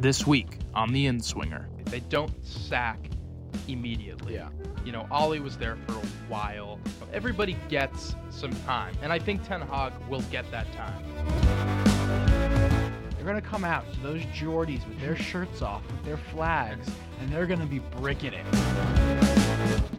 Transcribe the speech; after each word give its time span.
this 0.00 0.26
week 0.26 0.58
on 0.74 0.92
the 0.92 1.06
Inswinger. 1.06 1.66
They 1.86 2.00
don't 2.00 2.32
sack 2.44 2.98
immediately. 3.68 4.34
Yeah. 4.34 4.48
You 4.84 4.92
know, 4.92 5.06
Ole 5.10 5.38
was 5.40 5.58
there 5.58 5.76
for 5.86 5.92
a 5.92 6.06
while. 6.28 6.80
Everybody 7.12 7.54
gets 7.68 8.14
some 8.30 8.52
time, 8.64 8.96
and 9.02 9.12
I 9.12 9.18
think 9.18 9.46
Ten 9.46 9.60
Hag 9.60 9.92
will 10.08 10.22
get 10.30 10.50
that 10.52 10.66
time. 10.72 11.04
They're 13.14 13.26
gonna 13.26 13.42
come 13.42 13.64
out 13.64 13.92
to 13.92 14.00
those 14.00 14.22
Geordies 14.26 14.88
with 14.88 14.98
their 15.00 15.16
shirts 15.16 15.60
off, 15.60 15.82
with 15.90 16.02
their 16.04 16.16
flags, 16.16 16.88
and 17.20 17.30
they're 17.30 17.46
gonna 17.46 17.66
be 17.66 17.80
bricking 17.80 18.32
it. 18.32 18.46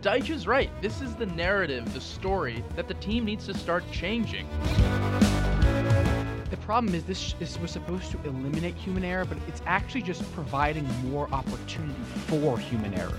Dyche 0.01 0.31
is 0.31 0.47
right. 0.47 0.71
This 0.81 1.01
is 1.01 1.13
the 1.13 1.27
narrative, 1.27 1.93
the 1.93 2.01
story 2.01 2.63
that 2.75 2.87
the 2.87 2.95
team 2.95 3.25
needs 3.25 3.45
to 3.45 3.53
start 3.53 3.83
changing. 3.91 4.47
The 6.61 6.67
problem 6.67 6.93
is 6.93 7.03
this, 7.05 7.33
this 7.33 7.59
was 7.59 7.71
supposed 7.71 8.11
to 8.11 8.19
eliminate 8.23 8.75
human 8.75 9.03
error, 9.03 9.25
but 9.25 9.39
it's 9.47 9.63
actually 9.65 10.03
just 10.03 10.31
providing 10.31 10.87
more 11.09 11.27
opportunity 11.33 11.99
for 12.27 12.59
human 12.59 12.93
error. 12.93 13.17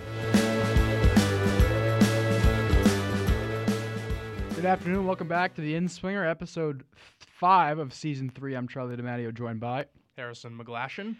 Good 4.54 4.64
afternoon. 4.64 5.06
Welcome 5.06 5.26
back 5.26 5.56
to 5.56 5.60
the 5.60 5.74
Inswinger, 5.74 6.24
episode 6.30 6.84
five 7.18 7.80
of 7.80 7.92
season 7.92 8.30
three. 8.30 8.54
I'm 8.54 8.68
Charlie 8.68 8.96
DiMatteo, 8.96 9.34
joined 9.34 9.58
by 9.58 9.86
Harrison 10.16 10.56
McGlashan. 10.56 11.16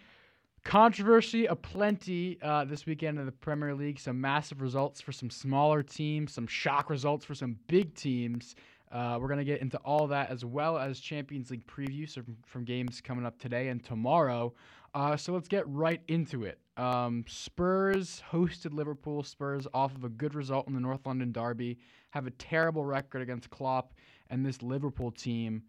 controversy 0.65 1.47
aplenty 1.47 2.39
uh, 2.41 2.65
this 2.65 2.87
weekend 2.87 3.19
in 3.19 3.27
the 3.27 3.33
Premier 3.33 3.75
League. 3.75 3.99
Some 3.99 4.21
massive 4.21 4.63
results 4.63 5.01
for 5.01 5.11
some 5.11 5.29
smaller 5.29 5.83
teams, 5.83 6.33
some 6.33 6.47
shock 6.47 6.89
results 6.89 7.25
for 7.25 7.35
some 7.35 7.59
big 7.67 7.95
teams. 7.95 8.55
Uh, 8.93 9.19
we're 9.19 9.29
going 9.29 9.39
to 9.39 9.45
get 9.45 9.63
into 9.63 9.79
all 9.79 10.07
that 10.07 10.31
as 10.31 10.45
well 10.45 10.77
as 10.77 11.01
Champions 11.01 11.51
League 11.51 11.67
previews 11.67 12.13
from, 12.13 12.37
from 12.45 12.65
games 12.65 13.01
coming 13.01 13.25
up 13.25 13.39
today 13.39 13.69
and 13.69 13.83
tomorrow. 13.83 14.53
Uh, 14.95 15.17
so 15.17 15.33
let's 15.33 15.49
get 15.49 15.67
right 15.67 16.03
into 16.09 16.45
it. 16.45 16.59
Um, 16.77 17.25
Spurs 17.27 18.23
hosted 18.31 18.75
Liverpool. 18.75 19.23
Spurs 19.23 19.67
off 19.73 19.95
of 19.95 20.05
a 20.05 20.11
good 20.11 20.35
result 20.35 20.69
in 20.69 20.75
the 20.75 20.81
North 20.81 21.07
London 21.07 21.33
Derby 21.33 21.79
have 22.11 22.27
a 22.27 22.31
terrible 22.33 22.85
record 22.85 23.23
against 23.23 23.49
Klopp 23.49 23.95
and 24.29 24.45
this 24.45 24.63
Liverpool 24.63 25.11
team. 25.11 25.63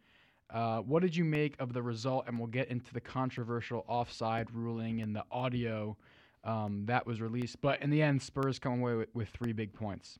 Uh, 0.49 0.79
what 0.79 1.01
did 1.01 1.15
you 1.15 1.23
make 1.23 1.55
of 1.59 1.71
the 1.71 1.81
result? 1.81 2.25
And 2.27 2.37
we'll 2.37 2.47
get 2.47 2.67
into 2.67 2.93
the 2.93 3.01
controversial 3.01 3.85
offside 3.87 4.51
ruling 4.51 5.01
and 5.01 5.15
the 5.15 5.23
audio 5.31 5.95
um, 6.43 6.85
that 6.87 7.07
was 7.07 7.21
released. 7.21 7.61
But 7.61 7.81
in 7.81 7.89
the 7.89 8.01
end, 8.01 8.21
Spurs 8.21 8.59
come 8.59 8.81
away 8.81 8.95
with, 8.95 9.09
with 9.13 9.29
three 9.29 9.53
big 9.53 9.73
points. 9.73 10.19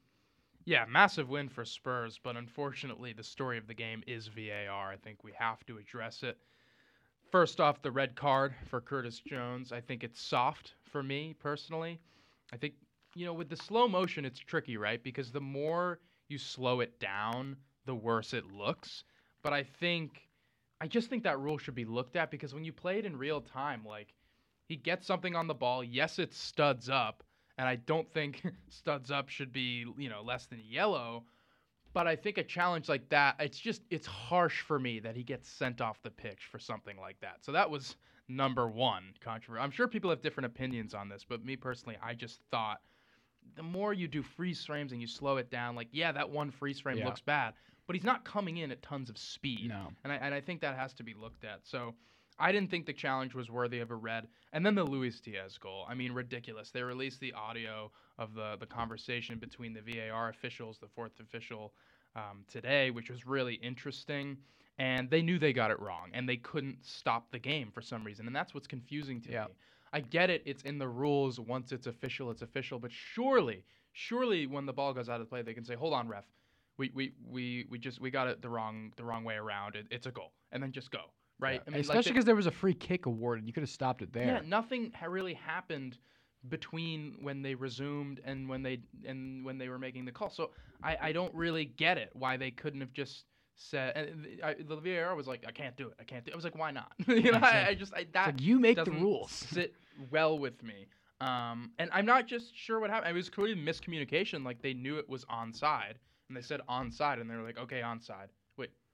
Yeah, 0.66 0.86
massive 0.88 1.30
win 1.30 1.50
for 1.50 1.66
Spurs, 1.66 2.19
but 2.23 2.38
unfortunately, 2.38 3.11
the 3.14 3.23
story 3.23 3.58
of 3.58 3.67
the 3.67 3.73
game 3.73 4.02
is 4.08 4.28
VAR. 4.28 4.92
I 4.92 4.95
think 4.97 5.23
we 5.23 5.33
have 5.38 5.66
to 5.66 5.78
address 5.78 6.23
it. 6.23 6.38
First 7.31 7.59
off, 7.59 7.81
the 7.81 7.92
red 7.92 8.16
card 8.16 8.53
for 8.69 8.80
Curtis 8.80 9.19
Jones. 9.19 9.72
I 9.72 9.81
think 9.81 10.03
it's 10.03 10.22
soft 10.22 10.75
for 10.84 11.03
me 11.03 11.34
personally. 11.38 12.00
I 12.53 12.58
think, 12.58 12.75
you 13.16 13.25
know, 13.25 13.34
with 13.34 13.50
the 13.50 13.58
slow 13.58 13.88
motion, 13.88 14.23
it's 14.23 14.39
tricky, 14.39 14.78
right? 14.78 15.03
Because 15.03 15.31
the 15.31 15.41
more 15.41 16.00
you 16.30 16.38
slow 16.38 16.80
it 16.80 17.00
down, 17.00 17.58
the 17.86 17.95
worse 17.95 18.34
it 18.34 18.45
looks. 18.45 19.03
But 19.41 19.52
I 19.52 19.64
think, 19.64 20.30
I 20.80 20.88
just 20.88 21.09
think 21.09 21.23
that 21.23 21.39
rule 21.39 21.58
should 21.58 21.75
be 21.75 21.86
looked 21.86 22.16
at 22.16 22.31
because 22.31 22.53
when 22.53 22.64
you 22.64 22.72
play 22.72 23.00
it 23.00 23.06
in 23.06 23.17
real 23.17 23.41
time, 23.41 23.84
like, 23.86 24.14
he 24.66 24.75
gets 24.78 25.06
something 25.06 25.36
on 25.36 25.47
the 25.47 25.53
ball. 25.53 25.84
Yes, 25.84 26.19
it 26.19 26.34
studs 26.34 26.88
up, 26.88 27.23
and 27.57 27.67
I 27.67 27.75
don't 27.75 28.11
think 28.11 28.41
studs 28.69 29.11
up 29.11 29.29
should 29.29 29.51
be, 29.51 29.85
you 29.97 30.09
know, 30.09 30.21
less 30.21 30.45
than 30.45 30.61
yellow. 30.67 31.23
But 31.93 32.07
I 32.07 32.15
think 32.15 32.39
a 32.39 32.43
challenge 32.43 32.89
like 32.89 33.07
that, 33.09 33.35
it's 33.39 33.59
just 33.59 33.83
it's 33.91 34.07
harsh 34.07 34.61
for 34.61 34.79
me 34.79 34.99
that 35.01 35.15
he 35.15 35.23
gets 35.23 35.47
sent 35.47 35.79
off 35.79 36.01
the 36.01 36.09
pitch 36.09 36.47
for 36.51 36.57
something 36.57 36.97
like 36.97 37.19
that. 37.21 37.37
So 37.45 37.51
that 37.51 37.69
was 37.69 37.95
number 38.27 38.67
one 38.67 39.13
controversy. 39.19 39.61
I'm 39.63 39.69
sure 39.69 39.87
people 39.87 40.09
have 40.09 40.21
different 40.21 40.45
opinions 40.47 40.95
on 40.95 41.07
this, 41.07 41.23
but 41.28 41.45
me 41.45 41.55
personally, 41.55 41.97
I 42.01 42.16
just 42.16 42.39
thought 42.50 42.81
the 43.55 43.61
more 43.61 43.94
you 43.94 44.07
do 44.07 44.23
freeze 44.23 44.66
frames 44.66 44.91
and 44.91 45.01
you 45.01 45.05
slow 45.07 45.38
it 45.38 45.51
down, 45.51 45.75
like 45.75 45.89
yeah, 45.91 46.11
that 46.11 46.28
one 46.29 46.49
freeze 46.49 46.79
frame 46.79 46.97
Yeah. 46.97 47.05
looks 47.05 47.22
bad, 47.22 47.53
but 47.85 47.95
he's 47.95 48.05
not 48.05 48.25
coming 48.25 48.57
in 48.57 48.72
at 48.72 48.81
tons 48.81 49.11
of 49.11 49.17
speed. 49.17 49.69
No. 49.69 49.89
And 50.03 50.11
I, 50.11 50.16
and 50.16 50.33
I 50.33 50.41
think 50.41 50.61
that 50.61 50.75
has 50.75 50.94
to 50.94 51.03
be 51.03 51.13
looked 51.13 51.44
at. 51.44 51.59
So 51.63 51.94
I 52.39 52.51
didn't 52.51 52.71
think 52.71 52.85
the 52.85 52.94
challenge 52.94 53.33
was 53.33 53.49
worthy 53.49 53.79
of 53.79 53.91
a 53.91 53.95
red. 53.95 54.27
And 54.53 54.66
then 54.66 54.75
the 54.75 54.83
Luis 54.83 55.19
Diaz 55.19 55.57
goal. 55.57 55.85
I 55.88 55.94
mean, 55.94 56.11
ridiculous. 56.11 56.71
They 56.71 56.81
released 56.83 57.19
the 57.19 57.33
audio 57.33 57.91
of 58.17 58.33
the, 58.33 58.57
the 58.59 58.66
conversation 58.66 59.38
between 59.39 59.73
the 59.73 59.81
VAR 59.81 60.29
officials, 60.29 60.77
the 60.79 60.88
fourth 60.88 61.19
official, 61.19 61.73
um, 62.16 62.45
today, 62.47 62.91
which 62.91 63.09
was 63.09 63.25
really 63.25 63.55
interesting. 63.55 64.38
And 64.77 65.09
they 65.09 65.22
knew 65.22 65.38
they 65.38 65.53
got 65.53 65.72
it 65.72 65.79
wrong, 65.79 66.09
and 66.13 66.27
they 66.27 66.38
couldn't 66.38 66.83
stop 66.83 67.31
the 67.31 67.39
game 67.39 67.72
for 67.72 67.81
some 67.81 68.03
reason. 68.03 68.25
And 68.27 68.35
that's 68.35 68.53
what's 68.53 68.67
confusing 68.67 69.22
to 69.22 69.31
Yeah. 69.31 69.45
me. 69.45 69.51
I 69.91 69.99
get 69.99 70.31
it. 70.31 70.41
It's 70.45 70.63
in 70.63 70.79
the 70.79 70.88
rules. 70.88 71.39
Once 71.39 71.72
it's 71.72 71.85
official, 71.85 72.31
it's 72.31 72.41
official. 72.41 72.79
But 72.79 72.91
surely, 72.91 73.63
surely, 73.91 74.47
when 74.47 74.66
the 74.66 74.73
ball 74.73 74.93
goes 74.93 75.09
out 75.09 75.22
of 75.22 75.29
play, 75.29 75.43
they 75.43 75.53
can 75.53 75.63
say, 75.63 75.75
"Hold 75.75 75.93
on, 75.93 76.07
ref. 76.07 76.25
We 76.77 76.89
we 76.95 77.13
we, 77.23 77.67
we 77.69 77.77
just 77.77 78.01
we 78.01 78.09
got 78.09 78.27
it 78.27 78.41
the 78.41 78.49
wrong 78.49 78.91
the 78.97 79.03
wrong 79.03 79.23
way 79.23 79.35
around. 79.35 79.75
It, 79.75 79.85
it's 79.91 80.07
a 80.07 80.11
goal," 80.11 80.33
and 80.51 80.63
then 80.63 80.72
just 80.72 80.89
go 80.89 81.11
right. 81.43 81.61
Yeah. 81.67 81.71
like 81.73 81.81
Especially 81.81 82.01
they- 82.03 82.11
because 82.13 82.25
there 82.25 82.35
was 82.35 82.47
a 82.47 82.51
free 82.51 82.73
kick 82.73 83.05
awarded. 83.05 83.45
You 83.47 83.53
could 83.53 83.63
have 83.63 83.69
stopped 83.69 84.01
it 84.01 84.11
there. 84.13 84.25
yeah, 84.25 84.41
nothing 84.45 84.91
ha- 84.99 85.07
really 85.07 85.33
happened 85.35 85.97
between 86.49 87.15
when 87.21 87.41
they 87.41 87.55
resumed 87.55 88.19
and 88.25 88.49
when 88.49 88.63
they 88.63 88.79
and 89.05 89.45
when 89.45 89.57
they 89.57 89.69
were 89.69 89.79
making 89.79 90.05
the 90.05 90.11
call. 90.11 90.29
So 90.29 90.51
I, 90.83 90.97
I 91.01 91.11
don't 91.11 91.33
really 91.33 91.65
get 91.65 91.97
it 91.97 92.09
why 92.13 92.37
they 92.37 92.51
couldn't 92.51 92.81
have 92.81 92.91
just 92.93 93.25
said. 93.55 93.95
And 93.95 94.27
I, 94.43 94.55
the 94.55 94.75
VAR 94.75 95.15
was 95.15 95.27
like, 95.27 95.45
I 95.47 95.51
can't 95.51 95.75
do 95.77 95.87
it. 95.87 95.95
I 95.99 96.03
can't 96.03 96.25
do. 96.25 96.31
it. 96.31 96.33
I 96.33 96.35
was 96.35 96.43
like, 96.43 96.57
why 96.57 96.71
not? 96.71 96.91
you 97.07 97.31
know, 97.31 97.39
I, 97.41 97.67
I 97.69 97.73
just 97.75 97.93
I, 97.93 98.07
that 98.13 98.25
like 98.27 98.41
you 98.41 98.59
make 98.59 98.83
the 98.83 98.91
rules. 98.91 99.31
sit 99.51 99.73
well 100.11 100.37
with 100.37 100.61
me. 100.63 100.87
Um, 101.21 101.71
and 101.79 101.89
I'm 101.93 102.05
not 102.05 102.27
just 102.27 102.57
sure 102.57 102.81
what 102.81 102.89
happened. 102.89 103.11
It 103.11 103.13
was 103.13 103.29
clearly 103.29 103.55
miscommunication. 103.55 104.43
Like 104.43 104.61
they 104.61 104.73
knew 104.73 104.97
it 104.97 105.07
was 105.07 105.23
onside, 105.25 105.93
and 106.27 106.35
they 106.35 106.41
said 106.41 106.59
onside, 106.69 107.21
and 107.21 107.29
they 107.29 107.35
were 107.35 107.43
like, 107.43 107.57
okay, 107.57 107.81
onside. 107.81 108.27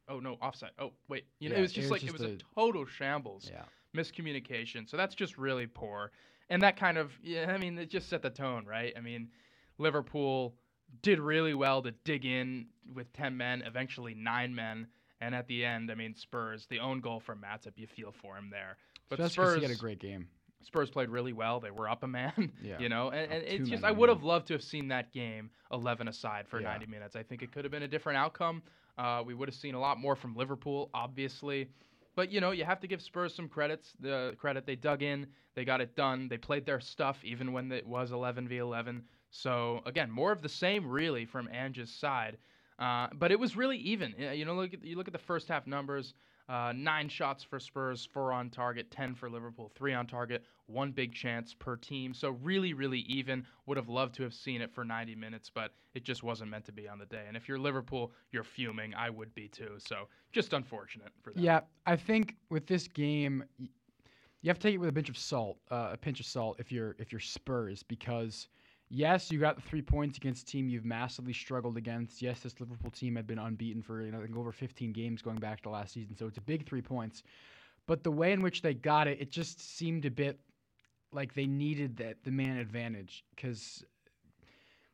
Oh 0.09 0.19
no, 0.19 0.33
offside. 0.41 0.71
Oh 0.79 0.91
wait, 1.07 1.25
you 1.39 1.49
know, 1.49 1.53
Yeah, 1.55 1.59
it 1.59 1.61
was 1.61 1.71
just 1.73 1.85
it 1.87 1.91
was 1.91 1.91
like 1.91 2.01
just 2.01 2.15
it 2.15 2.19
was 2.21 2.31
a 2.31 2.33
a- 2.35 2.37
total 2.55 2.85
shambles 2.85 3.49
Yeah. 3.51 3.63
miscommunication. 3.95 4.89
So 4.89 4.97
that's 4.97 5.15
just 5.15 5.37
really 5.37 5.67
poor. 5.67 6.11
And 6.49 6.61
that 6.63 6.77
kind 6.77 6.97
of, 6.97 7.11
yeah, 7.21 7.51
I 7.53 7.57
mean, 7.59 7.77
it 7.77 7.89
just 7.91 8.09
set 8.09 8.23
the 8.23 8.29
tone, 8.31 8.65
right? 8.65 8.91
I 8.97 9.01
mean, 9.01 9.29
Liverpool 9.77 10.55
did 11.03 11.19
really 11.19 11.53
well 11.53 11.81
to 11.83 11.91
dig 12.03 12.25
in 12.25 12.67
with 12.93 13.13
10 13.13 13.37
men, 13.37 13.61
eventually 13.61 14.15
nine 14.15 14.53
men. 14.55 14.87
And 15.21 15.35
at 15.35 15.47
the 15.47 15.63
end, 15.65 15.91
I 15.91 15.95
mean, 15.95 16.15
Spurs, 16.15 16.65
the 16.67 16.79
own 16.79 17.01
goal 17.01 17.19
from 17.19 17.39
Matip, 17.41 17.73
you 17.75 17.85
feel 17.87 18.11
for 18.11 18.35
him 18.37 18.49
there. 18.49 18.77
But 19.09 19.19
Especially 19.19 19.43
Spurs, 19.43 19.55
he 19.57 19.61
had 19.63 19.71
a 19.71 19.79
great 19.79 19.99
game. 19.99 20.27
Spurs 20.61 20.89
played 20.89 21.09
really 21.09 21.33
well. 21.33 21.59
They 21.59 21.71
were 21.71 21.89
up 21.89 22.03
a 22.03 22.07
man, 22.07 22.51
Yeah. 22.61 22.79
you 22.79 22.89
know, 22.89 23.09
and, 23.09 23.31
and 23.31 23.43
it's 23.43 23.69
just, 23.69 23.83
I 23.83 23.91
would 23.91 24.09
have 24.09 24.23
loved 24.23 24.47
to 24.47 24.53
have 24.53 24.63
seen 24.63 24.89
that 24.89 25.11
game 25.13 25.49
11 25.71 26.07
aside 26.07 26.47
for 26.47 26.59
Yeah. 26.59 26.71
90 26.71 26.85
minutes. 26.87 27.15
I 27.15 27.23
think 27.23 27.41
it 27.41 27.51
could 27.51 27.63
have 27.65 27.71
been 27.71 27.83
a 27.83 27.87
different 27.87 28.17
outcome. 28.17 28.61
Uh, 28.97 29.23
we 29.25 29.33
would 29.33 29.47
have 29.47 29.55
seen 29.55 29.75
a 29.75 29.79
lot 29.79 29.97
more 29.97 30.15
from 30.15 30.35
Liverpool, 30.35 30.89
obviously. 30.93 31.69
But, 32.15 32.31
you 32.31 32.41
know, 32.41 32.51
you 32.51 32.65
have 32.65 32.81
to 32.81 32.87
give 32.87 33.01
Spurs 33.01 33.33
some 33.33 33.47
credits. 33.47 33.93
The 34.01 34.35
credit 34.37 34.65
they 34.65 34.75
dug 34.75 35.01
in, 35.03 35.27
they 35.55 35.63
got 35.63 35.79
it 35.79 35.95
done. 35.95 36.27
They 36.27 36.37
played 36.37 36.65
their 36.65 36.81
stuff 36.81 37.23
even 37.23 37.53
when 37.53 37.71
it 37.71 37.87
was 37.87 38.11
11 38.11 38.47
v 38.49 38.57
11. 38.57 39.03
So, 39.31 39.81
again, 39.85 40.11
more 40.11 40.31
of 40.33 40.41
the 40.41 40.49
same, 40.49 40.85
really, 40.85 41.23
from 41.25 41.47
Ange's 41.53 41.93
side. 41.93 42.37
Uh, 42.77 43.07
but 43.13 43.31
it 43.31 43.39
was 43.39 43.55
really 43.55 43.77
even. 43.77 44.13
You 44.17 44.43
know, 44.45 44.55
look 44.55 44.73
at 44.73 44.83
you 44.83 44.95
look 44.97 45.07
at 45.07 45.13
the 45.13 45.19
first 45.19 45.47
half 45.47 45.67
numbers. 45.67 46.13
Uh, 46.49 46.73
nine 46.75 47.07
shots 47.07 47.43
for 47.43 47.59
Spurs, 47.59 48.09
four 48.11 48.33
on 48.33 48.49
target, 48.49 48.89
ten 48.89 49.13
for 49.13 49.29
Liverpool, 49.29 49.71
three 49.75 49.93
on 49.93 50.07
target, 50.07 50.43
one 50.65 50.91
big 50.91 51.13
chance 51.13 51.53
per 51.53 51.75
team. 51.75 52.11
So 52.11 52.31
really, 52.41 52.73
really 52.73 53.01
even. 53.01 53.45
Would 53.67 53.77
have 53.77 53.87
loved 53.87 54.15
to 54.15 54.23
have 54.23 54.33
seen 54.33 54.59
it 54.59 54.73
for 54.73 54.83
90 54.83 55.13
minutes, 55.13 55.51
but 55.53 55.73
it 55.93 56.03
just 56.03 56.23
wasn't 56.23 56.49
meant 56.49 56.65
to 56.65 56.71
be 56.71 56.87
on 56.87 56.97
the 56.97 57.05
day. 57.05 57.25
And 57.27 57.37
if 57.37 57.47
you're 57.47 57.59
Liverpool, 57.59 58.11
you're 58.31 58.43
fuming. 58.43 58.95
I 58.95 59.11
would 59.11 59.33
be 59.35 59.47
too. 59.47 59.75
So 59.77 60.07
just 60.31 60.53
unfortunate 60.53 61.11
for 61.21 61.33
them. 61.33 61.43
Yeah, 61.43 61.59
I 61.85 61.95
think 61.95 62.35
with 62.49 62.65
this 62.65 62.87
game, 62.87 63.43
you 63.59 64.47
have 64.47 64.57
to 64.57 64.67
take 64.67 64.73
it 64.73 64.79
with 64.79 64.89
a 64.89 64.93
pinch 64.93 65.09
of 65.09 65.19
salt. 65.19 65.59
Uh, 65.69 65.89
a 65.93 65.97
pinch 65.97 66.19
of 66.19 66.25
salt 66.25 66.55
if 66.59 66.71
you're 66.71 66.95
if 66.97 67.11
you're 67.11 67.21
Spurs, 67.21 67.83
because 67.83 68.47
yes, 68.89 69.31
you 69.31 69.39
got 69.39 69.55
the 69.55 69.61
three 69.61 69.81
points 69.81 70.17
against 70.17 70.43
a 70.43 70.51
team 70.51 70.69
you've 70.69 70.85
massively 70.85 71.33
struggled 71.33 71.77
against. 71.77 72.21
Yes, 72.21 72.41
this 72.41 72.59
Liverpool 72.59 72.91
team 72.91 73.15
had 73.15 73.27
been 73.27 73.39
unbeaten 73.39 73.81
for 73.81 74.01
you 74.01 74.11
know 74.11 74.19
I 74.19 74.23
think 74.23 74.37
over 74.37 74.51
15 74.51 74.91
games 74.91 75.21
going 75.21 75.37
back 75.37 75.61
to 75.61 75.69
last 75.69 75.93
season, 75.93 76.15
so 76.15 76.27
it's 76.27 76.37
a 76.37 76.41
big 76.41 76.67
three 76.67 76.81
points. 76.81 77.23
But 77.87 78.03
the 78.03 78.11
way 78.11 78.33
in 78.33 78.41
which 78.41 78.61
they 78.61 78.73
got 78.73 79.07
it, 79.07 79.19
it 79.19 79.31
just 79.31 79.77
seemed 79.77 80.05
a 80.05 80.11
bit 80.11 80.39
like 81.11 81.33
they 81.33 81.47
needed 81.47 81.97
that 81.97 82.23
the 82.23 82.31
man 82.31 82.57
advantage 82.57 83.23
because 83.35 83.83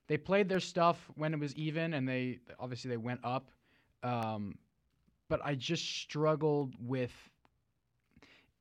they 0.08 0.18
played 0.18 0.48
their 0.48 0.60
stuff 0.60 1.10
when 1.16 1.34
it 1.34 1.40
was 1.40 1.54
even, 1.56 1.94
and 1.94 2.08
they 2.08 2.40
obviously 2.60 2.90
they 2.90 2.98
went 2.98 3.20
up. 3.24 3.50
Um, 4.04 4.58
but 5.30 5.42
I 5.44 5.56
just 5.56 5.84
struggled 5.84 6.76
with. 6.80 7.14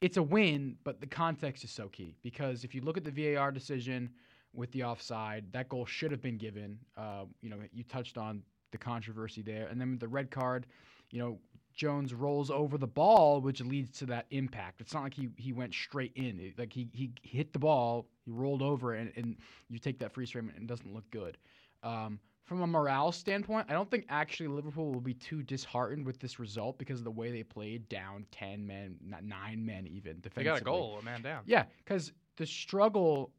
It's 0.00 0.18
a 0.18 0.22
win, 0.22 0.76
but 0.84 1.00
the 1.00 1.06
context 1.06 1.64
is 1.64 1.70
so 1.70 1.88
key 1.88 2.14
because 2.22 2.62
if 2.62 2.74
you 2.74 2.82
look 2.82 2.98
at 2.98 3.04
the 3.04 3.34
VAR 3.34 3.50
decision 3.50 4.10
with 4.54 4.70
the 4.72 4.84
offside, 4.84 5.44
that 5.52 5.68
goal 5.68 5.84
should 5.86 6.10
have 6.10 6.22
been 6.22 6.38
given. 6.38 6.78
Uh, 6.96 7.24
you 7.42 7.50
know, 7.50 7.56
you 7.72 7.82
touched 7.84 8.16
on 8.18 8.42
the 8.70 8.78
controversy 8.78 9.42
there, 9.42 9.66
and 9.68 9.80
then 9.80 9.92
with 9.92 10.00
the 10.00 10.08
red 10.08 10.30
card, 10.30 10.66
you 11.10 11.18
know, 11.18 11.38
Jones 11.74 12.14
rolls 12.14 12.50
over 12.50 12.78
the 12.78 12.86
ball, 12.86 13.40
which 13.40 13.60
leads 13.60 13.98
to 13.98 14.06
that 14.06 14.26
impact. 14.30 14.80
It's 14.80 14.94
not 14.94 15.02
like 15.02 15.14
he, 15.14 15.28
he 15.36 15.52
went 15.52 15.74
straight 15.74 16.12
in. 16.14 16.38
It- 16.38 16.58
like 16.58 16.72
he, 16.72 16.88
he 16.92 17.10
hit 17.22 17.52
the 17.52 17.58
ball, 17.58 18.06
he 18.24 18.30
rolled 18.30 18.62
over, 18.62 18.94
and, 18.94 19.12
and 19.16 19.36
you 19.68 19.78
take 19.80 19.98
that 19.98 20.12
freeze 20.12 20.30
frame 20.30 20.50
and 20.54 20.64
it 20.64 20.66
doesn't 20.68 20.92
look 20.94 21.10
good. 21.10 21.36
Um, 21.82 22.20
from 22.44 22.60
a 22.62 22.66
morale 22.66 23.10
standpoint, 23.10 23.66
I 23.70 23.72
don't 23.72 23.90
think 23.90 24.04
actually 24.08 24.48
Liverpool 24.48 24.92
will 24.92 25.00
be 25.00 25.14
too 25.14 25.42
disheartened 25.42 26.04
with 26.06 26.18
this 26.20 26.38
result 26.38 26.78
because 26.78 26.98
of 27.00 27.04
the 27.04 27.10
way 27.10 27.32
they 27.32 27.42
played 27.42 27.88
down 27.88 28.26
10 28.32 28.64
men, 28.66 28.96
not 29.04 29.24
9 29.24 29.64
men 29.64 29.86
even 29.86 30.20
defensively. 30.20 30.44
They 30.44 30.50
got 30.50 30.60
a 30.60 30.64
goal, 30.64 30.98
a 31.00 31.04
man 31.04 31.22
down. 31.22 31.42
Yeah, 31.46 31.64
because 31.78 32.12
the 32.36 32.46
struggle 32.46 33.32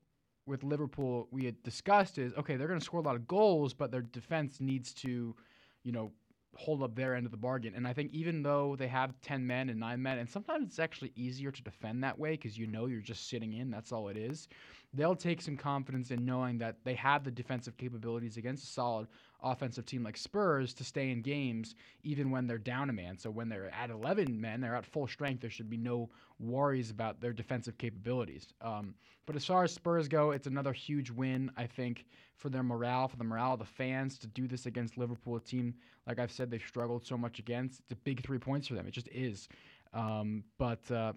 with 0.46 0.64
Liverpool 0.64 1.28
we 1.32 1.46
had 1.46 1.62
discussed 1.64 2.18
is 2.18 2.34
okay, 2.34 2.56
they're 2.56 2.68
going 2.68 2.80
to 2.80 2.86
score 2.86 3.00
a 3.00 3.04
lot 3.04 3.16
of 3.16 3.28
goals, 3.28 3.74
but 3.74 3.92
their 3.92 4.02
defense 4.02 4.60
needs 4.60 4.94
to, 4.94 5.36
you 5.84 5.92
know, 5.92 6.12
hold 6.56 6.82
up 6.84 6.96
their 6.96 7.16
end 7.16 7.26
of 7.26 7.32
the 7.32 7.38
bargain. 7.38 7.74
And 7.76 7.88
I 7.88 7.94
think 7.94 8.12
even 8.14 8.42
though 8.42 8.76
they 8.78 8.88
have 8.88 9.14
10 9.22 9.46
men 9.46 9.70
and 9.70 9.80
9 9.80 10.02
men, 10.02 10.20
and 10.20 10.30
sometimes 10.30 10.70
it's 10.70 10.80
actually 10.80 11.12
easier 11.16 11.52
to 11.52 11.64
defend 11.64 12.04
that 12.04 12.18
way 12.18 12.32
because 12.32 12.58
you 12.58 12.68
know 12.68 12.86
you're 12.86 13.02
just 13.02 13.30
sitting 13.30 13.54
in, 13.54 13.70
that's 13.70 13.92
all 13.92 14.08
it 14.08 14.18
is. 14.18 14.48
They'll 14.96 15.16
take 15.16 15.42
some 15.42 15.58
confidence 15.58 16.12
in 16.12 16.26
knowing 16.26 16.58
that 16.60 16.78
they 16.84 16.96
have 16.96 17.24
the 17.24 17.32
defensive 17.32 17.76
capabilities 17.78 18.38
against 18.38 18.64
a 18.64 18.68
solid 18.68 19.08
offensive 19.44 19.86
team 19.86 20.04
like 20.04 20.18
Spurs 20.18 20.74
to 20.74 20.84
stay 20.84 21.12
in 21.12 21.22
games 21.22 21.76
even 22.04 22.32
when 22.32 22.48
they're 22.48 22.58
down 22.58 22.90
a 22.90 22.94
man. 22.94 23.18
So 23.18 23.30
when 23.30 23.50
they're 23.50 23.74
at 23.74 23.90
11 23.90 24.40
men, 24.40 24.62
they're 24.62 24.76
at 24.76 24.86
full 24.86 25.08
strength, 25.08 25.42
there 25.42 25.50
should 25.50 25.70
be 25.70 25.78
no 25.78 26.10
worries 26.40 26.90
about 26.90 27.20
their 27.20 27.34
defensive 27.34 27.78
capabilities. 27.78 28.54
Um, 28.62 28.96
but 29.26 29.36
as 29.36 29.46
far 29.46 29.64
as 29.64 29.74
Spurs 29.74 30.08
go, 30.08 30.32
it's 30.32 30.48
another 30.48 30.72
huge 30.74 31.12
win, 31.12 31.52
I 31.58 31.66
think, 31.66 32.06
for 32.36 32.50
their 32.50 32.64
morale, 32.64 33.08
for 33.08 33.18
the 33.18 33.24
morale 33.24 33.54
of 33.54 33.60
the 33.60 33.66
fans 33.66 34.18
to 34.20 34.28
do 34.28 34.48
this 34.48 34.66
against 34.66 34.98
Liverpool, 34.98 35.36
a 35.36 35.40
team, 35.40 35.74
like 36.08 36.20
I've 36.20 36.32
said, 36.32 36.52
they've 36.52 36.62
struggled 36.66 37.06
so 37.06 37.18
much 37.18 37.40
against. 37.40 37.80
It's 37.82 37.92
a 37.92 37.96
big 37.96 38.24
three 38.24 38.40
points 38.40 38.68
for 38.68 38.76
them. 38.76 38.88
It 38.88 38.92
just 38.92 39.10
is. 39.10 39.48
Um, 39.94 40.44
but 40.58 40.90
uh, 40.92 41.14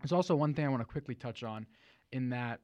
there's 0.00 0.12
also 0.12 0.36
one 0.36 0.54
thing 0.54 0.64
I 0.64 0.68
want 0.68 0.82
to 0.82 0.86
quickly 0.86 1.14
touch 1.14 1.42
on 1.42 1.66
in 2.12 2.28
that 2.30 2.60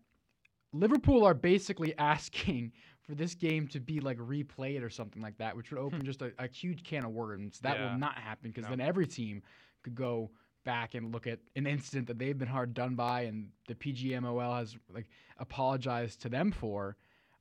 Liverpool 0.73 1.25
are 1.25 1.35
basically 1.35 1.95
asking 1.99 2.73
for 3.03 3.15
this 3.15 3.35
game 3.35 3.67
to 3.69 3.81
be 3.81 4.01
like 4.01 4.19
replayed 4.19 4.83
or 4.85 4.91
something 4.91 5.21
like 5.23 5.39
that, 5.39 5.57
which 5.57 5.71
would 5.71 5.81
open 5.81 6.05
just 6.05 6.23
a, 6.23 6.33
a 6.39 6.47
huge 6.49 6.85
can 6.85 7.05
of 7.05 7.13
worms. 7.13 7.59
That 7.61 7.77
Yeah. 7.79 7.93
will 7.93 7.99
not 7.99 8.17
happen 8.19 8.51
because 8.51 8.65
No. 8.65 8.71
then 8.71 8.81
every 8.81 9.07
team 9.07 9.43
could 9.83 9.95
go 9.95 10.31
back 10.65 10.95
and 10.95 11.13
look 11.13 11.27
at 11.27 11.41
an 11.57 11.67
incident 11.67 12.07
that 12.09 12.19
they've 12.19 12.37
been 12.39 12.47
hard 12.49 12.75
done 12.75 12.95
by 12.95 13.23
and 13.23 13.49
the 13.67 13.75
PGMOL 13.75 14.59
has 14.59 14.77
like 14.93 15.09
apologized 15.39 16.21
to 16.23 16.29
them 16.29 16.53
for. 16.53 16.97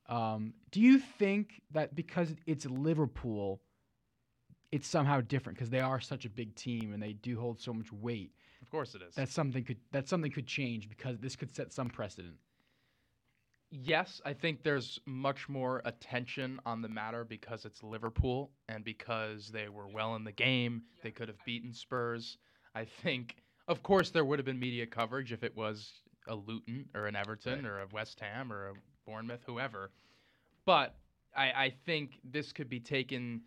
Um, 0.08 0.54
do 0.72 0.80
you 0.80 0.98
think 0.98 1.60
that 1.70 1.94
because 1.94 2.34
it's 2.46 2.64
Liverpool, 2.66 3.60
it's 4.72 4.88
somehow 4.88 5.20
different 5.20 5.58
because 5.58 5.70
they 5.70 5.80
are 5.80 6.00
such 6.00 6.24
a 6.24 6.30
big 6.30 6.54
team 6.54 6.92
and 6.92 7.02
they 7.02 7.12
do 7.12 7.38
hold 7.38 7.60
so 7.60 7.72
much 7.72 7.92
weight 7.92 8.32
Of 8.62 8.70
course 8.70 8.94
it 8.94 9.02
is. 9.02 9.14
that 9.16 9.28
something 9.28 9.62
could 9.64 9.78
that 9.92 10.08
something 10.08 10.30
could 10.32 10.46
change 10.46 10.88
because 10.88 11.18
this 11.18 11.36
could 11.36 11.54
set 11.54 11.72
some 11.72 11.90
precedent? 11.90 12.36
Yes, 13.70 14.20
I 14.24 14.32
think 14.32 14.64
there's 14.64 14.98
much 15.06 15.48
more 15.48 15.80
attention 15.84 16.58
on 16.66 16.82
the 16.82 16.88
matter 16.88 17.24
because 17.24 17.64
it's 17.64 17.84
Liverpool 17.84 18.50
and 18.68 18.82
because 18.82 19.48
they 19.48 19.68
were 19.68 19.86
well 19.86 20.16
in 20.16 20.24
the 20.24 20.32
game. 20.32 20.82
They 21.04 21.12
could 21.12 21.28
have 21.28 21.38
beaten 21.46 21.72
Spurs. 21.72 22.38
I 22.74 22.84
think, 22.84 23.36
of 23.68 23.82
course, 23.84 24.10
there 24.10 24.24
would 24.24 24.40
have 24.40 24.46
been 24.46 24.58
media 24.58 24.86
coverage 24.86 25.32
if 25.32 25.44
it 25.44 25.56
was 25.56 25.92
a 26.26 26.34
Luton 26.34 26.86
or 26.94 27.06
an 27.06 27.14
Everton 27.14 27.64
or 27.64 27.80
a 27.80 27.86
West 27.92 28.18
Ham 28.20 28.52
or 28.52 28.70
a 28.70 28.72
Bournemouth, 29.06 29.42
whoever. 29.46 29.92
But 30.66 30.96
I, 31.36 31.44
I 31.52 31.74
think 31.86 32.18
this 32.24 32.52
could 32.52 32.68
be 32.68 32.80
taken 32.80 33.42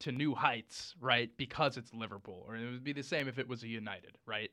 to 0.00 0.12
new 0.12 0.34
heights, 0.34 0.94
right? 1.00 1.30
Because 1.36 1.76
it's 1.76 1.92
Liverpool, 1.92 2.44
or 2.48 2.56
it 2.56 2.70
would 2.70 2.84
be 2.84 2.92
the 2.94 3.02
same 3.02 3.28
if 3.28 3.38
it 3.38 3.48
was 3.48 3.62
a 3.62 3.68
United, 3.68 4.16
right? 4.26 4.50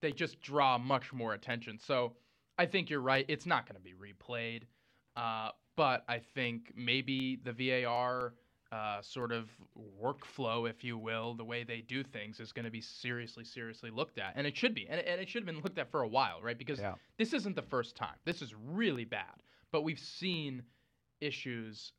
They 0.00 0.12
just 0.12 0.40
draw 0.40 0.76
much 0.76 1.12
more 1.12 1.34
attention. 1.34 1.78
So 1.78 2.14
I 2.58 2.66
think 2.66 2.90
you're 2.90 3.00
right. 3.00 3.24
It's 3.28 3.46
not 3.46 3.66
going 3.68 3.76
to 3.76 3.82
be 3.82 3.92
replayed, 3.94 4.62
uh, 5.16 5.50
but 5.76 6.04
I 6.08 6.20
think 6.34 6.72
maybe 6.74 7.38
the 7.44 7.52
VAR 7.52 8.32
uh, 8.72 9.00
sort 9.02 9.30
of 9.30 9.48
workflow, 10.02 10.68
if 10.68 10.82
you 10.82 10.98
will, 10.98 11.34
the 11.34 11.44
way 11.44 11.64
they 11.64 11.80
do 11.82 12.02
things 12.02 12.40
is 12.40 12.52
going 12.52 12.64
to 12.64 12.70
be 12.70 12.80
seriously, 12.80 13.44
seriously 13.44 13.90
looked 13.90 14.18
at, 14.18 14.32
and 14.36 14.46
it 14.46 14.56
should 14.56 14.74
be, 14.74 14.86
and, 14.88 15.00
and 15.00 15.20
it 15.20 15.28
should 15.28 15.42
have 15.42 15.46
been 15.46 15.62
looked 15.62 15.78
at 15.78 15.90
for 15.90 16.02
a 16.02 16.08
while, 16.08 16.40
right? 16.42 16.58
Because 16.58 16.80
Yeah. 16.80 16.94
this 17.18 17.32
isn't 17.32 17.54
the 17.54 17.62
first 17.62 17.94
time. 17.94 18.16
This 18.24 18.42
is 18.42 18.54
really 18.54 19.04
bad, 19.04 19.42
but 19.70 19.82
we've 19.82 19.98
seen 19.98 20.62
issues 21.20 21.92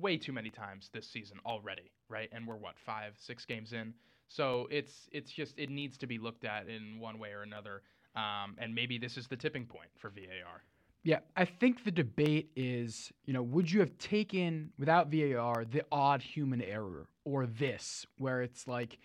way 0.00 0.16
too 0.16 0.32
many 0.32 0.50
times 0.50 0.90
this 0.92 1.08
season 1.08 1.38
already, 1.44 1.90
right? 2.08 2.28
And 2.32 2.46
we're 2.46 2.56
what 2.56 2.78
five, 2.78 3.14
six 3.18 3.44
games 3.44 3.72
in, 3.72 3.94
so 4.28 4.66
it's 4.70 5.08
it's 5.12 5.32
just 5.32 5.58
it 5.58 5.70
needs 5.70 5.96
to 5.98 6.06
be 6.06 6.18
looked 6.18 6.44
at 6.44 6.68
in 6.68 6.98
one 7.00 7.18
way 7.18 7.32
or 7.32 7.42
another. 7.42 7.82
Um, 8.16 8.56
and 8.58 8.74
maybe 8.74 8.98
this 8.98 9.16
is 9.16 9.26
the 9.26 9.36
tipping 9.36 9.64
point 9.66 9.90
for 9.96 10.10
VAR. 10.10 10.64
Yeah, 11.04 11.20
I 11.36 11.44
think 11.44 11.84
the 11.84 11.92
debate 11.92 12.50
is, 12.56 13.12
you 13.24 13.32
know, 13.32 13.42
would 13.42 13.70
you 13.70 13.80
have 13.80 13.96
taken 13.98 14.70
without 14.78 15.10
VAR 15.10 15.64
the 15.64 15.82
odd 15.92 16.20
human 16.20 16.60
error 16.60 17.06
or 17.24 17.46
this, 17.46 18.04
where 18.18 18.42
it's 18.42 18.66
like, 18.66 18.98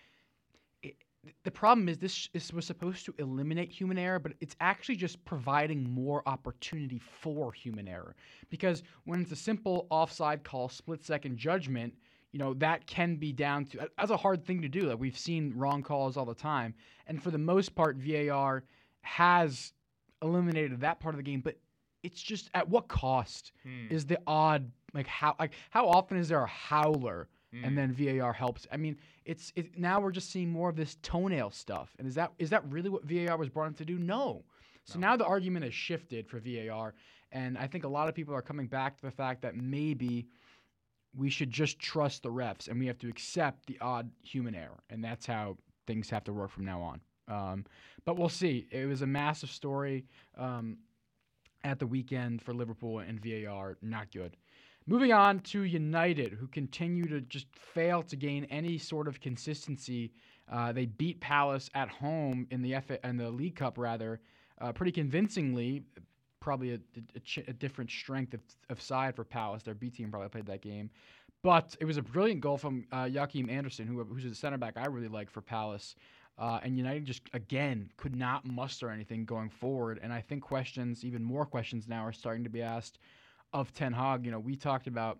it, 0.82 0.96
the 1.44 1.50
problem 1.50 1.88
is 1.88 1.98
this, 1.98 2.28
this 2.32 2.52
was 2.52 2.66
supposed 2.66 3.06
to 3.06 3.14
eliminate 3.18 3.70
human 3.70 3.96
error, 3.96 4.18
but 4.18 4.32
it's 4.40 4.56
actually 4.60 4.96
just 4.96 5.24
providing 5.24 5.88
more 5.88 6.22
opportunity 6.26 6.98
for 6.98 7.52
human 7.52 7.86
error. 7.86 8.16
Because 8.50 8.82
when 9.04 9.22
it's 9.22 9.32
a 9.32 9.36
simple 9.36 9.86
offside 9.88 10.42
call, 10.42 10.68
split 10.68 11.04
second 11.04 11.38
judgment, 11.38 11.94
you 12.32 12.38
know, 12.40 12.54
that 12.54 12.84
can 12.88 13.14
be 13.14 13.32
down 13.32 13.64
to, 13.66 13.88
that's 13.96 14.10
a 14.10 14.16
hard 14.16 14.44
thing 14.44 14.60
to 14.60 14.68
do. 14.68 14.88
Like 14.88 14.98
we've 14.98 15.16
seen 15.16 15.54
wrong 15.56 15.82
calls 15.82 16.16
all 16.16 16.24
the 16.24 16.34
time. 16.34 16.74
And 17.06 17.22
for 17.22 17.30
the 17.30 17.38
most 17.38 17.76
part, 17.76 17.96
VAR 17.96 18.64
has 19.04 19.72
eliminated 20.22 20.80
that 20.80 21.00
part 21.00 21.14
of 21.14 21.18
the 21.18 21.22
game, 21.22 21.40
but 21.40 21.56
it's 22.02 22.22
just 22.22 22.50
at 22.54 22.68
what 22.68 22.88
cost 22.88 23.52
Hmm. 23.62 23.86
is 23.90 24.06
the 24.06 24.18
odd 24.26 24.70
like 24.92 25.06
how 25.06 25.34
like 25.38 25.52
how 25.70 25.88
often 25.88 26.16
is 26.18 26.28
there 26.28 26.42
a 26.42 26.46
howler 26.46 27.28
Hmm. 27.52 27.64
and 27.64 27.78
then 27.78 27.92
VAR 27.92 28.32
helps? 28.32 28.66
I 28.72 28.76
mean, 28.76 28.96
it's 29.24 29.52
it, 29.56 29.78
now 29.78 30.00
we're 30.00 30.10
just 30.12 30.30
seeing 30.30 30.50
more 30.50 30.68
of 30.68 30.76
this 30.76 30.96
toenail 31.02 31.50
stuff. 31.50 31.94
And 31.98 32.06
is 32.08 32.14
that 32.16 32.32
is 32.38 32.50
that 32.50 32.64
really 32.70 32.90
what 32.90 33.04
VAR 33.04 33.36
was 33.36 33.48
brought 33.48 33.68
in 33.68 33.74
to 33.74 33.84
do? 33.84 33.98
No. 33.98 34.44
So 34.84 34.98
No. 34.98 35.08
now 35.08 35.16
the 35.16 35.24
argument 35.26 35.64
has 35.64 35.74
shifted 35.74 36.28
for 36.28 36.40
VAR, 36.40 36.94
and 37.32 37.56
I 37.56 37.66
think 37.66 37.84
a 37.84 37.88
lot 37.88 38.08
of 38.08 38.14
people 38.14 38.34
are 38.34 38.42
coming 38.42 38.66
back 38.66 38.96
to 38.96 39.02
the 39.02 39.10
fact 39.10 39.40
that 39.42 39.56
maybe 39.56 40.26
we 41.16 41.30
should 41.30 41.50
just 41.50 41.78
trust 41.78 42.22
the 42.24 42.28
refs 42.30 42.68
and 42.68 42.78
we 42.78 42.86
have 42.86 42.98
to 42.98 43.08
accept 43.08 43.66
the 43.66 43.78
odd 43.80 44.10
human 44.20 44.54
error, 44.54 44.82
and 44.90 45.02
that's 45.02 45.24
how 45.26 45.56
things 45.86 46.10
have 46.10 46.24
to 46.24 46.32
work 46.32 46.50
from 46.50 46.64
now 46.64 46.80
on. 46.82 47.00
Um, 47.28 47.64
but 48.04 48.16
we'll 48.18 48.28
see. 48.28 48.66
It 48.70 48.86
was 48.86 49.02
a 49.02 49.06
massive 49.06 49.50
story 49.50 50.04
um, 50.36 50.78
at 51.62 51.78
the 51.78 51.86
weekend 51.86 52.42
for 52.42 52.52
Liverpool 52.52 52.98
and 53.00 53.20
VAR. 53.20 53.76
Not 53.82 54.12
good. 54.12 54.36
Moving 54.86 55.12
on 55.14 55.40
to 55.40 55.62
United, 55.62 56.34
who 56.34 56.46
continue 56.46 57.06
to 57.06 57.22
just 57.22 57.46
fail 57.56 58.02
to 58.02 58.16
gain 58.16 58.44
any 58.50 58.76
sort 58.76 59.08
of 59.08 59.18
consistency. 59.18 60.12
Uh, 60.52 60.72
they 60.72 60.84
beat 60.84 61.20
Palace 61.20 61.70
at 61.74 61.88
home 61.88 62.46
in 62.50 62.60
the 62.60 62.78
FA, 62.86 63.06
in 63.06 63.16
the 63.16 63.30
League 63.30 63.56
Cup, 63.56 63.78
rather, 63.78 64.20
uh, 64.60 64.72
pretty 64.72 64.92
convincingly. 64.92 65.82
Probably 66.40 66.74
a, 66.74 66.78
a, 67.16 67.20
ch- 67.20 67.48
a 67.48 67.54
different 67.54 67.90
strength 67.90 68.34
of, 68.34 68.40
of 68.68 68.82
side 68.82 69.16
for 69.16 69.24
Palace. 69.24 69.62
Their 69.62 69.72
B 69.72 69.88
team 69.88 70.10
probably 70.10 70.28
played 70.28 70.44
that 70.44 70.60
game, 70.60 70.90
but 71.42 71.74
it 71.80 71.86
was 71.86 71.96
a 71.96 72.02
brilliant 72.02 72.42
goal 72.42 72.58
from 72.58 72.84
uh, 72.92 73.08
Joachim 73.10 73.48
Andersen, 73.48 73.86
who, 73.86 74.04
who's 74.04 74.26
a 74.26 74.34
center 74.34 74.58
back 74.58 74.74
I 74.76 74.84
really 74.86 75.08
like 75.08 75.30
for 75.30 75.40
Palace. 75.40 75.94
Uh, 76.36 76.58
and 76.62 76.76
United 76.76 77.04
just 77.04 77.22
again 77.32 77.90
could 77.96 78.16
not 78.16 78.44
muster 78.44 78.90
anything 78.90 79.24
going 79.24 79.48
forward. 79.48 80.00
And 80.02 80.12
I 80.12 80.20
think 80.20 80.42
questions, 80.42 81.04
even 81.04 81.22
more 81.22 81.46
questions 81.46 81.86
now, 81.88 82.04
are 82.04 82.12
starting 82.12 82.44
to 82.44 82.50
be 82.50 82.62
asked 82.62 82.98
of 83.52 83.72
Ten 83.72 83.92
Hag. 83.92 84.24
You 84.24 84.32
know, 84.32 84.40
we 84.40 84.56
talked 84.56 84.86
about 84.86 85.18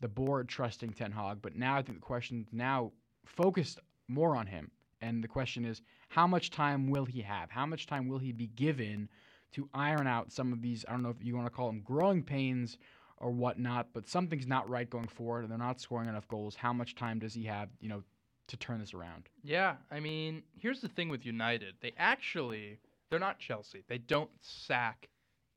the 0.00 0.08
board 0.08 0.48
trusting 0.48 0.92
Ten 0.92 1.12
Hag, 1.12 1.38
but 1.42 1.54
now 1.54 1.76
I 1.76 1.82
think 1.82 1.98
the 1.98 2.06
question 2.06 2.46
now 2.50 2.92
focused 3.26 3.78
more 4.08 4.36
on 4.36 4.46
him. 4.46 4.70
And 5.00 5.22
the 5.22 5.28
question 5.28 5.66
is, 5.66 5.82
how 6.08 6.26
much 6.26 6.50
time 6.50 6.88
will 6.88 7.04
he 7.04 7.20
have? 7.20 7.50
How 7.50 7.66
much 7.66 7.86
time 7.86 8.08
will 8.08 8.18
he 8.18 8.32
be 8.32 8.46
given 8.46 9.10
to 9.52 9.68
iron 9.74 10.06
out 10.06 10.32
some 10.32 10.52
of 10.52 10.62
these? 10.62 10.84
I 10.88 10.92
don't 10.92 11.02
know 11.02 11.10
if 11.10 11.22
you 11.22 11.36
want 11.36 11.46
to 11.46 11.50
call 11.50 11.66
them 11.66 11.82
growing 11.82 12.22
pains 12.22 12.78
or 13.18 13.30
whatnot, 13.30 13.88
but 13.92 14.08
something's 14.08 14.46
not 14.46 14.68
right 14.68 14.88
going 14.88 15.08
forward, 15.08 15.42
and 15.42 15.50
they're 15.50 15.58
not 15.58 15.80
scoring 15.80 16.08
enough 16.08 16.26
goals. 16.28 16.54
How 16.54 16.72
much 16.72 16.94
time 16.94 17.18
does 17.18 17.34
he 17.34 17.44
have? 17.44 17.68
You 17.80 17.90
know, 17.90 18.02
to 18.48 18.56
turn 18.56 18.78
this 18.80 18.94
around. 18.94 19.28
Yeah, 19.42 19.76
I 19.90 20.00
mean, 20.00 20.42
here's 20.58 20.80
the 20.80 20.88
thing 20.88 21.08
with 21.08 21.24
United. 21.24 21.74
They 21.80 21.92
actually 21.96 22.78
they're 23.10 23.18
not 23.20 23.38
Chelsea. 23.38 23.84
They 23.88 23.98
don't 23.98 24.30
sack 24.40 25.08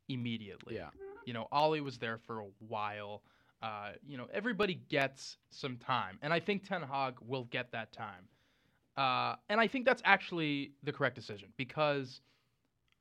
immediately. 0.09 0.75
Yeah. 0.75 0.89
You 1.25 1.33
know, 1.33 1.47
Ole 1.51 1.81
was 1.81 1.97
there 1.97 2.17
for 2.25 2.39
a 2.39 2.47
while. 2.59 3.23
Uh, 3.61 3.91
you 4.05 4.17
know, 4.17 4.27
everybody 4.33 4.75
gets 4.89 5.37
some 5.49 5.77
time, 5.77 6.19
and 6.21 6.31
I 6.31 6.39
think 6.39 6.63
Ten 6.67 6.81
Hag 6.83 7.15
will 7.25 7.45
get 7.45 7.71
that 7.71 7.91
time. 7.91 8.27
Uh, 8.95 9.35
and 9.49 9.59
I 9.59 9.67
think 9.67 9.85
that's 9.85 10.01
actually 10.05 10.71
the 10.83 10.91
correct 10.91 11.15
decision 11.15 11.49
because 11.57 12.21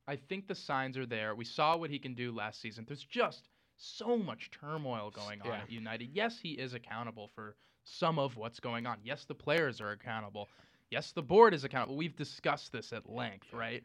I 0.07 0.15
think 0.15 0.47
the 0.47 0.55
signs 0.55 0.97
are 0.97 1.05
there. 1.05 1.35
We 1.35 1.45
saw 1.45 1.75
what 1.77 1.89
he 1.89 1.99
can 1.99 2.13
do 2.13 2.31
last 2.31 2.61
season. 2.61 2.85
There's 2.87 3.03
just 3.03 3.49
so 3.77 4.17
much 4.17 4.49
turmoil 4.51 5.11
going 5.11 5.41
on 5.41 5.47
Yeah. 5.47 5.61
at 5.61 5.71
United. 5.71 6.09
Yes, 6.13 6.39
he 6.39 6.51
is 6.51 6.73
accountable 6.73 7.29
for 7.35 7.55
some 7.89 8.19
of 8.19 8.35
what's 8.35 8.59
going 8.59 8.85
on. 8.85 8.97
Yes, 9.03 9.25
the 9.25 9.35
players 9.35 9.79
are 9.81 9.91
accountable. 9.91 10.49
Yes, 10.91 11.11
the 11.11 11.21
board 11.21 11.53
is 11.53 11.63
accountable. 11.63 11.95
We've 11.97 12.15
discussed 12.15 12.71
this 12.71 12.93
at 12.93 13.09
length, 13.09 13.53
right? 13.53 13.83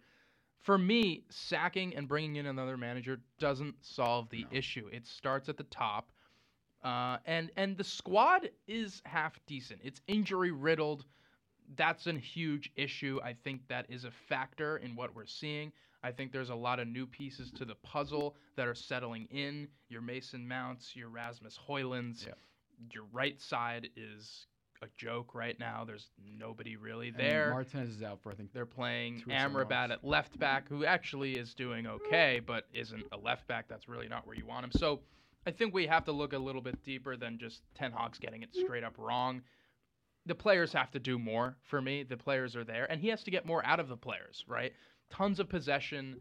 For 0.61 0.79
me, 0.79 1.25
sacking 1.31 1.95
and 1.97 2.07
bringing 2.09 2.37
in 2.37 2.47
another 2.47 2.77
manager 2.77 3.21
doesn't 3.39 3.75
solve 3.85 4.29
the 4.31 4.43
No. 4.45 4.49
issue. 4.53 4.89
It 4.93 5.07
starts 5.07 5.49
at 5.49 5.57
the 5.57 5.65
top, 5.65 6.13
uh, 6.83 7.19
and 7.27 7.51
and 7.57 7.77
the 7.77 7.85
squad 7.85 8.51
is 8.67 9.03
half 9.05 9.39
decent. 9.47 9.81
It's 9.83 10.01
injury 10.07 10.51
riddled. 10.53 11.05
That's 11.77 12.07
a 12.07 12.13
huge 12.13 12.71
issue. 12.77 13.21
I 13.23 13.33
think 13.33 13.67
that 13.69 13.87
is 13.89 14.05
a 14.05 14.11
factor 14.11 14.77
in 14.79 14.95
what 14.95 15.15
we're 15.15 15.27
seeing. 15.27 15.73
I 16.05 16.11
think 16.13 16.33
there's 16.33 16.51
a 16.51 16.55
lot 16.55 16.81
of 16.81 16.89
new 16.89 17.07
pieces 17.07 17.51
to 17.53 17.65
the 17.65 17.77
puzzle 17.77 18.37
that 18.57 18.67
are 18.67 18.75
settling 18.75 19.27
in. 19.31 19.69
Your 19.89 20.03
Mason 20.03 20.47
Mounts, 20.47 20.95
your 20.97 21.09
Rasmus 21.09 21.59
Hojlunds, 21.69 22.27
Yep. 22.27 22.39
Your 22.93 23.05
right 23.12 23.41
side 23.41 23.89
is 23.97 24.47
a 24.83 24.87
joke 24.97 25.35
right 25.35 25.59
now. 25.61 25.85
There's 25.85 26.11
nobody 26.39 26.77
really 26.77 27.09
And 27.09 27.17
there. 27.17 27.51
Martinez 27.51 27.91
is 27.91 28.03
out 28.03 28.21
for 28.23 28.33
I 28.33 28.35
think 28.35 28.53
They're 28.53 28.67
playing 28.67 29.21
Two 29.21 29.31
or 29.31 29.39
something 29.39 29.61
Amrabat 29.61 29.91
at 29.91 30.05
left 30.05 30.39
back, 30.39 30.69
who 30.69 30.85
actually 30.85 31.33
is 31.33 31.55
doing 31.55 31.87
okay, 31.87 32.41
but 32.45 32.65
isn't 32.73 33.05
a 33.12 33.17
left 33.17 33.47
back. 33.47 33.67
That's 33.69 33.89
really 33.89 34.09
not 34.09 34.27
where 34.27 34.37
you 34.37 34.47
want 34.47 34.65
him. 34.65 34.73
So 34.73 35.01
I 35.47 35.51
think 35.51 35.73
we 35.73 35.87
have 35.87 36.05
to 36.07 36.12
look 36.12 36.33
a 36.33 36.39
little 36.39 36.62
bit 36.62 36.83
deeper 36.83 37.17
than 37.17 37.39
just 37.39 37.62
Ten 37.75 37.93
Hag's 37.93 38.19
getting 38.19 38.43
it 38.43 38.51
straight 38.55 38.85
up 38.85 38.95
wrong. 38.99 39.43
The 40.27 40.35
players 40.35 40.73
have 40.73 40.91
to 40.93 41.01
do 41.01 41.19
more 41.19 41.57
for 41.65 41.81
me. 41.81 42.05
The 42.05 42.17
players 42.17 42.55
are 42.55 42.65
there, 42.65 42.91
and 42.91 43.01
he 43.01 43.09
has 43.09 43.25
to 43.25 43.31
get 43.31 43.47
more 43.47 43.65
out 43.67 43.81
of 43.81 43.89
the 43.89 43.97
players, 43.97 44.45
right? 44.47 44.73
Tons 45.11 45.41
of 45.41 45.49
possession, 45.49 46.21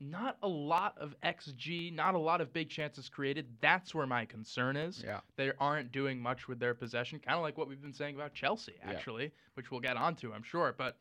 not 0.00 0.36
a 0.42 0.48
lot 0.48 0.96
of 0.98 1.14
XG, 1.24 1.92
not 1.92 2.14
a 2.14 2.18
lot 2.18 2.40
of 2.40 2.52
big 2.52 2.70
chances 2.70 3.08
created. 3.08 3.46
That's 3.60 3.94
where 3.94 4.06
my 4.06 4.24
concern 4.24 4.76
is 4.76 5.02
yeah. 5.04 5.20
they 5.36 5.52
aren't 5.58 5.90
doing 5.92 6.20
much 6.20 6.46
with 6.46 6.60
their 6.60 6.74
possession, 6.74 7.18
kind 7.18 7.36
of 7.36 7.42
like 7.42 7.58
what 7.58 7.68
we've 7.68 7.82
been 7.82 7.92
saying 7.92 8.14
about 8.14 8.34
Chelsea, 8.34 8.74
Yeah. 8.78 8.90
actually, 8.90 9.32
which 9.54 9.70
we'll 9.70 9.80
get 9.80 9.96
onto, 9.96 10.32
I'm 10.32 10.42
sure. 10.42 10.74
But 10.76 10.98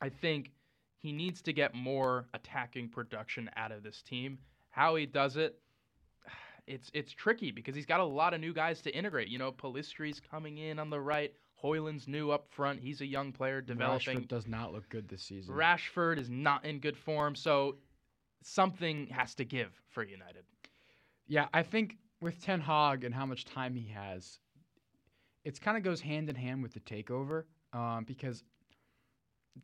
I 0.00 0.08
think 0.08 0.50
he 0.98 1.12
needs 1.12 1.40
to 1.42 1.52
get 1.52 1.74
more 1.74 2.26
attacking 2.34 2.88
production 2.88 3.48
out 3.56 3.72
of 3.72 3.82
this 3.82 4.02
team. 4.02 4.38
How 4.70 4.96
he 4.96 5.06
does 5.06 5.36
it, 5.36 5.58
it's 6.66 6.90
it's 6.92 7.12
tricky 7.12 7.52
because 7.52 7.74
he's 7.74 7.86
got 7.86 8.00
a 8.00 8.04
lot 8.04 8.34
of 8.34 8.40
new 8.40 8.52
guys 8.52 8.80
to 8.82 8.90
integrate. 8.90 9.28
You 9.28 9.38
know, 9.38 9.52
Pellistri's 9.52 10.20
coming 10.20 10.58
in 10.58 10.78
on 10.80 10.90
the 10.90 11.00
right, 11.00 11.32
Hojlund's 11.62 12.08
new 12.08 12.30
up 12.30 12.48
front. 12.50 12.80
He's 12.80 13.00
a 13.00 13.06
young 13.06 13.32
player 13.32 13.60
developing. 13.60 14.18
Rashford 14.18 14.28
does 14.28 14.46
not 14.46 14.72
look 14.72 14.88
good 14.88 15.08
this 15.08 15.22
season. 15.22 15.54
Rashford 15.54 16.18
is 16.18 16.28
not 16.28 16.64
in 16.64 16.80
good 16.80 16.96
form, 16.96 17.34
so 17.34 17.76
something 18.42 19.06
has 19.08 19.34
to 19.36 19.44
give 19.44 19.70
for 19.90 20.02
United. 20.02 20.44
Yeah, 21.26 21.46
I 21.54 21.62
think 21.62 21.96
with 22.20 22.42
Ten 22.42 22.60
Hag 22.60 23.04
and 23.04 23.14
how 23.14 23.26
much 23.26 23.44
time 23.44 23.74
he 23.74 23.88
has, 23.88 24.38
it 25.44 25.60
kind 25.60 25.76
of 25.76 25.82
goes 25.82 26.00
hand 26.00 26.28
in 26.28 26.34
hand 26.34 26.62
with 26.62 26.72
the 26.72 26.80
takeover 26.80 27.44
um, 27.72 28.04
because 28.04 28.44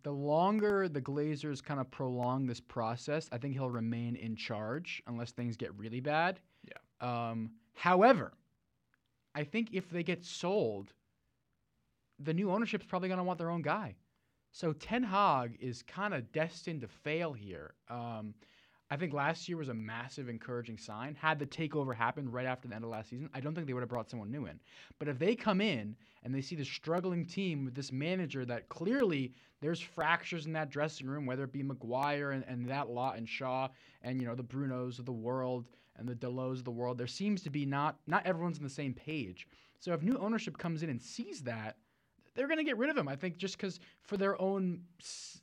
the 0.02 0.12
longer 0.12 0.88
the 0.88 1.00
Glazers 1.00 1.62
kind 1.62 1.80
of 1.80 1.90
prolong 1.90 2.46
this 2.46 2.60
process, 2.60 3.28
I 3.32 3.38
think 3.38 3.54
he'll 3.54 3.70
remain 3.70 4.16
in 4.16 4.36
charge 4.36 5.02
unless 5.06 5.32
things 5.32 5.56
get 5.56 5.74
really 5.76 6.00
bad. 6.00 6.40
Yeah. 6.64 7.30
Um, 7.30 7.50
however, 7.74 8.32
I 9.34 9.44
think 9.44 9.68
if 9.72 9.90
they 9.90 10.02
get 10.02 10.24
sold, 10.24 10.92
the 12.18 12.32
new 12.32 12.50
ownership's 12.50 12.86
probably 12.86 13.08
going 13.08 13.18
to 13.18 13.24
want 13.24 13.38
their 13.38 13.50
own 13.50 13.62
guy. 13.62 13.96
So 14.50 14.72
Ten 14.72 15.02
Hag 15.02 15.58
is 15.60 15.82
kind 15.82 16.14
of 16.14 16.32
destined 16.32 16.80
to 16.80 16.88
fail 16.88 17.32
here. 17.32 17.74
Um, 17.90 18.34
I 18.90 18.96
think 18.96 19.12
last 19.12 19.48
year 19.48 19.56
was 19.58 19.68
a 19.68 19.74
massive 19.74 20.28
encouraging 20.28 20.78
sign. 20.78 21.16
Had 21.16 21.40
the 21.40 21.46
takeover 21.46 21.94
happened 21.94 22.32
right 22.32 22.46
after 22.46 22.68
the 22.68 22.74
end 22.74 22.84
of 22.84 22.90
last 22.90 23.10
season, 23.10 23.28
I 23.34 23.40
don't 23.40 23.54
think 23.54 23.66
they 23.66 23.72
would 23.72 23.82
have 23.82 23.88
brought 23.88 24.08
someone 24.08 24.30
new 24.30 24.46
in. 24.46 24.60
But 24.98 25.08
if 25.08 25.18
they 25.18 25.34
come 25.34 25.60
in 25.60 25.96
and 26.22 26.32
they 26.32 26.40
see 26.40 26.54
the 26.54 26.64
struggling 26.64 27.26
team 27.26 27.64
with 27.64 27.74
this 27.74 27.90
manager 27.90 28.44
that 28.44 28.68
clearly 28.68 29.32
there's 29.60 29.80
fractures 29.80 30.46
in 30.46 30.52
that 30.52 30.70
dressing 30.70 31.08
room, 31.08 31.26
whether 31.26 31.44
it 31.44 31.52
be 31.52 31.64
Maguire 31.64 32.30
and, 32.30 32.44
and 32.46 32.68
that 32.68 32.88
lot 32.88 33.16
and 33.16 33.28
Shaw 33.28 33.68
and 34.02 34.20
you 34.20 34.26
know 34.26 34.36
the 34.36 34.44
Brunos 34.44 35.00
of 35.00 35.04
the 35.04 35.12
world 35.12 35.68
and 35.96 36.08
the 36.08 36.14
Delos 36.14 36.58
of 36.58 36.64
the 36.64 36.70
world, 36.70 36.96
there 36.96 37.06
seems 37.08 37.42
to 37.42 37.50
be 37.50 37.66
not 37.66 37.98
not 38.06 38.24
everyone's 38.24 38.58
on 38.58 38.64
the 38.64 38.70
same 38.70 38.94
page. 38.94 39.48
So 39.80 39.92
if 39.94 40.02
new 40.02 40.16
ownership 40.18 40.58
comes 40.58 40.82
in 40.82 40.90
and 40.90 41.02
sees 41.02 41.42
that, 41.42 41.76
they're 42.36 42.46
going 42.48 42.58
to 42.58 42.64
get 42.64 42.76
rid 42.76 42.90
of 42.90 42.96
him. 42.96 43.08
I 43.08 43.16
think 43.16 43.36
just 43.38 43.56
because 43.56 43.80
for 44.02 44.16
their 44.16 44.40
own 44.40 44.80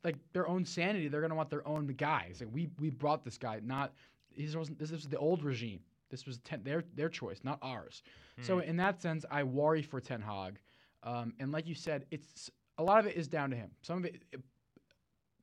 like 0.04 0.16
their 0.34 0.48
own 0.48 0.64
sanity, 0.66 1.08
they're 1.10 1.22
going 1.22 1.32
to 1.32 1.36
want 1.36 1.50
their 1.50 1.68
own 1.68 1.88
guys. 1.88 2.38
Like 2.40 2.50
we 2.54 2.70
we 2.80 2.90
brought 2.90 3.24
this 3.26 3.38
guy, 3.38 3.60
not 3.64 3.94
this 4.38 4.56
wasn't 4.56 4.80
this 4.80 4.92
was 4.92 5.08
the 5.08 5.18
old 5.18 5.44
regime. 5.44 5.80
This 6.10 6.26
was 6.26 6.38
ten, 6.40 6.64
their 6.64 6.84
their 6.96 7.10
choice, 7.10 7.40
not 7.44 7.58
ours. 7.62 8.04
So 8.42 8.56
Hmm. 8.60 8.70
in 8.70 8.78
that 8.78 9.02
sense, 9.02 9.26
I 9.30 9.44
worry 9.44 9.82
for 9.82 10.00
Ten 10.00 10.22
Hag. 10.22 10.60
Um, 11.04 11.34
and 11.40 11.52
like 11.52 11.68
you 11.68 11.76
said, 11.76 12.06
it's 12.12 12.50
a 12.78 12.84
lot 12.84 13.00
of 13.00 13.06
it 13.08 13.16
is 13.16 13.28
down 13.28 13.50
to 13.50 13.56
him. 13.56 13.72
Some 13.82 13.98
of 14.00 14.06
it, 14.06 14.22
it- 14.32 14.42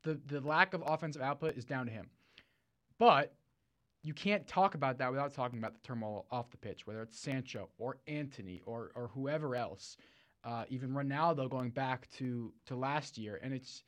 the 0.02 0.14
the 0.26 0.40
lack 0.40 0.72
of 0.74 0.82
offensive 0.86 1.20
output 1.22 1.56
is 1.56 1.64
down 1.64 1.86
to 1.86 1.92
him. 1.92 2.08
But 2.98 3.34
you 4.02 4.14
can't 4.14 4.46
talk 4.46 4.74
about 4.74 4.96
that 4.98 5.10
without 5.10 5.34
talking 5.34 5.58
about 5.58 5.74
the 5.74 5.80
turmoil 5.80 6.26
off 6.30 6.50
the 6.50 6.56
pitch, 6.56 6.86
whether 6.86 7.02
it's 7.02 7.18
Sancho 7.18 7.68
or 7.78 7.98
Antony 8.06 8.62
or 8.64 8.90
or 8.94 9.08
whoever 9.08 9.54
else, 9.54 9.96
uh, 10.44 10.64
even 10.68 10.90
Ronaldo 10.90 11.48
going 11.50 11.70
back 11.70 12.08
to 12.18 12.52
to 12.66 12.76
last 12.76 13.18
year, 13.18 13.38
and 13.42 13.52
it's 13.52 13.82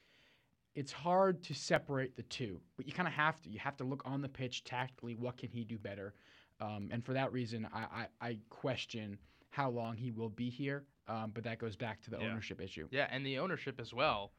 it's 0.74 0.92
hard 0.92 1.42
to 1.44 1.54
separate 1.54 2.16
the 2.16 2.22
two, 2.24 2.60
but 2.76 2.86
you 2.86 2.92
kind 2.92 3.06
of 3.08 3.14
have 3.14 3.40
to. 3.42 3.50
You 3.50 3.58
have 3.58 3.76
to 3.78 3.84
look 3.84 4.02
on 4.06 4.22
the 4.22 4.28
pitch 4.28 4.64
tactically. 4.64 5.14
What 5.14 5.36
can 5.36 5.50
he 5.50 5.64
do 5.64 5.78
better? 5.78 6.14
Um, 6.60 6.88
and 6.92 7.04
for 7.04 7.12
that 7.14 7.32
reason, 7.32 7.68
I, 7.74 8.06
I, 8.20 8.28
I 8.28 8.38
question 8.48 9.18
how 9.50 9.68
long 9.70 9.96
he 9.96 10.10
will 10.12 10.28
be 10.30 10.48
here. 10.48 10.84
Um, 11.08 11.32
but 11.34 11.42
that 11.44 11.58
goes 11.58 11.74
back 11.76 12.00
to 12.02 12.10
the 12.10 12.18
Yeah. 12.18 12.30
ownership 12.30 12.60
issue. 12.60 12.86
Yeah, 12.90 13.08
and 13.10 13.26
the 13.26 13.38
ownership 13.40 13.80
as 13.80 13.92
well. 13.92 14.30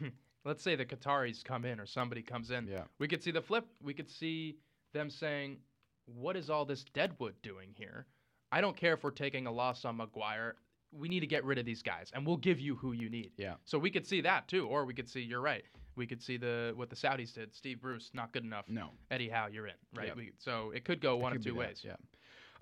Let's 0.44 0.62
say 0.62 0.74
the 0.74 0.84
Qataris 0.84 1.44
come 1.44 1.64
in 1.64 1.78
or 1.78 1.86
somebody 1.86 2.22
comes 2.22 2.50
in. 2.50 2.66
Yeah. 2.66 2.84
We 2.98 3.06
could 3.08 3.22
see 3.22 3.30
the 3.30 3.40
flip. 3.42 3.66
We 3.82 3.94
could 3.94 4.10
see 4.10 4.56
them 4.92 5.08
saying, 5.08 5.58
"What 6.06 6.36
is 6.36 6.50
all 6.50 6.64
this 6.64 6.82
Deadwood 6.84 7.34
doing 7.42 7.70
here? 7.74 8.06
I 8.50 8.60
don't 8.60 8.76
care 8.76 8.94
if 8.94 9.04
we're 9.04 9.10
taking 9.12 9.46
a 9.46 9.52
loss 9.52 9.84
on 9.84 9.96
Maguire. 9.98 10.56
We 10.92 11.08
need 11.08 11.20
to 11.20 11.26
get 11.26 11.44
rid 11.44 11.58
of 11.58 11.64
these 11.64 11.82
guys, 11.82 12.10
and 12.14 12.26
we'll 12.26 12.36
give 12.36 12.60
you 12.60 12.76
who 12.76 12.92
you 12.92 13.08
need." 13.08 13.32
Yeah. 13.36 13.54
So 13.64 13.78
we 13.78 13.90
could 13.90 14.06
see 14.06 14.20
that 14.22 14.48
too, 14.48 14.66
or 14.66 14.84
we 14.84 14.94
could 14.94 15.08
see 15.08 15.20
you're 15.20 15.40
right. 15.40 15.64
We 15.96 16.06
could 16.06 16.22
see 16.22 16.36
the 16.36 16.72
what 16.76 16.90
the 16.90 16.96
Saudis 16.96 17.34
did. 17.34 17.54
Steve 17.54 17.80
Bruce 17.80 18.10
not 18.14 18.32
good 18.32 18.44
enough. 18.44 18.64
No. 18.68 18.90
Eddie 19.10 19.28
Howe, 19.28 19.48
you're 19.52 19.66
in. 19.66 19.74
Right. 19.94 20.08
Yep. 20.08 20.16
We, 20.16 20.32
so 20.38 20.72
it 20.74 20.84
could 20.84 21.00
go 21.00 21.16
one 21.16 21.34
of 21.34 21.42
two 21.44 21.54
ways. 21.54 21.82
Yeah. 21.84 21.96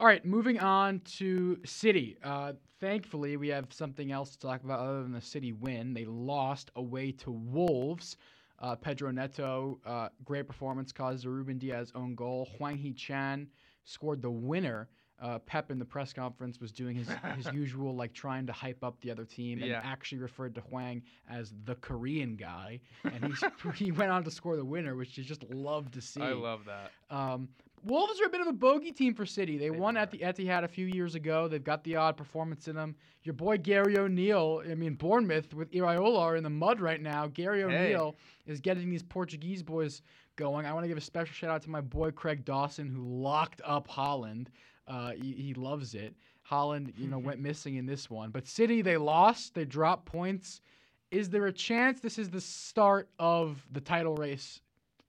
All 0.01 0.07
right, 0.07 0.25
moving 0.25 0.61
on 0.61 1.01
to 1.17 1.59
City. 1.65 2.19
Uh, 2.23 2.53
thankfully, 2.79 3.37
we 3.37 3.49
have 3.49 3.67
something 3.73 4.13
else 4.13 4.31
to 4.31 4.39
talk 4.39 4.63
about 4.63 4.79
other 4.79 5.03
than 5.03 5.11
the 5.11 5.21
City 5.21 5.53
win. 5.53 5.93
They 5.93 6.05
lost 6.05 6.71
away 6.77 7.11
to 7.13 7.33
Wolves. 7.33 8.17
Uh, 8.61 8.77
Pedro 8.77 9.11
Neto, 9.11 9.81
uh, 9.85 10.09
great 10.25 10.47
performance, 10.47 10.93
caused 10.93 11.27
a 11.27 11.31
Ruben 11.31 11.59
Dias 11.59 11.91
own 11.97 12.15
goal. 12.15 12.49
Hwang 12.59 12.77
Hee 12.77 12.93
Chan 12.93 13.49
scored 13.85 14.23
the 14.23 14.31
winner. 14.31 14.89
Uh, 15.21 15.39
Pep 15.41 15.71
in 15.73 15.79
the 15.81 15.85
press 15.85 16.13
conference 16.13 16.61
was 16.61 16.71
doing 16.71 16.95
his, 16.95 17.09
his 17.37 17.47
usual, 17.53 17.95
like 17.97 18.13
trying 18.13 18.47
to 18.47 18.53
hype 18.53 18.85
up 18.85 19.01
the 19.01 19.11
other 19.11 19.25
team, 19.25 19.59
and 19.59 19.67
Yeah. 19.69 19.81
actually 19.83 20.19
referred 20.19 20.55
to 20.55 20.61
Hwang 20.61 21.03
as 21.29 21.53
the 21.65 21.75
Korean 21.75 22.37
guy. 22.37 22.81
And 23.03 23.25
he's, 23.25 23.43
he 23.75 23.91
went 23.91 24.13
on 24.13 24.23
to 24.23 24.31
score 24.31 24.55
the 24.57 24.65
winner, 24.65 24.95
which 24.95 25.19
you 25.19 25.25
just 25.25 25.43
love 25.51 25.91
to 25.91 26.01
see. 26.01 26.21
I 26.23 26.33
love 26.35 26.61
that. 26.67 26.93
Um, 27.11 27.49
Wolves 27.85 28.21
are 28.21 28.25
a 28.27 28.29
bit 28.29 28.41
of 28.41 28.49
a 28.49 28.53
bogey 28.53 28.91
team 28.93 29.15
for 29.15 29.25
City. 29.25 29.57
They, 29.57 29.67
They 29.69 29.71
won 29.71 29.97
are. 29.97 30.01
at 30.01 30.11
the 30.11 30.19
Etihad 30.19 30.65
a 30.65 30.69
few 30.69 30.87
years 30.87 31.15
ago. 31.15 31.47
They've 31.47 31.63
got 31.63 31.85
the 31.85 31.95
odd 31.97 32.17
performance 32.17 32.67
in 32.69 32.75
them. 32.75 32.97
Your 33.23 33.35
boy 33.35 33.59
Gary 33.59 33.97
O'Neill, 33.99 34.63
I 34.69 34.75
mean 34.75 34.95
Bournemouth 34.95 35.55
with 35.55 35.71
Iraola 35.73 36.19
are 36.21 36.37
in 36.37 36.43
the 36.45 36.51
mud 36.51 36.81
right 36.81 37.01
now. 37.01 37.29
Gary 37.29 37.61
Hey. 37.61 37.67
O'Neill 37.95 38.17
is 38.47 38.61
getting 38.61 38.91
these 38.91 39.03
Portuguese 39.05 39.63
boys 39.63 40.03
going. 40.37 40.67
I 40.67 40.73
want 40.73 40.85
to 40.85 40.89
give 40.89 40.99
a 40.99 41.01
special 41.01 41.33
shout 41.35 41.51
out 41.51 41.63
to 41.63 41.71
my 41.71 41.81
boy 41.81 42.11
Craig 42.11 42.45
Dawson 42.45 42.89
who 42.89 43.03
locked 43.03 43.61
up 43.65 43.87
Haaland. 43.89 44.47
Uh, 44.89 45.13
he, 45.13 45.33
he 45.33 45.55
loves 45.55 45.95
it. 45.95 46.15
Haaland, 46.51 46.93
you 46.97 47.09
know, 47.09 47.19
went 47.19 47.41
missing 47.41 47.77
in 47.77 47.87
this 47.87 48.09
one. 48.09 48.31
But 48.31 48.47
City, 48.47 48.81
they 48.81 48.97
lost. 48.97 49.55
They 49.55 49.67
dropped 49.67 50.07
points. 50.07 50.63
Is 51.11 51.29
there 51.29 51.47
a 51.47 51.53
chance 51.53 52.01
this 52.01 52.19
is 52.19 52.31
the 52.31 52.41
start 52.41 53.09
of 53.19 53.65
the 53.71 53.81
title 53.81 54.15
race 54.15 54.61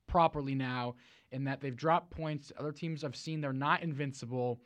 properly 0.08 0.56
now? 0.56 0.96
in 1.32 1.44
that 1.46 1.62
they've 1.62 1.76
dropped 1.76 2.10
points. 2.12 2.52
Other 2.58 2.72
teams 2.72 3.04
I've 3.04 3.16
seen 3.16 3.42
they're 3.42 3.54
not 3.54 3.84
invincible, 3.84 4.60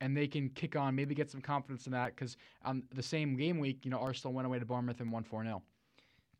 and 0.00 0.16
they 0.16 0.26
can 0.26 0.48
kick 0.50 0.76
on, 0.76 0.94
maybe 0.94 1.14
get 1.14 1.30
some 1.30 1.40
confidence 1.40 1.86
in 1.86 1.92
that 1.92 2.14
because 2.14 2.36
on 2.64 2.82
the 2.94 3.02
same 3.02 3.36
game 3.36 3.58
week, 3.58 3.84
you 3.84 3.90
know, 3.90 3.98
Arsenal 3.98 4.32
went 4.32 4.46
away 4.46 4.58
to 4.58 4.64
Bournemouth 4.64 5.00
and 5.00 5.10
won 5.10 5.24
4 5.24 5.44
0. 5.44 5.62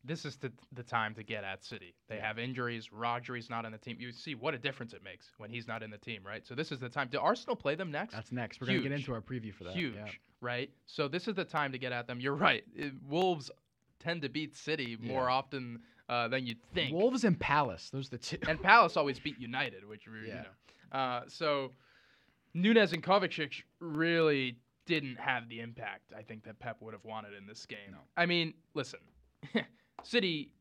This 0.05 0.25
is 0.25 0.37
the, 0.37 0.53
the 0.73 0.83
time 0.83 1.15
to 1.17 1.23
get 1.23 1.45
at 1.45 1.65
City. 1.65 1.95
They 2.09 2.17
Yeah. 2.17 2.27
have 2.29 2.39
injuries. 2.39 2.93
Rodri's 2.93 3.51
not 3.51 3.65
in 3.65 3.73
the 3.73 3.79
team. 3.79 3.97
You 3.99 4.13
see 4.13 4.35
what 4.35 4.55
a 4.55 4.59
difference 4.59 4.93
it 4.93 5.03
makes 5.03 5.33
when 5.39 5.51
he's 5.51 5.67
not 5.67 5.83
in 5.83 5.91
the 5.91 5.99
team, 5.99 6.23
right? 6.25 6.47
So 6.47 6.55
this 6.55 6.71
is 6.73 6.79
the 6.79 6.89
time. 6.89 7.09
Do 7.11 7.19
Arsenal 7.19 7.57
play 7.57 7.75
them 7.75 7.91
next? 7.91 8.15
That's 8.15 8.31
next. 8.33 8.61
We're 8.61 8.69
going 8.69 8.83
to 8.83 8.89
get 8.89 8.93
into 8.93 9.13
our 9.13 9.21
preview 9.21 9.53
for 9.53 9.65
that. 9.65 9.75
Huge, 9.75 9.95
Yeah. 9.97 10.07
right? 10.41 10.71
So 10.87 11.09
this 11.09 11.27
is 11.29 11.35
the 11.35 11.45
time 11.45 11.73
to 11.73 11.79
get 11.79 11.93
at 11.93 12.07
them. 12.07 12.21
You're 12.21 12.37
right. 12.37 12.65
It- 12.75 12.95
Wolves 13.09 13.51
tend 13.99 14.23
to 14.23 14.29
beat 14.29 14.57
City 14.57 14.97
more 15.01 15.25
Yeah. 15.25 15.33
often 15.35 15.81
uh, 16.09 16.27
than 16.29 16.47
you'd 16.47 16.63
think. 16.73 16.95
Wolves 16.95 17.25
and 17.25 17.39
Palace, 17.39 17.91
those 17.91 18.07
are 18.07 18.11
the 18.11 18.19
two. 18.19 18.39
and 18.49 18.63
Palace 18.63 18.97
always 18.97 19.19
beat 19.19 19.39
United, 19.39 19.87
which 19.87 20.07
we- 20.09 20.21
you 20.21 20.27
Yeah. 20.29 20.43
know. 20.93 20.99
Uh, 20.99 21.25
so 21.29 21.73
Nunes 22.55 22.93
and 22.95 23.03
Kovacic 23.03 23.63
really 23.81 24.57
didn't 24.87 25.17
have 25.17 25.49
the 25.51 25.61
impact 25.61 26.13
I 26.17 26.23
think 26.23 26.45
that 26.45 26.59
Pep 26.61 26.79
would 26.81 26.95
have 26.95 27.05
wanted 27.05 27.35
in 27.35 27.47
this 27.47 27.67
game. 27.67 27.91
No. 27.91 27.99
I 28.17 28.25
mean, 28.25 28.55
listen, 28.73 29.01
City, 30.03 30.53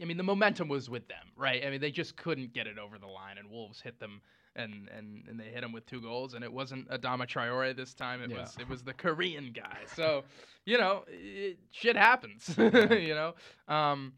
I 0.00 0.04
mean, 0.04 0.16
the 0.16 0.22
momentum 0.22 0.68
was 0.68 0.88
with 0.88 1.06
them, 1.08 1.26
right? 1.36 1.64
I 1.64 1.70
mean, 1.70 1.80
they 1.80 1.90
just 1.90 2.16
couldn't 2.16 2.52
get 2.52 2.66
it 2.66 2.78
over 2.78 2.98
the 2.98 3.06
line, 3.06 3.38
and 3.38 3.50
Wolves 3.50 3.80
hit 3.80 3.98
them. 4.00 4.20
And, 4.56 4.88
and, 4.96 5.24
and 5.28 5.38
they 5.38 5.44
hit 5.44 5.62
him 5.62 5.70
with 5.70 5.86
two 5.86 6.00
goals, 6.00 6.34
and 6.34 6.42
it 6.42 6.52
wasn't 6.52 6.88
Adama 6.90 7.28
Traore 7.28 7.76
this 7.76 7.94
time. 7.94 8.20
It 8.22 8.30
Yeah. 8.30 8.40
was 8.40 8.56
it 8.58 8.68
was 8.68 8.82
the 8.82 8.92
Korean 8.92 9.52
guy. 9.52 9.78
So, 9.94 10.24
you 10.64 10.78
know, 10.78 11.04
it, 11.06 11.58
shit 11.70 11.94
happens. 11.96 12.52
you 12.58 13.14
know, 13.14 13.34
um, 13.68 14.14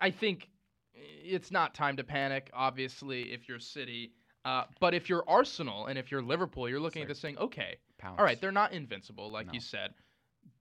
I 0.00 0.10
think 0.10 0.48
it's 0.92 1.52
not 1.52 1.72
time 1.72 1.96
to 1.98 2.04
panic. 2.04 2.50
Obviously, 2.52 3.32
if 3.32 3.48
you're 3.48 3.60
City, 3.60 4.10
uh, 4.44 4.64
but 4.80 4.92
if 4.92 5.08
you're 5.08 5.22
Arsenal 5.28 5.86
and 5.86 5.96
if 5.96 6.10
you're 6.10 6.22
Liverpool, 6.22 6.68
you're 6.68 6.80
looking 6.80 7.02
at 7.02 7.04
like- 7.04 7.08
this 7.10 7.20
saying, 7.20 7.38
okay, 7.38 7.76
all 8.04 8.24
right, 8.24 8.40
they're 8.40 8.50
not 8.50 8.72
invincible, 8.72 9.30
like 9.30 9.46
No. 9.48 9.52
you 9.52 9.60
said. 9.60 9.92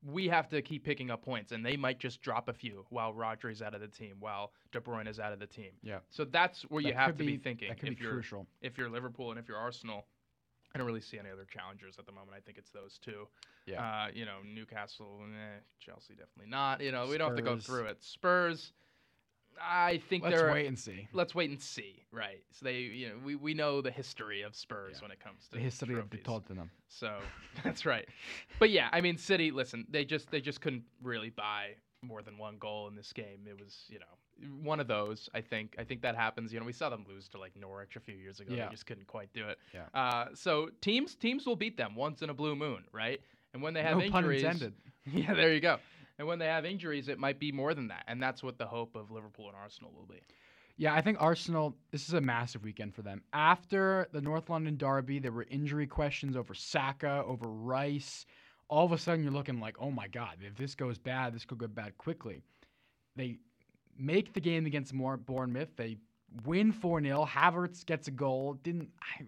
We 0.02 0.28
have 0.30 0.48
to 0.50 0.62
keep 0.62 0.86
picking 0.86 1.12
up 1.12 1.22
points, 1.24 1.52
and 1.52 1.66
they 1.66 1.76
might 1.76 2.00
just 2.00 2.22
drop 2.22 2.48
a 2.48 2.54
few 2.54 2.86
while 2.90 3.14
Rodri's 3.14 3.62
out 3.62 3.74
of 3.74 3.82
the 3.82 3.88
team, 3.88 4.16
while 4.20 4.54
De 4.72 4.80
Bruyne 4.80 5.08
is 5.08 5.20
out 5.20 5.34
of 5.34 5.40
the 5.40 5.48
team. 5.48 5.72
Yeah. 5.84 6.00
So 6.10 6.24
that's 6.24 6.62
where 6.64 6.82
you 6.82 6.94
have 6.94 7.18
to 7.18 7.24
be, 7.24 7.38
thinking. 7.38 7.68
That 7.70 7.80
could 7.80 7.90
if 7.90 7.98
be 7.98 8.04
you're 8.04 8.14
crucial. 8.14 8.48
if 8.62 8.78
you're 8.78 8.90
Liverpool 8.90 9.32
and 9.32 9.40
if 9.40 9.48
you're 9.48 9.58
Arsenal, 9.58 10.06
I 10.74 10.78
don't 10.78 10.88
really 10.88 11.02
see 11.02 11.18
any 11.20 11.30
other 11.30 11.46
challengers 11.46 11.96
at 12.00 12.06
the 12.06 12.12
moment. 12.12 12.32
I 12.38 12.40
think 12.40 12.58
it's 12.58 12.70
those 12.72 13.00
two. 13.04 13.28
Yeah. 13.66 13.84
Uh, 13.84 14.08
you 14.14 14.26
know, 14.26 14.38
Newcastle, 14.46 15.20
eh, 15.24 15.60
Chelsea, 15.80 16.14
definitely 16.14 16.50
not. 16.50 16.82
You 16.82 16.92
know, 16.92 17.08
we 17.08 17.18
don't 17.18 17.30
have 17.30 17.38
to 17.38 17.44
go 17.44 17.58
through 17.58 17.86
it. 17.86 18.04
Spurs, 18.04 18.74
I 19.62 20.02
think 20.10 20.24
Let's 20.24 20.36
they're. 20.38 20.52
wait 20.52 20.68
and 20.68 20.78
see. 20.78 21.08
Let's 21.14 21.34
wait 21.36 21.50
and 21.50 21.62
see. 21.62 22.04
Right. 22.12 22.42
So 22.52 22.66
they, 22.66 22.80
you 22.80 23.10
know, 23.10 23.16
we, 23.24 23.36
we 23.36 23.54
know 23.54 23.82
the 23.82 23.92
history 23.92 24.42
of 24.42 24.56
Spurs 24.56 24.96
Yeah. 24.98 25.02
when 25.04 25.12
it 25.12 25.20
comes 25.20 25.46
to 25.48 25.52
The 25.56 25.60
history 25.60 25.98
of 26.00 26.10
the 26.10 26.18
trophies. 26.18 26.44
Tottenham. 26.48 26.72
So 26.88 27.18
that's 27.64 27.86
right. 27.86 28.08
But 28.60 28.70
yeah, 28.70 28.90
I 28.92 29.02
mean, 29.02 29.18
City. 29.18 29.52
Listen, 29.52 29.86
they 29.90 30.06
just 30.06 30.32
they 30.32 30.42
just 30.42 30.62
couldn't 30.62 30.84
really 31.02 31.30
buy 31.30 31.76
more 32.02 32.22
than 32.22 32.38
one 32.38 32.58
goal 32.58 32.88
in 32.88 32.96
this 32.96 33.12
game. 33.14 33.46
It 33.48 33.60
was 33.60 33.86
you 33.90 34.00
know 34.00 34.50
one 34.62 34.80
of 34.80 34.88
those. 34.88 35.30
I 35.34 35.42
think 35.42 35.76
I 35.78 35.84
think 35.84 36.02
that 36.02 36.16
happens. 36.16 36.54
You 36.54 36.60
know, 36.60 36.66
we 36.66 36.74
saw 36.74 36.90
them 36.90 37.06
lose 37.08 37.28
to 37.30 37.38
like 37.40 37.56
Norwich 37.56 37.96
a 37.96 38.00
few 38.00 38.16
years 38.16 38.40
ago. 38.40 38.54
Yeah. 38.56 38.66
They 38.66 38.72
just 38.72 38.86
couldn't 38.86 39.08
quite 39.08 39.32
do 39.34 39.48
it. 39.48 39.58
Yeah. 39.74 39.86
Uh, 39.94 40.28
so 40.34 40.70
teams 40.82 41.16
teams 41.16 41.46
will 41.46 41.56
beat 41.58 41.78
them 41.78 41.96
once 41.96 42.22
in 42.22 42.30
a 42.30 42.34
blue 42.34 42.56
moon, 42.56 42.84
right? 42.94 43.20
And 43.54 43.62
when 43.62 43.74
they 43.74 43.82
have 43.82 43.98
no 43.98 44.10
pun 44.10 44.24
injuries, 44.24 44.44
intended. 44.44 44.74
yeah, 45.12 45.34
there 45.34 45.54
you 45.54 45.60
go. 45.60 45.78
And 46.20 46.28
when 46.28 46.38
they 46.38 46.48
have 46.48 46.66
injuries, 46.66 47.08
it 47.08 47.18
might 47.18 47.40
be 47.40 47.54
more 47.54 47.74
than 47.74 47.88
that, 47.88 48.04
and 48.08 48.22
that's 48.22 48.44
what 48.44 48.58
the 48.58 48.66
hope 48.66 48.96
of 48.96 49.10
Liverpool 49.10 49.48
and 49.48 49.56
Arsenal 49.56 49.94
will 49.96 50.06
be. 50.06 50.22
Yeah, 50.76 50.94
I 50.94 51.02
think 51.02 51.18
Arsenal, 51.20 51.76
this 51.92 52.08
is 52.08 52.14
a 52.14 52.22
massive 52.22 52.64
weekend 52.64 52.94
for 52.94 53.02
them. 53.02 53.22
After 53.34 54.08
the 54.12 54.22
North 54.22 54.50
London 54.50 54.78
Derby, 54.78 55.20
there 55.20 55.32
were 55.32 55.46
injury 55.50 55.88
questions 55.88 56.36
over 56.36 56.54
Saka, 56.54 57.24
over 57.26 57.48
Rice. 57.48 58.26
All 58.68 58.86
of 58.86 58.92
a 58.92 58.98
sudden, 58.98 59.24
you're 59.24 59.34
looking 59.34 59.62
like, 59.62 59.78
oh 59.80 59.92
my 59.92 60.08
God, 60.08 60.38
if 60.42 60.56
this 60.56 60.76
goes 60.76 60.98
bad, 60.98 61.34
this 61.34 61.46
could 61.46 61.58
go 61.58 61.68
bad 61.68 61.98
quickly. 61.98 62.42
They 63.16 63.40
make 63.98 64.34
the 64.34 64.42
game 64.42 64.66
against 64.66 64.94
Bournemouth. 64.94 65.70
They 65.76 65.98
win 66.46 66.72
4 66.72 67.02
0. 67.02 67.28
Havertz 67.30 67.86
gets 67.86 68.08
a 68.08 68.12
goal. 68.12 68.54
Didn't. 68.64 68.90
I 69.02 69.24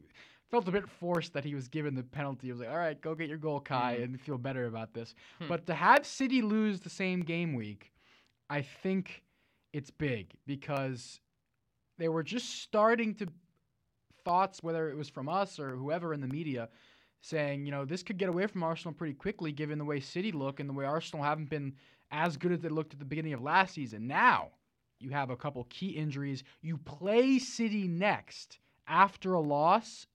felt 0.52 0.68
a 0.68 0.72
bit 0.72 0.88
forced 0.88 1.34
that 1.34 1.46
he 1.46 1.56
was 1.56 1.68
given 1.70 1.96
the 1.96 2.04
penalty. 2.04 2.50
I 2.50 2.52
was 2.52 2.60
like, 2.60 2.70
all 2.70 2.78
right, 2.78 3.00
go 3.02 3.16
get 3.16 3.30
your 3.30 3.38
goal, 3.38 3.60
Kai, 3.62 3.98
Mhm. 4.00 4.04
and 4.04 4.22
feel 4.22 4.38
better 4.38 4.66
about 4.68 4.94
this. 4.94 5.16
Hmm. 5.40 5.48
But 5.48 5.66
to 5.68 5.74
have 5.74 6.06
City 6.06 6.42
lose 6.42 6.82
the 6.82 6.90
same 6.90 7.22
game 7.22 7.54
week, 7.54 7.92
I 8.50 8.62
think 8.62 9.24
it's 9.72 9.90
big 9.90 10.34
because 10.46 11.22
they 11.98 12.10
were 12.10 12.24
just 12.24 12.62
starting 12.62 13.16
to 13.16 13.28
thoughts, 14.24 14.62
whether 14.62 14.90
it 14.90 14.96
was 14.98 15.10
from 15.10 15.28
us 15.30 15.58
or 15.60 15.76
whoever 15.76 16.14
in 16.14 16.22
the 16.22 16.28
media, 16.28 16.70
saying, 17.22 17.66
you 17.66 17.72
know, 17.72 17.86
this 17.86 18.04
could 18.04 18.18
get 18.18 18.30
away 18.30 18.46
from 18.48 18.62
Arsenal 18.62 18.94
pretty 18.94 19.14
quickly 19.14 19.52
given 19.52 19.80
the 19.80 19.86
way 19.86 20.00
City 20.00 20.32
look 20.32 20.60
and 20.60 20.70
the 20.70 20.74
way 20.74 20.86
Arsenal 20.86 21.24
haven't 21.24 21.50
been 21.50 21.76
as 22.12 22.36
good 22.38 22.52
as 22.52 22.60
they 22.60 22.70
looked 22.70 22.94
at 22.94 23.00
the 23.00 23.06
beginning 23.06 23.34
of 23.34 23.42
last 23.42 23.74
season. 23.74 24.06
Now, 24.06 24.52
you 25.00 25.10
have 25.12 25.30
a 25.30 25.36
couple 25.38 25.64
key 25.70 25.92
injuries. 25.92 26.44
You 26.62 26.78
play 26.78 27.40
City 27.40 27.88
next 27.88 28.60
after 28.88 29.34
a 29.34 29.40
loss. 29.40 30.06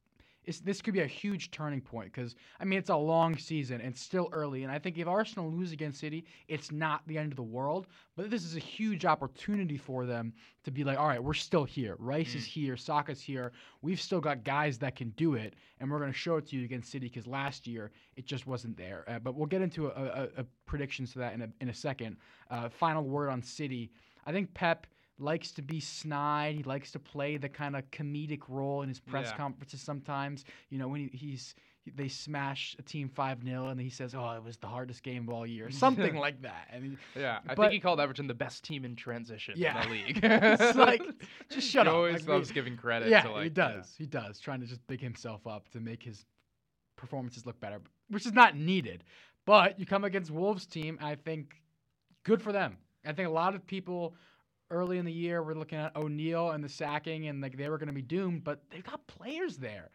This 0.64 0.80
could 0.80 0.94
be 0.94 1.00
a 1.00 1.06
huge 1.06 1.50
turning 1.50 1.80
point 1.80 2.12
because 2.12 2.37
I 2.61 2.64
mean 2.64 2.78
it's 2.78 2.90
a 2.90 2.96
long 2.96 3.37
season 3.37 3.80
and 3.80 3.90
it's 3.90 4.00
still 4.00 4.28
early, 4.32 4.62
and 4.62 4.72
I 4.72 4.78
think 4.78 4.96
if 4.96 5.09
Arsenal 5.09 5.50
lose 5.50 5.72
against 5.72 6.00
City, 6.00 6.24
it's 6.48 6.70
not 6.70 7.02
the 7.06 7.18
end 7.18 7.32
of 7.32 7.37
the 7.37 7.42
world. 7.42 7.88
But 8.16 8.30
this 8.30 8.44
is 8.44 8.56
a 8.56 8.61
huge 8.61 9.04
opportunity 9.04 9.76
for 9.76 10.06
them 10.06 10.32
to 10.64 10.70
be 10.70 10.85
like, 10.85 10.98
all 10.98 11.09
right, 11.09 11.22
we're 11.22 11.35
still 11.35 11.64
here. 11.64 11.96
Rice 11.98 12.35
is 12.35 12.44
here, 12.44 12.76
Saka's 12.76 13.20
here. 13.20 13.52
We've 13.82 14.00
still 14.00 14.20
got 14.20 14.44
guys 14.44 14.78
that 14.78 14.96
can 14.96 15.11
do 15.11 15.35
it, 15.35 15.54
and 15.80 15.90
we're 15.90 15.98
going 15.98 16.12
to 16.12 16.18
show 16.18 16.37
it 16.37 16.46
to 16.48 16.56
you 16.56 16.64
against 16.64 16.90
City 16.90 17.09
because 17.09 17.26
last 17.26 17.66
year 17.66 17.90
it 18.16 18.26
just 18.26 18.46
wasn't 18.46 18.76
there. 18.76 19.04
Uh, 19.09 19.18
but 19.18 19.35
we'll 19.35 19.46
get 19.46 19.62
into 19.62 19.88
a, 19.88 19.90
a, 19.90 20.28
a 20.38 20.46
predictions 20.64 21.12
to 21.12 21.18
that 21.18 21.35
in 21.35 21.42
a, 21.42 21.48
in 21.61 21.68
a 21.68 21.74
second. 21.74 22.16
Uh, 22.50 22.68
final 22.68 23.02
word 23.02 23.28
on 23.30 23.42
City. 23.42 23.90
I 24.24 24.32
think 24.32 24.52
Pep 24.54 24.87
likes 25.18 25.52
to 25.52 25.62
be 25.62 25.81
snide. 25.81 26.55
He 26.57 26.62
likes 26.62 26.92
to 26.92 26.98
play 26.98 27.37
the 27.37 27.48
kind 27.48 27.74
of 27.76 27.90
comedic 27.90 28.42
role 28.48 28.83
in 28.83 28.88
his 28.88 29.00
press 29.00 29.29
Yeah. 29.31 29.37
conferences 29.37 29.81
sometimes. 29.81 30.44
You 30.70 30.79
know, 30.79 30.88
when 30.88 31.09
he, 31.09 31.16
he's 31.16 31.55
they 31.94 32.09
smash 32.09 32.74
a 32.81 32.83
team 32.83 33.09
5 33.09 33.44
0 33.44 33.68
and 33.68 33.81
he 33.81 33.90
says, 33.90 34.12
Oh, 34.14 34.31
it 34.33 34.42
was 34.42 34.57
the 34.57 34.66
hardest 34.66 35.05
game 35.05 35.29
of 35.29 35.35
all 35.35 35.46
year. 35.46 35.70
Something 35.70 36.16
like 36.16 36.42
that. 36.42 36.66
I 36.74 36.81
mean, 36.81 36.98
Yeah, 37.14 37.38
I 37.48 37.55
But- 37.55 37.62
think 37.64 37.72
he 37.74 37.81
called 37.81 38.00
Everton 38.00 38.26
the 38.26 38.35
best 38.35 38.64
team 38.64 38.85
in 38.85 38.96
transition 38.96 39.55
Yeah. 39.57 39.81
in 39.85 39.88
the 39.88 39.94
league. 40.07 40.20
it's 40.22 40.76
like, 40.76 41.00
just 41.48 41.68
shut 41.70 41.87
he 41.87 41.90
up. 41.90 41.94
always 41.96 42.14
Like, 42.14 42.26
we- 42.26 42.33
loves 42.35 42.50
giving 42.50 42.76
credit. 42.76 43.09
yeah, 43.09 43.22
to 43.22 43.31
like, 43.31 43.44
he 43.44 43.50
does. 43.50 43.94
He 43.96 44.07
does. 44.07 44.40
Trying 44.40 44.61
to 44.61 44.66
just 44.66 44.85
big 44.88 45.00
himself 45.00 45.46
up 45.46 45.68
to 45.70 45.81
make 45.81 46.02
his 46.02 46.26
performances 46.96 47.46
look 47.46 47.61
better, 47.61 47.81
which 48.09 48.26
is 48.26 48.33
not 48.33 48.57
needed. 48.57 49.05
But 49.44 49.79
you 49.79 49.87
come 49.87 50.02
against 50.05 50.31
Wolves 50.33 50.66
team, 50.66 50.98
I 51.00 51.14
think 51.14 51.62
good 52.24 52.42
for 52.42 52.50
them. 52.52 52.79
I 53.07 53.12
think 53.12 53.29
a 53.29 53.33
lot 53.33 53.55
of 53.55 53.64
people 53.64 54.16
early 54.70 54.98
in 54.98 55.05
the 55.05 55.12
year 55.12 55.42
we're 55.42 55.55
looking 55.55 55.79
at 55.79 55.94
O'Neill 55.96 56.50
and 56.50 56.62
the 56.62 56.68
sacking 56.68 57.29
and 57.29 57.40
like 57.40 57.57
they 57.57 57.68
were 57.68 57.79
going 57.79 57.88
to 57.88 57.92
be 57.94 58.02
doomed, 58.02 58.44
but 58.44 58.61
they've 58.70 58.85
got 58.85 59.07
players 59.07 59.57
there. 59.57 59.90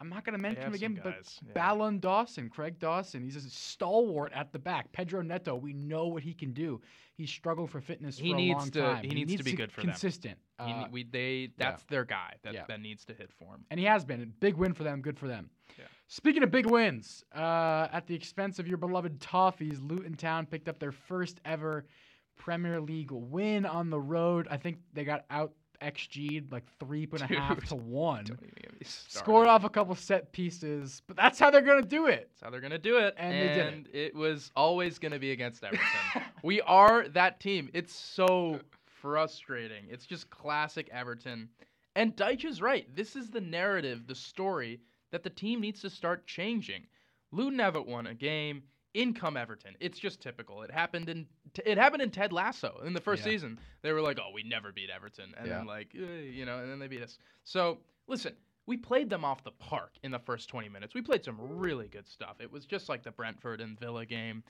I'm 0.00 0.08
not 0.08 0.24
going 0.24 0.36
to 0.36 0.42
mention 0.42 0.62
have 0.64 0.72
him 0.74 0.78
some 0.80 0.92
again, 0.92 1.00
but 1.04 1.14
guys, 1.14 1.38
yeah. 1.46 1.52
Ballon 1.54 2.00
Dawson, 2.00 2.48
Craig 2.48 2.78
Dawson, 2.80 3.22
he's 3.22 3.36
a 3.36 3.40
stalwart 3.48 4.32
at 4.34 4.52
the 4.52 4.58
back. 4.58 4.90
Pedro 4.92 5.22
Neto, 5.22 5.54
we 5.54 5.72
know 5.72 6.08
what 6.08 6.22
he 6.24 6.34
can 6.34 6.52
do. 6.52 6.80
He's 7.16 7.30
struggled 7.30 7.70
for 7.70 7.80
fitness 7.80 8.18
He 8.18 8.30
for 8.30 8.34
a 8.34 8.38
needs 8.38 8.58
long 8.58 8.70
to- 8.72 8.80
time. 8.80 9.04
he 9.04 9.14
needs 9.14 9.36
to 9.36 9.44
be 9.44 9.52
good 9.52 9.70
for 9.70 9.82
them. 9.82 9.90
consistent. 9.90 10.36
Uh, 10.58 10.86
we 10.90 11.04
they 11.04 11.50
that's 11.56 11.84
their 11.84 12.04
guy 12.04 12.34
that, 12.42 12.54
Yeah. 12.54 12.64
that 12.66 12.80
needs 12.80 13.04
to 13.04 13.14
hit 13.14 13.30
for 13.32 13.54
him. 13.54 13.64
and 13.70 13.78
he 13.78 13.86
has 13.86 14.04
been. 14.04 14.20
A 14.22 14.26
big 14.26 14.56
win 14.56 14.72
for 14.74 14.82
them. 14.82 15.00
Good 15.00 15.18
for 15.18 15.28
them. 15.28 15.48
Yeah. 15.78 15.84
Speaking 16.08 16.42
of 16.42 16.50
big 16.50 16.66
wins, 16.66 17.24
uh, 17.34 17.88
at 17.92 18.06
the 18.08 18.14
expense 18.16 18.58
of 18.58 18.66
your 18.66 18.76
beloved 18.78 19.20
Toffees, 19.20 19.78
Luton 19.80 20.14
Town 20.16 20.44
picked 20.46 20.68
up 20.68 20.78
their 20.80 20.92
first 20.92 21.40
ever 21.44 21.86
Premier 22.36 22.80
League 22.80 23.10
win 23.10 23.66
on 23.66 23.90
the 23.90 24.00
road. 24.00 24.48
I 24.50 24.56
think 24.56 24.78
they 24.92 25.04
got 25.04 25.24
out 25.30 25.52
XG'd 25.82 26.50
like 26.52 26.64
three 26.78 27.08
and 27.12 27.22
a 27.22 27.26
half 27.26 27.64
to 27.68 27.74
one. 27.74 28.24
Don't 28.24 28.38
even 28.42 28.54
get 28.60 28.72
me 28.72 28.78
started. 28.84 29.18
Scored 29.18 29.48
off 29.48 29.64
a 29.64 29.68
couple 29.68 29.94
set 29.94 30.32
pieces, 30.32 31.02
but 31.06 31.16
that's 31.16 31.38
how 31.38 31.50
they're 31.50 31.60
gonna 31.62 31.82
do 31.82 32.06
it. 32.06 32.30
That's 32.32 32.42
how 32.42 32.50
they're 32.50 32.60
gonna 32.60 32.78
do 32.78 32.98
it. 32.98 33.14
And 33.18 33.32
did 33.32 33.94
it. 33.94 33.98
it 33.98 34.14
was 34.14 34.50
always 34.56 34.98
gonna 34.98 35.18
be 35.18 35.32
against 35.32 35.62
Everton. 35.64 36.22
we 36.42 36.60
are 36.62 37.08
that 37.08 37.40
team. 37.40 37.70
It's 37.74 37.94
so 37.94 38.60
frustrating. 38.86 39.84
It's 39.90 40.06
just 40.06 40.30
classic 40.30 40.88
Everton. 40.92 41.48
And 41.96 42.16
Dyche 42.16 42.44
is 42.46 42.60
right. 42.62 42.88
This 42.94 43.14
is 43.14 43.30
the 43.30 43.40
narrative, 43.40 44.06
the 44.06 44.14
story 44.14 44.80
that 45.12 45.22
the 45.22 45.30
team 45.30 45.60
needs 45.60 45.80
to 45.82 45.90
start 45.90 46.26
changing. 46.26 46.86
Luton 47.30 47.58
haven't 47.58 47.86
won 47.86 48.06
a 48.06 48.14
game. 48.14 48.62
In 48.94 49.12
come 49.12 49.36
Everton. 49.36 49.76
It's 49.80 49.98
just 49.98 50.20
typical. 50.20 50.62
It 50.62 50.70
happened 50.70 51.08
in 51.08 51.26
it 51.66 51.76
happened 51.78 52.02
in 52.02 52.10
Ted 52.10 52.32
Lasso 52.32 52.80
in 52.86 52.92
the 52.92 53.00
first 53.00 53.24
Yeah. 53.24 53.32
season. 53.32 53.58
They 53.82 53.92
were 53.92 54.00
like, 54.00 54.18
"Oh, 54.20 54.30
we 54.32 54.44
never 54.44 54.72
beat 54.72 54.88
Everton," 54.88 55.34
and 55.36 55.50
then 55.50 55.66
like, 55.66 55.94
eh, 55.94 56.20
you 56.22 56.44
know, 56.46 56.60
and 56.60 56.70
then 56.70 56.78
they 56.78 56.86
beat 56.86 57.02
us. 57.02 57.18
So 57.42 57.80
listen, 58.06 58.36
we 58.66 58.76
played 58.76 59.10
them 59.10 59.24
off 59.24 59.42
the 59.42 59.50
park 59.50 59.96
in 60.04 60.10
the 60.12 60.18
first 60.20 60.48
20 60.48 60.68
minutes. 60.68 60.94
We 60.94 61.02
played 61.02 61.24
some 61.24 61.36
really 61.40 61.88
good 61.88 62.08
stuff. 62.08 62.40
It 62.40 62.50
was 62.50 62.66
just 62.66 62.88
like 62.88 63.02
the 63.02 63.10
Brentford 63.10 63.60
and 63.60 63.78
Villa 63.78 64.06
game. 64.06 64.44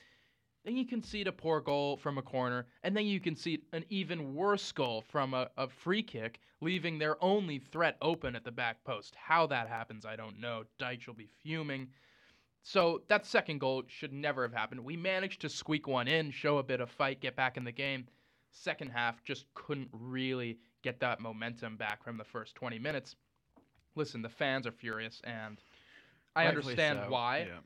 Then 0.63 0.75
you 0.75 0.85
concede 0.85 1.27
a 1.27 1.31
poor 1.31 1.59
goal 1.59 1.97
from 1.97 2.17
a 2.17 2.23
corner, 2.23 2.65
and 2.83 2.95
then 2.95 3.05
you 3.05 3.19
concede 3.19 3.61
an 3.71 3.83
even 3.89 4.33
worse 4.33 4.71
goal 4.71 5.01
from 5.01 5.33
a, 5.35 5.49
a 5.57 5.67
free 5.67 6.01
kick, 6.01 6.39
leaving 6.61 6.97
their 6.97 7.23
only 7.23 7.59
threat 7.59 7.97
open 8.01 8.35
at 8.35 8.43
the 8.43 8.51
back 8.51 8.83
post. 8.83 9.15
How 9.15 9.45
that 9.47 9.67
happens, 9.67 10.05
I 10.05 10.15
don't 10.15 10.39
know. 10.39 10.63
Dyche 10.79 11.05
will 11.05 11.13
be 11.13 11.29
fuming. 11.43 11.89
So 12.67 13.03
that 13.09 13.27
second 13.27 13.59
goal 13.59 13.83
should 13.85 14.11
never 14.11 14.41
have 14.41 14.51
happened. 14.51 14.83
We 14.83 14.97
managed 14.97 15.39
to 15.41 15.49
squeak 15.49 15.87
one 15.87 16.07
in, 16.07 16.31
show 16.31 16.57
a 16.57 16.63
bit 16.63 16.81
of 16.81 16.89
fight, 16.89 17.21
get 17.21 17.35
back 17.35 17.57
in 17.57 17.63
the 17.63 17.71
game. 17.71 18.07
Second 18.49 18.89
half 18.89 19.23
just 19.23 19.45
couldn't 19.53 19.89
really 19.91 20.57
get 20.81 20.99
that 21.01 21.19
momentum 21.19 21.77
back 21.77 22.03
from 22.03 22.17
the 22.17 22.23
first 22.23 22.55
20 22.55 22.79
minutes. 22.79 23.17
Listen, 23.93 24.23
the 24.23 24.29
fans 24.29 24.65
are 24.65 24.71
furious, 24.71 25.21
and 25.25 25.61
I 26.35 26.45
Rightfully 26.45 26.73
understand 26.73 27.01
so, 27.03 27.11
why. 27.11 27.37
yeah. 27.47 27.59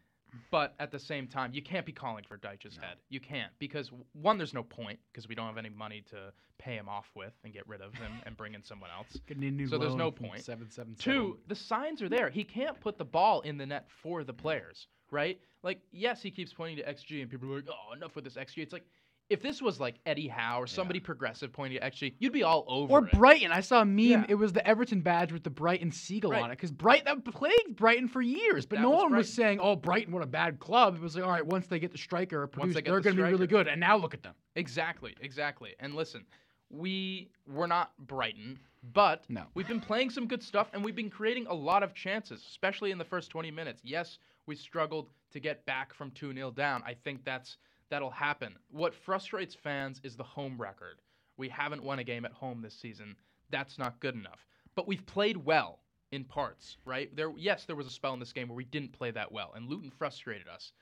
But 0.51 0.75
at 0.79 0.91
the 0.91 0.99
same 0.99 1.27
time, 1.27 1.51
you 1.53 1.61
can't 1.61 1.85
be 1.85 1.91
calling 1.91 2.23
for 2.27 2.37
Dyche's 2.37 2.77
head. 2.77 2.97
You 3.09 3.19
can't 3.19 3.51
because 3.59 3.91
one, 4.13 4.37
there's 4.37 4.53
no 4.53 4.63
point 4.63 4.99
because 5.11 5.27
we 5.27 5.35
don't 5.35 5.47
have 5.47 5.57
any 5.57 5.69
money 5.69 6.03
to 6.09 6.31
pay 6.57 6.73
him 6.75 6.89
off 6.89 7.09
with 7.15 7.33
and 7.43 7.53
get 7.53 7.67
rid 7.67 7.81
of 7.81 7.93
him 7.95 8.11
and 8.25 8.35
bring 8.35 8.53
in 8.53 8.63
someone 8.63 8.89
else. 8.95 9.17
Gonna 9.27 9.47
a 9.47 9.51
new 9.51 9.67
So 9.67 9.77
there's 9.77 9.95
no 9.95 10.11
point. 10.11 10.43
777. 10.43 10.95
Two, 10.99 11.39
the 11.47 11.55
signs 11.55 12.01
are 12.01 12.09
there. 12.09 12.29
He 12.29 12.43
can't 12.43 12.79
put 12.79 12.97
the 12.97 13.05
ball 13.05 13.41
in 13.41 13.57
the 13.57 13.65
net 13.65 13.87
for 14.01 14.23
the 14.23 14.33
players, 14.33 14.87
right? 15.11 15.39
Like, 15.63 15.81
yes, 15.91 16.21
he 16.21 16.31
keeps 16.31 16.53
pointing 16.53 16.77
to 16.77 16.83
XG, 16.83 17.21
and 17.21 17.29
people 17.29 17.51
are 17.51 17.57
like, 17.57 17.69
"Oh, 17.69 17.93
enough 17.93 18.15
with 18.15 18.23
this 18.23 18.35
XG." 18.35 18.59
It's 18.59 18.73
like, 18.73 18.85
if 19.29 19.41
this 19.41 19.61
was 19.61 19.79
like 19.79 19.95
Eddie 20.05 20.27
Howe 20.27 20.59
or 20.61 20.65
somebody 20.67 20.99
progressive 20.99 21.53
pointing 21.53 21.79
at 21.79 21.93
XG, 21.93 22.13
you'd 22.19 22.33
be 22.33 22.43
all 22.43 22.65
over 22.67 22.91
Or 22.91 23.05
it. 23.05 23.11
Brighton. 23.11 23.51
I 23.51 23.61
saw 23.61 23.81
a 23.81 23.85
meme. 23.85 24.05
Yeah. 24.07 24.25
It 24.27 24.35
was 24.35 24.53
the 24.53 24.65
Everton 24.67 25.01
badge 25.01 25.31
with 25.31 25.43
the 25.43 25.49
Brighton 25.51 25.91
seagull 25.91 26.31
Right. 26.31 26.41
on 26.43 26.51
it. 26.51 26.55
Because 26.55 26.71
Brighton 26.71 27.05
that 27.05 27.31
plagued 27.31 27.75
Brighton 27.75 28.07
for 28.07 28.21
years. 28.21 28.65
But 28.65 28.77
That 28.77 28.81
no 28.83 28.89
was 28.91 29.03
one 29.03 29.15
was 29.15 29.31
saying, 29.31 29.59
oh, 29.61 29.75
Brighton, 29.75 30.13
what 30.13 30.23
a 30.23 30.27
bad 30.27 30.59
club. 30.59 30.95
It 30.95 31.01
was 31.01 31.15
like, 31.15 31.23
all 31.23 31.31
right, 31.31 31.45
once 31.45 31.67
they 31.67 31.79
get 31.79 31.91
the 31.91 31.97
striker 31.97 32.47
produced, 32.47 32.73
they 32.75 32.81
get 32.81 32.89
they're 32.89 32.99
the 32.99 33.03
going 33.03 33.17
to 33.17 33.23
be 33.23 33.31
really 33.31 33.47
good. 33.47 33.67
And 33.67 33.79
now 33.79 33.97
look 33.97 34.13
at 34.15 34.23
them. 34.23 34.33
Exactly, 34.55 35.15
exactly. 35.21 35.75
And 35.79 35.93
listen, 35.95 36.25
we 36.71 37.29
we're 37.47 37.67
not 37.67 37.91
Brighton, 37.99 38.59
but 38.93 39.25
No. 39.29 39.45
we've 39.53 39.67
been 39.67 39.81
playing 39.81 40.09
some 40.09 40.27
good 40.27 40.41
stuff 40.43 40.69
and 40.73 40.83
we've 40.83 40.95
been 40.95 41.09
creating 41.09 41.47
a 41.47 41.53
lot 41.53 41.83
of 41.83 41.93
chances, 41.93 42.43
especially 42.47 42.91
in 42.91 42.97
the 42.97 43.05
first 43.05 43.29
20 43.29 43.51
minutes. 43.51 43.81
Yes, 43.83 44.17
we 44.45 44.55
struggled 44.55 45.09
to 45.31 45.39
get 45.39 45.65
back 45.65 45.93
from 45.93 46.11
2-0 46.11 46.51
down. 46.55 46.81
I 46.85 46.93
think 46.93 47.23
that's 47.23 47.57
that'll 47.89 48.09
happen. 48.09 48.55
What 48.71 48.93
frustrates 48.93 49.55
fans 49.55 49.99
is 50.03 50.15
the 50.15 50.23
home 50.23 50.59
record. 50.59 51.01
We 51.37 51.49
haven't 51.49 51.83
won 51.83 51.99
a 51.99 52.03
game 52.03 52.25
at 52.25 52.31
home 52.31 52.61
this 52.61 52.75
season. 52.75 53.15
That's 53.49 53.77
not 53.77 53.99
good 53.99 54.15
enough. 54.15 54.45
But 54.75 54.87
we've 54.87 55.05
played 55.05 55.37
well 55.37 55.79
in 56.11 56.23
parts, 56.23 56.77
right? 56.85 57.15
There 57.15 57.31
yes, 57.37 57.65
there 57.65 57.75
was 57.75 57.87
a 57.87 57.91
spell 57.91 58.13
in 58.13 58.19
this 58.19 58.33
game 58.33 58.47
where 58.47 58.55
we 58.55 58.65
didn't 58.65 58.93
play 58.93 59.11
that 59.11 59.31
well 59.31 59.53
and 59.55 59.69
Luton 59.69 59.91
frustrated 59.91 60.47
us. 60.47 60.73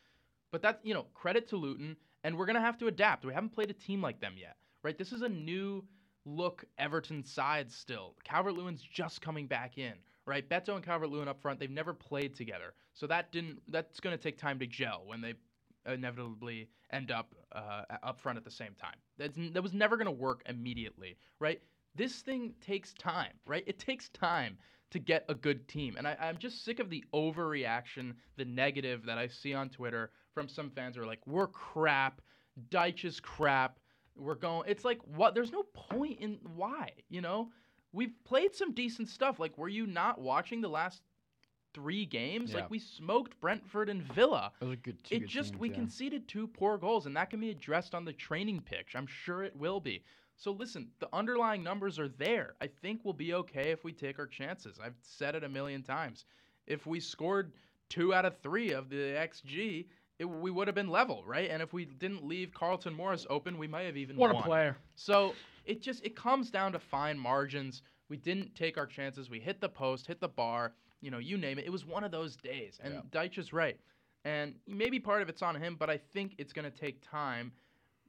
But 0.52 0.62
that, 0.62 0.80
you 0.84 0.94
know, 0.94 1.06
credit 1.14 1.48
to 1.50 1.58
Luton, 1.58 1.98
and 2.24 2.38
we're 2.38 2.46
going 2.46 2.56
to 2.56 2.62
have 2.62 2.78
to 2.80 2.88
adapt. 2.88 3.26
We 3.26 3.34
haven't 3.34 3.54
played 3.54 3.70
a 3.70 3.74
team 3.74 4.02
like 4.02 4.20
them 4.20 4.36
yet, 4.38 4.56
right? 4.84 4.98
This 4.98 5.12
is 5.12 5.22
a 5.22 5.30
new 5.30 5.84
look 6.26 6.64
Everton 6.78 7.24
side 7.24 7.72
still. 7.72 8.16
Calvert 8.24 8.54
Lewin's 8.54 8.82
just 8.82 9.22
coming 9.22 9.48
back 9.48 9.78
in, 9.78 9.94
right? 10.26 10.48
Beto 10.48 10.76
and 10.76 10.84
Calvert 10.84 11.10
Lewin 11.10 11.28
up 11.28 11.42
front, 11.42 11.60
they've 11.60 11.70
never 11.70 11.94
played 11.94 12.36
together. 12.36 12.74
So 12.94 13.08
that 13.08 13.32
didn't, 13.32 13.60
that's 13.68 14.00
going 14.00 14.18
to 14.18 14.22
take 14.22 14.38
time 14.38 14.60
to 14.60 14.68
gel 14.68 15.04
when 15.06 15.22
they 15.22 15.34
inevitably 15.88 16.70
end 16.92 17.12
up 17.12 17.34
uh, 17.54 17.84
up 18.04 18.20
front 18.20 18.38
at 18.38 18.44
the 18.44 18.52
same 18.52 18.76
time. 18.80 18.96
That's, 19.18 19.38
that 19.54 19.64
was 19.64 19.74
never 19.74 19.98
going 19.98 20.06
to 20.06 20.12
work 20.12 20.44
immediately, 20.48 21.18
right? 21.40 21.62
This 21.96 22.22
thing 22.22 22.54
takes 22.62 22.94
time, 22.94 23.34
right? 23.46 23.64
It 23.66 23.80
takes 23.80 24.10
time 24.10 24.58
to 24.92 25.00
get 25.00 25.26
a 25.28 25.34
good 25.36 25.68
team. 25.68 25.96
And 25.98 26.08
I, 26.08 26.16
I'm 26.20 26.38
just 26.38 26.64
sick 26.64 26.80
of 26.80 26.90
the 26.90 27.04
overreaction, 27.14 28.14
the 28.38 28.46
negative 28.46 29.06
that 29.06 29.18
I 29.18 29.28
see 29.28 29.54
on 29.54 29.70
Twitter 29.70 30.12
from 30.34 30.48
some 30.48 30.70
fans 30.70 30.96
who 30.96 31.02
are 31.02 31.08
like, 31.08 31.26
we're 31.26 31.48
crap, 31.48 32.22
Dyche 32.70 33.06
is 33.06 33.20
crap, 33.20 33.80
we're 34.16 34.36
going. 34.36 34.70
It's 34.70 34.86
like, 34.86 35.00
what? 35.04 35.36
There's 35.36 35.52
no 35.52 35.64
point 35.64 36.20
in 36.20 36.40
why, 36.56 36.92
you 37.10 37.22
know? 37.22 37.50
We've 37.94 38.14
played 38.26 38.54
some 38.54 38.74
decent 38.74 39.10
stuff. 39.10 39.40
Like, 39.40 39.58
were 39.58 39.70
you 39.70 39.88
not 39.88 40.22
watching 40.22 40.62
the 40.62 40.68
last 40.68 41.02
three 41.74 42.06
games? 42.06 42.52
Yeah. 42.52 42.62
Like, 42.62 42.70
we 42.70 42.80
smoked 42.80 43.40
Brentford 43.40 43.90
and 43.90 44.02
Villa. 44.02 44.52
Good. 44.60 45.04
two 45.04 45.16
It 45.16 45.28
just 45.28 45.52
teams, 45.52 45.60
we 45.60 45.70
yeah. 45.70 45.76
conceded 45.76 46.28
two 46.28 46.48
poor 46.48 46.78
goals, 46.78 47.06
and 47.06 47.16
that 47.16 47.30
can 47.30 47.40
be 47.40 47.50
addressed 47.50 47.94
on 47.96 48.06
the 48.06 48.14
training 48.14 48.62
pitch. 48.62 48.94
I'm 48.96 49.08
sure 49.08 49.44
it 49.44 49.56
will 49.56 49.80
be. 49.80 50.04
So 50.36 50.52
listen, 50.52 50.90
the 51.00 51.10
underlying 51.14 51.64
numbers 51.64 51.98
are 51.98 52.10
there. 52.10 52.54
I 52.62 52.68
think 52.68 53.02
we'll 53.04 53.14
be 53.14 53.34
okay 53.34 53.72
if 53.72 53.84
we 53.84 53.92
take 53.92 54.20
our 54.20 54.28
chances. 54.28 54.80
I've 54.84 54.94
said 55.02 55.34
it 55.36 55.44
a 55.44 55.50
million 55.50 55.82
times. 55.82 56.26
If 56.68 56.86
we 56.86 57.00
scored 57.00 57.54
two 57.90 58.14
out 58.14 58.26
of 58.26 58.38
three 58.38 58.72
of 58.72 58.90
the 58.90 58.96
xG, 58.96 59.86
it, 60.20 60.26
we 60.26 60.52
would 60.52 60.68
have 60.68 60.76
been 60.76 60.90
level, 60.90 61.24
right? 61.26 61.50
And 61.50 61.62
if 61.62 61.74
we 61.74 61.86
didn't 61.86 62.26
leave 62.26 62.54
Carlton 62.54 62.94
Morris 62.94 63.26
open, 63.30 63.58
we 63.58 63.68
might 63.68 63.84
have 63.84 63.98
even 63.98 64.16
won. 64.16 64.34
What 64.34 64.42
a 64.42 64.46
player. 64.46 64.78
So 64.96 65.34
it 65.66 65.82
just 65.82 66.06
it 66.06 66.16
comes 66.16 66.52
down 66.52 66.72
to 66.74 66.80
fine 66.80 67.18
margins. 67.18 67.82
We 68.10 68.18
didn't 68.18 68.54
take 68.56 68.78
our 68.78 68.86
chances. 68.86 69.30
We 69.30 69.40
hit 69.40 69.60
the 69.60 69.70
post, 69.70 70.08
hit 70.08 70.22
the 70.22 70.28
bar, 70.28 70.74
you 71.02 71.12
know, 71.12 71.18
you 71.20 71.38
name 71.38 71.60
it. 71.60 71.66
It 71.66 71.72
was 71.72 71.86
one 71.86 72.04
of 72.04 72.12
those 72.12 72.36
days. 72.36 72.80
And 72.84 72.94
Yeah. 72.94 73.02
Dyche 73.12 73.38
is 73.38 73.54
right. 73.54 73.80
And 74.26 74.56
maybe 74.68 75.00
part 75.00 75.22
of 75.22 75.30
it's 75.30 75.42
on 75.42 75.56
him, 75.56 75.76
but 75.76 75.90
I 75.90 75.98
think 75.98 76.36
it's 76.38 76.52
going 76.54 76.70
to 76.70 76.76
take 76.78 77.02
time 77.02 77.52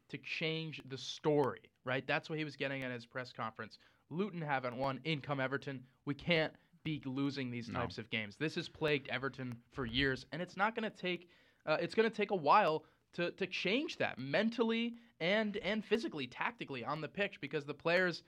to 0.09 0.19
change 0.19 0.81
the 0.89 0.99
story, 0.99 1.61
right? 1.85 2.07
That's 2.07 2.29
what 2.31 2.39
he 2.39 2.45
was 2.45 2.57
getting 2.57 2.83
at 2.83 2.91
his 2.91 3.05
press 3.07 3.33
conference. 3.33 3.79
Luton 4.11 4.41
haven't 4.41 4.77
won. 4.77 5.01
In 5.05 5.21
come 5.21 5.39
Everton. 5.39 5.85
We 6.07 6.15
can't 6.15 6.53
be 6.83 7.03
losing 7.05 7.51
these 7.51 7.69
No. 7.69 7.81
types 7.81 7.99
of 7.99 8.09
games. 8.09 8.37
This 8.37 8.55
has 8.55 8.69
plagued 8.69 9.09
Everton 9.09 9.55
for 9.73 9.85
years, 9.85 10.25
and 10.33 10.41
it's 10.41 10.57
not 10.57 10.75
going 10.75 10.91
to 10.91 10.97
take. 10.97 11.29
Uh, 11.67 11.77
it's 11.81 11.95
going 11.95 12.09
to 12.09 12.17
take 12.17 12.31
a 12.31 12.37
while 12.37 12.85
to 13.13 13.31
to 13.33 13.47
change 13.47 13.99
that 13.99 14.19
mentally 14.19 14.97
and 15.21 15.59
and 15.59 15.85
physically, 15.85 16.27
tactically 16.27 16.85
on 16.85 17.01
the 17.03 17.09
pitch 17.09 17.41
because 17.43 17.67
the 17.67 17.75
players, 17.75 18.23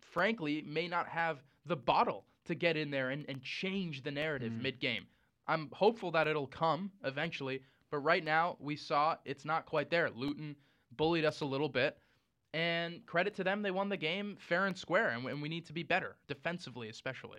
frankly, 0.00 0.62
may 0.62 0.88
not 0.88 1.06
have 1.08 1.42
the 1.66 1.76
bottle 1.76 2.24
to 2.48 2.54
get 2.54 2.76
in 2.76 2.90
there 2.90 3.10
and, 3.10 3.24
and 3.28 3.42
change 3.42 4.02
the 4.02 4.10
narrative 4.10 4.52
Mhm. 4.52 4.62
mid 4.62 4.80
game. 4.80 5.06
I'm 5.46 5.70
hopeful 5.72 6.10
that 6.12 6.26
it'll 6.26 6.46
come 6.46 6.90
eventually, 7.04 7.62
but 7.90 7.98
right 7.98 8.22
now 8.24 8.56
we 8.60 8.76
saw 8.76 9.16
it's 9.24 9.44
not 9.44 9.64
quite 9.64 9.88
there. 9.90 10.10
Luton 10.10 10.56
bullied 10.92 11.24
us 11.24 11.40
a 11.40 11.44
little 11.46 11.68
bit, 11.68 11.98
and 12.52 13.04
credit 13.06 13.34
to 13.36 13.44
them, 13.44 13.62
they 13.62 13.70
won 13.70 13.88
the 13.88 13.96
game 13.96 14.36
fair 14.40 14.66
and 14.66 14.76
square, 14.76 15.10
and, 15.10 15.24
we- 15.24 15.30
and 15.32 15.40
we 15.40 15.48
need 15.48 15.64
to 15.66 15.72
be 15.72 15.82
better 15.82 16.16
defensively, 16.26 16.88
especially. 16.88 17.38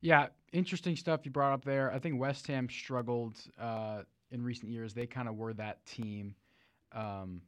Yeah, 0.00 0.28
interesting 0.52 0.96
stuff 0.96 1.24
you 1.24 1.30
brought 1.30 1.52
up 1.52 1.64
there. 1.64 1.92
I 1.92 1.98
think 1.98 2.20
West 2.20 2.46
Ham 2.46 2.68
struggled 2.68 3.38
uh, 3.58 4.02
in 4.30 4.42
recent 4.42 4.70
years. 4.70 4.94
They 4.94 5.06
kind 5.06 5.28
of 5.28 5.36
were 5.36 5.52
that 5.54 5.84
team, 5.86 6.34
um, 6.92 7.42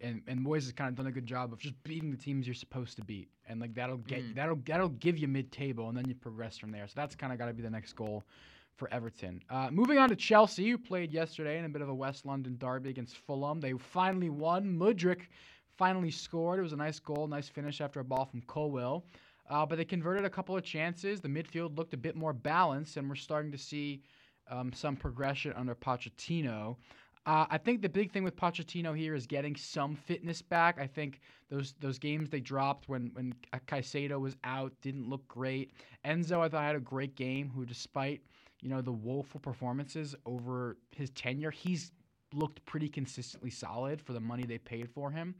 and 0.00 0.22
and 0.26 0.40
Moyes 0.40 0.62
has 0.62 0.72
kind 0.72 0.88
of 0.88 0.94
done 0.96 1.06
a 1.06 1.12
good 1.12 1.26
job 1.26 1.52
of 1.52 1.58
just 1.58 1.74
beating 1.84 2.10
the 2.10 2.16
teams 2.16 2.46
you're 2.46 2.54
supposed 2.54 2.96
to 2.96 3.04
beat, 3.04 3.28
and 3.48 3.60
like 3.60 3.74
that'll 3.74 3.98
get 3.98 4.22
Mm. 4.22 4.34
that'll 4.34 4.58
that'll 4.64 4.88
give 4.88 5.18
you 5.18 5.28
mid 5.28 5.50
table, 5.52 5.88
and 5.88 5.96
then 5.96 6.08
you 6.08 6.14
progress 6.14 6.58
from 6.58 6.70
there. 6.72 6.86
So 6.88 6.94
that's 6.96 7.14
kind 7.14 7.32
of 7.32 7.38
got 7.38 7.46
to 7.46 7.52
be 7.52 7.62
the 7.62 7.70
next 7.70 7.94
goal 7.94 8.24
for 8.76 8.92
Everton. 8.92 9.42
Uh, 9.50 9.68
moving 9.70 9.98
on 9.98 10.08
to 10.08 10.16
Chelsea, 10.16 10.70
who 10.70 10.78
played 10.78 11.12
yesterday 11.12 11.58
in 11.58 11.64
a 11.64 11.68
bit 11.68 11.82
of 11.82 11.88
a 11.88 11.94
West 11.94 12.24
London 12.24 12.56
derby 12.58 12.90
against 12.90 13.16
Fulham. 13.18 13.60
They 13.60 13.72
finally 13.74 14.30
won. 14.30 14.64
Mudryk 14.76 15.26
finally 15.76 16.10
scored. 16.10 16.58
It 16.58 16.62
was 16.62 16.72
a 16.72 16.76
nice 16.76 16.98
goal, 16.98 17.26
nice 17.28 17.48
finish 17.48 17.80
after 17.80 18.00
a 18.00 18.04
ball 18.04 18.24
from 18.24 18.40
Colwill. 18.42 19.04
Uh, 19.50 19.66
but 19.66 19.76
they 19.76 19.84
converted 19.84 20.24
a 20.24 20.30
couple 20.30 20.56
of 20.56 20.64
chances. 20.64 21.20
The 21.20 21.28
midfield 21.28 21.76
looked 21.76 21.92
a 21.92 21.98
bit 21.98 22.16
more 22.16 22.32
balanced, 22.32 22.96
and 22.96 23.08
we're 23.08 23.14
starting 23.16 23.52
to 23.52 23.58
see 23.58 24.00
um, 24.48 24.72
some 24.72 24.96
progression 24.96 25.52
under 25.54 25.74
Pochettino. 25.74 26.76
Uh, 27.24 27.46
I 27.50 27.58
think 27.58 27.82
the 27.82 27.88
big 27.88 28.10
thing 28.10 28.24
with 28.24 28.34
Pochettino 28.34 28.96
here 28.96 29.14
is 29.14 29.26
getting 29.26 29.54
some 29.54 29.94
fitness 29.94 30.42
back. 30.42 30.80
I 30.80 30.86
think 30.88 31.20
those 31.50 31.74
those 31.80 31.98
games 31.98 32.30
they 32.30 32.40
dropped 32.40 32.88
when 32.88 33.10
when 33.14 33.32
Caicedo 33.68 34.18
was 34.18 34.36
out 34.42 34.72
didn't 34.80 35.08
look 35.08 35.26
great. 35.28 35.72
Enzo 36.04 36.40
I 36.40 36.48
thought 36.48 36.64
had 36.64 36.74
a 36.74 36.80
great 36.80 37.14
game. 37.14 37.50
Who, 37.54 37.64
despite 37.64 38.22
you 38.60 38.68
know 38.68 38.80
the 38.80 38.92
woeful 38.92 39.38
performances 39.38 40.16
over 40.26 40.78
his 40.90 41.10
tenure, 41.10 41.52
he's 41.52 41.92
looked 42.34 42.64
pretty 42.64 42.88
consistently 42.88 43.50
solid 43.50 44.00
for 44.00 44.14
the 44.14 44.20
money 44.20 44.44
they 44.44 44.58
paid 44.58 44.90
for 44.90 45.10
him. 45.10 45.34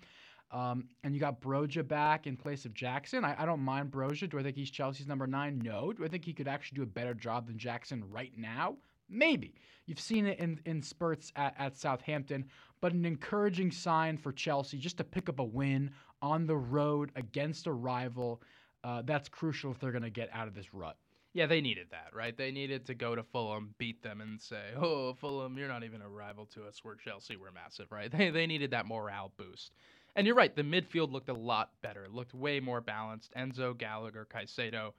Um, 0.53 0.85
and 1.03 1.15
you 1.15 1.21
got 1.21 1.41
Broja 1.41 1.87
back 1.87 2.27
in 2.27 2.37
place 2.37 2.67
of 2.67 2.75
Jackson. 2.75 3.25
I, 3.25 3.43
I 3.43 3.47
don't 3.47 3.61
mind 3.61 3.91
Broja. 3.91 4.29
Do 4.29 4.39
I 4.39 4.43
think 4.43 4.55
he's 4.55 4.71
Chelsea's 4.71 5.07
number 5.07 5.27
nine? 5.27 5.59
No. 5.65 5.95
Do 5.95 6.05
I 6.05 6.09
think 6.09 6.27
he 6.27 6.35
could 6.35 6.47
actually 6.47 6.77
do 6.77 6.83
a 6.83 6.87
better 6.87 7.15
job 7.15 7.47
than 7.47 7.57
Jackson 7.57 8.05
right 8.11 8.33
now? 8.37 8.77
Maybe. 9.13 9.55
You've 9.87 10.01
seen 10.01 10.27
it 10.27 10.39
in, 10.39 10.61
in 10.65 10.83
spurts 10.83 11.33
at, 11.37 11.55
at 11.59 11.77
Southampton, 11.77 12.47
but 12.81 12.93
an 12.93 13.05
encouraging 13.05 13.71
sign 13.71 14.17
for 14.17 14.33
Chelsea 14.33 14.79
just 14.79 14.97
to 14.99 15.05
pick 15.05 15.29
up 15.29 15.39
a 15.39 15.45
win 15.45 15.91
on 16.21 16.47
the 16.47 16.57
road 16.57 17.11
against 17.17 17.67
a 17.67 17.73
rival. 17.73 18.43
Uh, 18.85 19.03
that's 19.03 19.29
crucial 19.29 19.71
if 19.71 19.79
they're 19.79 19.93
going 19.93 20.03
to 20.03 20.11
get 20.11 20.31
out 20.33 20.49
of 20.49 20.55
this 20.55 20.73
rut. 20.73 20.97
Yeah, 21.35 21.47
they 21.47 21.63
needed 21.63 21.87
that, 21.93 22.09
right? 22.15 22.37
They 22.37 22.51
needed 22.51 22.85
to 22.87 22.95
go 22.95 23.15
to 23.15 23.23
Fulham, 23.23 23.75
beat 23.79 24.03
them, 24.03 24.21
and 24.21 24.39
say, 24.41 24.75
"Oh, 24.77 25.15
Fulham, 25.15 25.57
you're 25.57 25.69
not 25.69 25.83
even 25.83 26.03
a 26.03 26.09
rival 26.09 26.45
to 26.47 26.65
us. 26.65 26.83
We're 26.85 26.97
Chelsea. 26.97 27.37
We're 27.37 27.53
massive, 27.53 27.91
right?" 27.91 28.11
They 28.13 28.31
they 28.31 28.47
needed 28.47 28.73
that 28.73 28.87
morale 28.87 29.33
boost. 29.39 29.73
And 30.15 30.27
you're 30.27 30.37
right. 30.37 30.55
The 30.55 30.63
midfield 30.63 31.11
looked 31.11 31.31
a 31.31 31.35
lot 31.35 31.71
better. 31.81 32.07
Looked 32.11 32.35
way 32.35 32.61
more 32.61 32.83
balanced. 32.83 33.33
Enzo, 33.35 33.77
Gallagher, 33.77 34.27
Caicedo, 34.31 34.93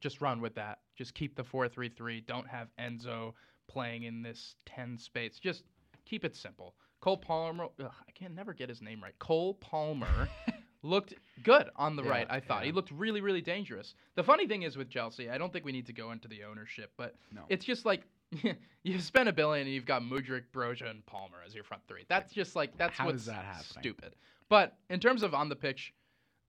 just 0.00 0.20
run 0.20 0.40
with 0.40 0.54
that. 0.54 0.78
Just 0.96 1.14
keep 1.14 1.34
the 1.34 1.42
four-three-three. 1.42 2.20
Don't 2.20 2.46
have 2.46 2.68
Enzo 2.78 3.34
playing 3.70 4.02
in 4.04 4.22
this 4.22 4.56
ten 4.66 4.98
space. 4.98 5.38
Just 5.38 5.64
keep 6.04 6.24
it 6.24 6.34
simple. 6.34 6.74
Cole 7.00 7.16
Palmer. 7.16 7.64
Ugh, 7.82 7.90
I 8.08 8.10
can 8.12 8.34
never 8.34 8.52
get 8.52 8.68
his 8.68 8.82
name 8.82 9.02
right. 9.02 9.18
Cole 9.18 9.54
Palmer. 9.54 10.28
looked 10.82 11.14
good 11.42 11.68
on 11.76 11.94
the 11.96 12.02
Yeah, 12.02 12.10
right. 12.10 12.26
I 12.30 12.40
thought 12.40 12.64
he 12.64 12.72
looked 12.72 12.90
really, 12.90 13.20
really 13.20 13.42
dangerous. 13.42 13.94
The 14.14 14.22
funny 14.22 14.46
thing 14.46 14.62
is 14.62 14.76
with 14.76 14.88
Chelsea, 14.88 15.28
I 15.28 15.36
don't 15.36 15.52
think 15.52 15.64
we 15.64 15.72
need 15.72 15.86
to 15.86 15.92
go 15.92 16.10
into 16.12 16.26
the 16.26 16.44
ownership, 16.44 16.90
but 16.96 17.14
No. 17.34 17.42
it's 17.48 17.64
just 17.64 17.84
like 17.84 18.02
you've 18.82 19.02
spent 19.02 19.28
a 19.28 19.32
billion 19.32 19.66
and 19.66 19.74
you've 19.74 19.84
got 19.86 20.02
Mudryk, 20.02 20.44
Broja, 20.54 20.88
and 20.88 21.04
Palmer 21.04 21.38
as 21.44 21.54
your 21.54 21.64
front 21.64 21.82
three. 21.86 22.04
That's 22.08 22.32
just 22.32 22.56
like 22.56 22.76
that's 22.78 22.96
How 22.96 23.06
what's 23.06 23.26
that 23.26 23.62
stupid. 23.62 24.14
But 24.48 24.76
in 24.88 25.00
terms 25.00 25.22
of 25.22 25.34
on 25.34 25.48
the 25.48 25.56
pitch, 25.56 25.92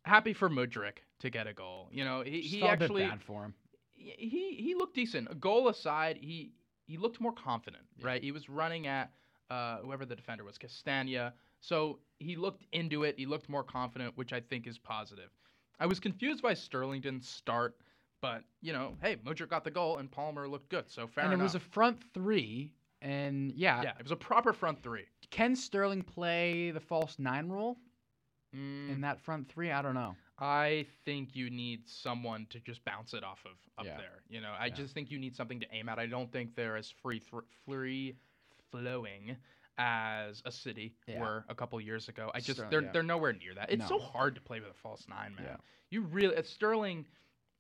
happy 0.06 0.34
for 0.34 0.50
Mudryk 0.50 1.00
to 1.20 1.30
get 1.30 1.48
a 1.48 1.54
goal. 1.54 1.90
You 1.92 2.06
know, 2.06 2.22
he, 2.22 2.42
he 2.42 2.60
felt 2.62 2.74
a 2.74 2.78
bit 2.78 2.84
actually 2.86 3.08
bad 3.08 3.22
for 3.22 3.44
him. 3.44 3.54
he 3.96 4.56
he 4.58 4.76
looked 4.76 4.96
decent. 4.96 5.28
A 5.30 5.36
goal 5.36 5.68
aside, 5.70 6.18
he 6.22 6.54
he 6.92 6.98
looked 6.98 7.20
more 7.22 7.32
confident, 7.34 7.84
Yeah. 7.98 8.06
right? 8.08 8.24
He 8.24 8.32
was 8.32 8.50
running 8.50 8.86
at 8.88 9.12
uh, 9.50 9.78
whoever 9.80 10.06
the 10.06 10.16
defender 10.16 10.44
was, 10.44 10.58
Castagna. 10.58 11.34
So 11.60 12.00
he 12.20 12.36
looked 12.36 12.66
into 12.72 13.04
it. 13.04 13.16
He 13.18 13.26
looked 13.26 13.50
more 13.50 13.64
confident, 13.64 14.16
which 14.18 14.34
I 14.34 14.40
think 14.40 14.68
is 14.68 14.78
positive. 14.78 15.30
I 15.80 15.86
was 15.88 16.00
confused 16.00 16.42
by 16.42 16.54
Sterlington's 16.54 17.28
start, 17.28 17.76
but 18.22 18.44
you 18.62 18.72
know, 18.74 18.96
hey, 19.02 19.16
Mudryk 19.26 19.50
got 19.50 19.64
the 19.64 19.72
goal 19.72 19.98
and 19.98 20.12
Palmer 20.12 20.48
looked 20.48 20.70
good, 20.70 20.90
so 20.90 21.08
fair 21.08 21.24
and 21.24 21.34
enough. 21.34 21.42
it 21.42 21.44
was 21.44 21.56
a 21.56 21.60
front 21.60 21.98
three 22.14 22.72
And 23.02 23.52
yeah, 23.54 23.82
Yeah, 23.82 23.94
it 23.98 24.04
was 24.04 24.12
a 24.12 24.16
proper 24.16 24.54
front 24.54 24.82
three. 24.84 25.06
can 25.32 25.56
Sterling 25.56 26.04
play 26.04 26.72
the 26.72 26.80
false 26.80 27.18
nine 27.20 27.48
role 27.50 27.78
Mm, 28.56 28.90
in 28.92 29.02
that 29.02 29.20
front 29.20 29.48
three? 29.48 29.72
I 29.72 29.82
don't 29.82 29.94
know. 29.96 30.16
I 30.42 30.88
think 31.06 31.36
you 31.36 31.52
need 31.52 31.88
someone 31.88 32.48
to 32.50 32.60
just 32.60 32.84
bounce 32.84 33.14
it 33.14 33.24
off 33.24 33.46
of 33.46 33.52
up 33.78 33.86
Yeah. 33.86 33.98
there. 33.98 34.24
You 34.28 34.42
know, 34.42 34.52
I 34.58 34.66
Yeah. 34.68 34.74
just 34.76 34.94
think 34.96 35.12
you 35.12 35.20
need 35.20 35.36
something 35.36 35.60
to 35.60 35.68
aim 35.74 35.88
at. 35.88 36.00
I 36.00 36.08
don't 36.08 36.32
think 36.32 36.56
they're 36.56 36.76
as 36.78 36.90
free 36.90 37.20
thr 37.20 37.42
free 37.66 38.18
flowing 38.72 39.38
as 39.78 40.42
a 40.46 40.52
city 40.52 40.96
Yeah. 41.08 41.20
were 41.20 41.46
a 41.48 41.54
couple 41.56 41.80
years 41.80 42.10
ago. 42.10 42.32
I 42.34 42.40
just 42.40 42.58
Sterling, 42.58 42.72
they're 42.72 42.92
they're 42.92 43.04
nowhere 43.04 43.34
near 43.34 43.54
that. 43.54 43.72
It's 43.72 43.88
so 43.88 44.00
hard 44.00 44.34
to 44.36 44.42
play 44.42 44.60
with 44.60 44.72
a 44.72 44.74
false 44.74 45.08
nine, 45.08 45.36
man. 45.36 45.60
You 45.92 46.02
really 46.02 46.42
Sterling 46.44 47.06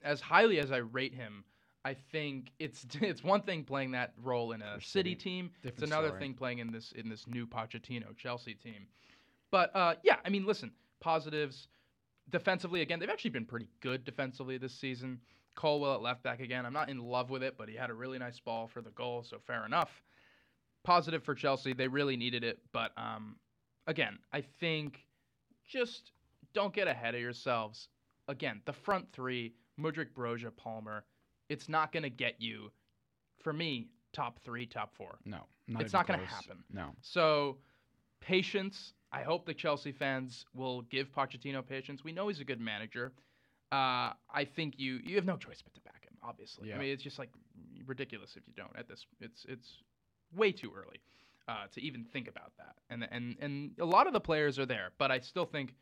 as 0.01 0.19
highly 0.19 0.59
as 0.59 0.71
I 0.71 0.77
rate 0.77 1.13
him, 1.13 1.45
I 1.85 1.93
think 1.93 2.51
it's 2.57 2.83
it's 3.01 3.23
one 3.23 3.43
thing 3.43 3.63
playing 3.63 3.91
that 3.91 4.13
role 4.17 4.53
in 4.53 4.61
a 4.63 4.75
city 4.81 5.11
City. 5.11 5.15
team. 5.15 5.51
It's 5.63 5.83
another 5.83 6.07
story. 6.09 6.19
thing 6.21 6.33
playing 6.33 6.59
in 6.59 6.71
this 6.71 6.91
in 6.93 7.09
this 7.09 7.27
new 7.27 7.45
Pochettino 7.45 8.17
Chelsea 8.17 8.55
team. 8.55 8.87
But 9.51 9.75
uh, 9.75 9.95
yeah, 10.03 10.19
I 10.25 10.29
mean, 10.29 10.45
listen, 10.45 10.73
positives 10.99 11.67
defensively 12.29 12.81
again. 12.81 12.99
They've 12.99 13.09
actually 13.09 13.31
been 13.31 13.45
pretty 13.45 13.67
good 13.79 14.03
defensively 14.03 14.57
this 14.57 14.73
season. 14.73 15.19
Colwill 15.55 15.93
at 15.93 16.01
left 16.01 16.23
back 16.23 16.39
again. 16.39 16.65
I'm 16.65 16.73
not 16.73 16.89
in 16.89 16.99
love 16.99 17.29
with 17.29 17.43
it, 17.43 17.57
but 17.57 17.67
he 17.67 17.75
had 17.75 17.89
a 17.89 17.93
really 17.93 18.17
nice 18.17 18.39
ball 18.39 18.67
for 18.67 18.81
the 18.81 18.91
goal, 18.91 19.23
so 19.23 19.37
fair 19.45 19.65
enough. 19.65 20.01
Positive 20.83 21.23
for 21.23 21.35
Chelsea. 21.35 21.73
They 21.73 21.87
really 21.87 22.15
needed 22.15 22.43
it, 22.43 22.59
but 22.71 22.91
um, 22.97 23.35
again, 23.87 24.17
I 24.31 24.41
think 24.41 25.05
just 25.67 26.11
don't 26.53 26.73
get 26.73 26.87
ahead 26.87 27.15
of 27.15 27.21
yourselves. 27.21 27.89
Again, 28.27 28.61
the 28.65 28.73
front 28.73 29.11
three: 29.11 29.53
Mudryk, 29.79 30.13
Broja, 30.15 30.55
Palmer. 30.55 31.03
It's 31.49 31.67
not 31.67 31.91
going 31.91 32.03
to 32.03 32.09
get 32.09 32.39
you, 32.39 32.71
for 33.43 33.51
me, 33.51 33.89
top 34.13 34.39
three, 34.43 34.65
top 34.65 34.95
four. 34.95 35.19
No, 35.25 35.39
not 35.67 35.81
It's 35.81 35.93
not 35.93 36.07
gonna 36.07 36.25
happen. 36.25 36.63
No. 36.71 36.95
So, 37.01 37.57
patience. 38.19 38.93
I 39.11 39.23
hope 39.23 39.45
the 39.45 39.53
Chelsea 39.53 39.91
fans 39.91 40.45
will 40.53 40.83
give 40.83 41.11
Pochettino 41.11 41.65
patience. 41.65 42.03
We 42.03 42.11
know 42.13 42.27
he's 42.29 42.39
a 42.39 42.45
good 42.45 42.61
manager. 42.61 43.11
Uh, 43.71 44.11
I 44.33 44.45
think 44.55 44.75
you 44.79 44.99
you 45.03 45.15
have 45.15 45.25
no 45.25 45.37
choice 45.37 45.61
but 45.61 45.73
to 45.75 45.81
back 45.81 46.03
him. 46.05 46.13
Obviously, 46.23 46.69
Yeah. 46.69 46.75
I 46.75 46.79
mean 46.79 46.89
it's 46.89 47.03
just 47.03 47.19
like 47.19 47.29
ridiculous 47.85 48.35
if 48.35 48.43
you 48.47 48.53
don't. 48.55 48.75
At 48.77 48.87
this, 48.87 49.05
it's 49.19 49.45
it's 49.47 49.77
way 50.35 50.51
too 50.51 50.71
early 50.75 50.99
uh, 51.47 51.67
to 51.73 51.81
even 51.81 52.03
think 52.05 52.27
about 52.27 52.51
that. 52.57 52.75
And 52.89 53.07
and 53.11 53.37
and 53.39 53.71
a 53.79 53.85
lot 53.85 54.07
of 54.07 54.13
the 54.13 54.19
players 54.19 54.59
are 54.59 54.65
there, 54.65 54.91
but 54.97 55.11
I 55.11 55.19
still 55.19 55.45
think, 55.45 55.75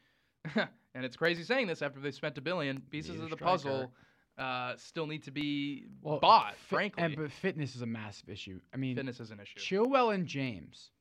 and 0.56 1.06
it's 1.06 1.16
crazy 1.16 1.44
saying 1.44 1.68
this 1.68 1.82
after 1.82 2.00
they 2.00 2.12
spent 2.12 2.38
a 2.38 2.42
billion 2.42 2.80
pieces 2.90 3.20
of 3.20 3.30
the 3.30 3.36
striker. 3.36 3.44
puzzle. 3.46 3.92
Uh, 4.38 4.74
still 4.78 5.06
need 5.06 5.22
to 5.24 5.32
be 5.32 5.84
Well, 6.02 6.18
bought. 6.20 6.56
fi- 6.56 6.76
frankly, 6.78 7.04
and 7.04 7.16
but 7.18 7.30
fitness 7.30 7.76
is 7.76 7.82
a 7.82 7.86
massive 7.86 8.30
issue. 8.30 8.62
I 8.74 8.78
mean, 8.78 8.96
fitness 8.96 9.20
is 9.20 9.32
an 9.32 9.40
issue. 9.42 9.60
Chilwell 9.60 10.14
and 10.16 10.26
James, 10.26 10.92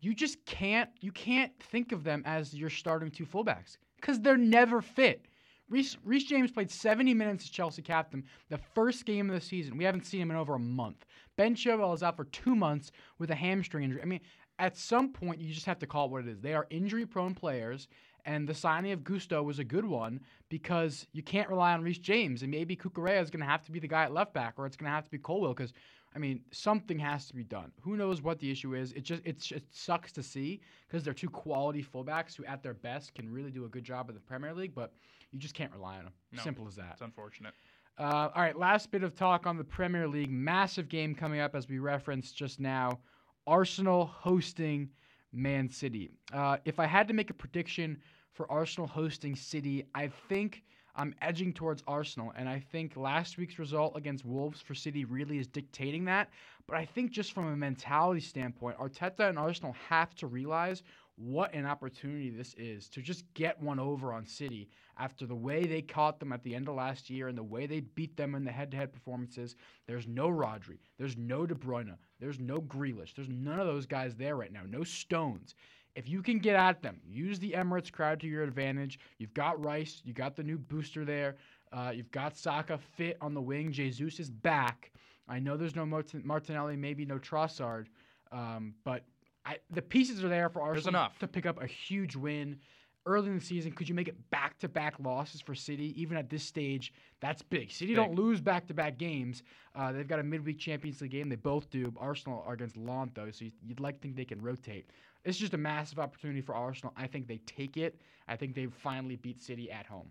you 0.00 0.14
just 0.14 0.44
can't 0.46 0.90
you 1.00 1.12
can't 1.12 1.52
think 1.60 1.92
of 1.92 2.04
them 2.04 2.22
as 2.26 2.54
your 2.54 2.70
starting 2.70 3.10
two 3.10 3.26
fullbacks 3.26 3.76
because 4.00 4.20
they're 4.20 4.36
never 4.36 4.80
fit. 4.80 5.26
Reece 5.68 6.24
James 6.24 6.52
played 6.52 6.70
70 6.70 7.12
minutes 7.14 7.44
as 7.44 7.50
Chelsea 7.50 7.82
captain 7.82 8.24
the 8.50 8.58
first 8.58 9.04
game 9.04 9.28
of 9.28 9.34
the 9.34 9.40
season. 9.40 9.76
We 9.76 9.84
haven't 9.84 10.06
seen 10.06 10.20
him 10.20 10.30
in 10.30 10.36
over 10.36 10.54
a 10.54 10.60
month. 10.60 11.04
Ben 11.36 11.56
Chilwell 11.56 11.94
is 11.94 12.04
out 12.04 12.16
for 12.16 12.24
two 12.26 12.54
months 12.54 12.92
with 13.18 13.30
a 13.30 13.34
hamstring 13.34 13.84
injury. 13.84 14.00
I 14.00 14.04
mean, 14.04 14.20
at 14.58 14.76
some 14.76 15.12
point, 15.12 15.40
you 15.40 15.52
just 15.52 15.66
have 15.66 15.80
to 15.80 15.86
call 15.86 16.06
it 16.06 16.12
what 16.12 16.24
it 16.24 16.28
is. 16.28 16.40
They 16.40 16.54
are 16.54 16.66
injury 16.70 17.04
prone 17.04 17.34
players, 17.34 17.88
and 18.24 18.48
the 18.48 18.54
signing 18.54 18.92
of 18.92 19.04
Gusto 19.04 19.42
was 19.42 19.58
a 19.58 19.64
good 19.64 19.84
one 19.84 20.20
because 20.48 21.06
you 21.12 21.22
can't 21.22 21.48
rely 21.48 21.72
on 21.72 21.82
Reece 21.82 21.98
James. 21.98 22.42
And 22.42 22.50
maybe 22.50 22.76
Cucurella 22.76 23.22
is 23.22 23.30
going 23.30 23.40
to 23.40 23.50
have 23.50 23.64
to 23.64 23.72
be 23.72 23.80
the 23.80 23.88
guy 23.88 24.04
at 24.04 24.12
left 24.12 24.32
back, 24.32 24.54
or 24.56 24.66
it's 24.66 24.76
going 24.76 24.90
to 24.90 24.94
have 24.94 25.04
to 25.04 25.10
be 25.10 25.18
Colwill 25.18 25.52
because 25.52 25.72
I 26.16 26.18
mean, 26.18 26.40
something 26.50 26.98
has 26.98 27.26
to 27.26 27.34
be 27.34 27.44
done. 27.44 27.70
Who 27.82 27.94
knows 27.94 28.22
what 28.22 28.38
the 28.40 28.50
issue 28.50 28.74
is? 28.74 28.92
It 28.92 29.02
just 29.02 29.20
it's, 29.26 29.52
it 29.52 29.64
sucks 29.70 30.10
to 30.12 30.22
see 30.22 30.62
because 30.88 31.04
they're 31.04 31.12
two 31.12 31.28
quality 31.28 31.84
fullbacks 31.84 32.34
who, 32.34 32.44
at 32.46 32.62
their 32.62 32.72
best, 32.72 33.14
can 33.14 33.30
really 33.30 33.50
do 33.50 33.66
a 33.66 33.68
good 33.68 33.84
job 33.84 34.08
in 34.08 34.14
the 34.14 34.20
Premier 34.22 34.54
League, 34.54 34.74
but 34.74 34.94
you 35.30 35.38
just 35.38 35.54
can't 35.54 35.70
rely 35.72 35.98
on 35.98 36.04
them. 36.04 36.12
No. 36.32 36.42
Simple 36.42 36.66
as 36.66 36.74
that. 36.76 36.92
It's 36.92 37.02
unfortunate. 37.02 37.52
Uh, 37.98 38.30
all 38.34 38.42
right, 38.42 38.58
last 38.58 38.90
bit 38.90 39.02
of 39.02 39.14
talk 39.14 39.46
on 39.46 39.58
the 39.58 39.64
Premier 39.64 40.08
League. 40.08 40.30
Massive 40.30 40.88
game 40.88 41.14
coming 41.14 41.40
up 41.40 41.54
as 41.54 41.68
we 41.68 41.78
referenced 41.78 42.34
just 42.34 42.60
now. 42.60 42.98
Arsenal 43.46 44.06
hosting 44.06 44.88
Man 45.34 45.68
City. 45.68 46.10
Uh, 46.32 46.56
if 46.64 46.80
I 46.80 46.86
had 46.86 47.08
to 47.08 47.14
make 47.14 47.28
a 47.28 47.34
prediction 47.34 47.98
for 48.32 48.50
Arsenal 48.50 48.86
hosting 48.86 49.36
City, 49.36 49.84
I 49.94 50.08
think 50.30 50.62
I'm 50.96 51.14
edging 51.20 51.52
towards 51.52 51.82
Arsenal, 51.86 52.32
and 52.36 52.48
I 52.48 52.58
think 52.58 52.96
last 52.96 53.36
week's 53.36 53.58
result 53.58 53.96
against 53.96 54.24
Wolves 54.24 54.60
for 54.60 54.74
City 54.74 55.04
really 55.04 55.38
is 55.38 55.46
dictating 55.46 56.06
that. 56.06 56.30
But 56.66 56.76
I 56.78 56.86
think 56.86 57.10
just 57.10 57.32
from 57.32 57.52
a 57.52 57.56
mentality 57.56 58.20
standpoint, 58.20 58.78
Arteta 58.78 59.28
and 59.28 59.38
Arsenal 59.38 59.76
have 59.88 60.14
to 60.16 60.26
realize 60.26 60.82
what 61.16 61.54
an 61.54 61.64
opportunity 61.64 62.30
this 62.30 62.54
is 62.58 62.88
to 62.90 63.00
just 63.00 63.24
get 63.34 63.60
one 63.62 63.78
over 63.78 64.12
on 64.12 64.26
City 64.26 64.68
after 64.98 65.26
the 65.26 65.34
way 65.34 65.64
they 65.64 65.80
caught 65.80 66.18
them 66.18 66.32
at 66.32 66.42
the 66.42 66.54
end 66.54 66.68
of 66.68 66.74
last 66.74 67.08
year 67.08 67.28
and 67.28 67.36
the 67.36 67.42
way 67.42 67.66
they 67.66 67.80
beat 67.80 68.16
them 68.16 68.34
in 68.34 68.44
the 68.44 68.52
head-to-head 68.52 68.92
performances. 68.92 69.56
There's 69.86 70.06
no 70.06 70.28
Rodri, 70.28 70.78
there's 70.98 71.16
no 71.16 71.46
De 71.46 71.54
Bruyne, 71.54 71.96
there's 72.20 72.38
no 72.38 72.58
Grealish, 72.58 73.14
there's 73.14 73.28
none 73.28 73.60
of 73.60 73.66
those 73.66 73.86
guys 73.86 74.14
there 74.16 74.36
right 74.36 74.52
now. 74.52 74.62
No 74.66 74.84
Stones. 74.84 75.54
If 75.96 76.08
you 76.08 76.22
can 76.22 76.38
get 76.38 76.54
at 76.56 76.82
them, 76.82 77.00
use 77.04 77.38
the 77.38 77.52
Emirates 77.52 77.90
crowd 77.90 78.20
to 78.20 78.26
your 78.28 78.42
advantage. 78.42 78.98
You've 79.18 79.34
got 79.34 79.62
Rice, 79.64 80.02
you 80.04 80.12
got 80.12 80.36
the 80.36 80.42
new 80.44 80.58
booster 80.58 81.04
there. 81.04 81.36
Uh, 81.72 81.90
you've 81.94 82.10
got 82.10 82.36
Saka 82.36 82.78
fit 82.96 83.16
on 83.20 83.34
the 83.34 83.40
wing. 83.40 83.72
Jesus 83.72 84.20
is 84.20 84.30
back. 84.30 84.92
I 85.28 85.38
know 85.40 85.56
there's 85.56 85.74
no 85.74 85.84
Martin- 85.86 86.22
Martinelli, 86.24 86.76
maybe 86.76 87.04
no 87.04 87.18
Trossard, 87.18 87.86
um, 88.30 88.74
but 88.84 89.04
I, 89.44 89.56
the 89.70 89.82
pieces 89.82 90.22
are 90.22 90.28
there 90.28 90.48
for 90.48 90.60
Arsenal 90.62 90.88
enough. 91.00 91.18
to 91.20 91.26
pick 91.26 91.46
up 91.46 91.60
a 91.62 91.66
huge 91.66 92.14
win 92.14 92.58
early 93.06 93.28
in 93.28 93.38
the 93.38 93.44
season. 93.44 93.70
Could 93.72 93.88
you 93.88 93.94
make 93.94 94.08
it 94.08 94.30
back-to-back 94.30 94.94
losses 94.98 95.40
for 95.40 95.54
City? 95.54 95.94
Even 96.00 96.16
at 96.16 96.28
this 96.28 96.42
stage, 96.42 96.92
that's 97.20 97.40
big. 97.42 97.70
City 97.70 97.94
don't 97.94 98.14
lose 98.16 98.40
back-to-back 98.40 98.98
games. 98.98 99.42
Uh, 99.76 99.92
they've 99.92 100.08
got 100.08 100.18
a 100.18 100.24
midweek 100.24 100.58
Champions 100.58 101.00
League 101.00 101.12
game. 101.12 101.28
They 101.28 101.36
both 101.36 101.70
do. 101.70 101.92
Arsenal 101.98 102.42
are 102.46 102.54
against 102.54 102.76
Lens, 102.76 103.12
though, 103.14 103.30
so 103.30 103.44
you- 103.44 103.52
you'd 103.64 103.78
like 103.80 103.94
to 103.96 104.00
think 104.00 104.16
they 104.16 104.24
can 104.24 104.42
rotate. 104.42 104.90
It's 105.26 105.36
just 105.36 105.54
a 105.54 105.58
massive 105.58 105.98
opportunity 105.98 106.40
for 106.40 106.54
Arsenal. 106.54 106.94
I 106.96 107.06
think 107.08 107.26
they 107.26 107.38
take 107.38 107.76
it. 107.76 108.00
I 108.28 108.36
think 108.36 108.54
they 108.54 108.66
finally 108.66 109.16
beat 109.16 109.42
City 109.42 109.70
at 109.70 109.84
home. 109.86 110.08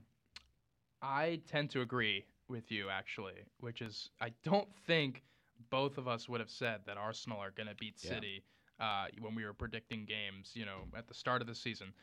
I 1.01 1.39
tend 1.49 1.69
to 1.71 1.81
agree 1.81 2.25
with 2.47 2.71
you 2.71 2.89
actually, 2.89 3.33
which 3.59 3.81
is 3.81 4.09
I 4.21 4.31
don't 4.43 4.67
think 4.85 5.23
both 5.69 5.97
of 5.97 6.07
us 6.07 6.27
would 6.27 6.39
have 6.41 6.49
said 6.49 6.81
that 6.85 6.97
Arsenal 6.97 7.39
are 7.39 7.51
going 7.51 7.67
to 7.67 7.75
beat 7.75 7.95
Yeah. 8.01 8.09
City 8.11 8.43
uh, 8.79 9.05
when 9.21 9.35
we 9.35 9.45
were 9.45 9.53
predicting 9.53 10.05
games, 10.05 10.51
you 10.53 10.65
know, 10.65 10.79
at 10.97 11.07
the 11.07 11.13
start 11.13 11.41
of 11.41 11.47
the 11.47 11.55
season. 11.55 11.93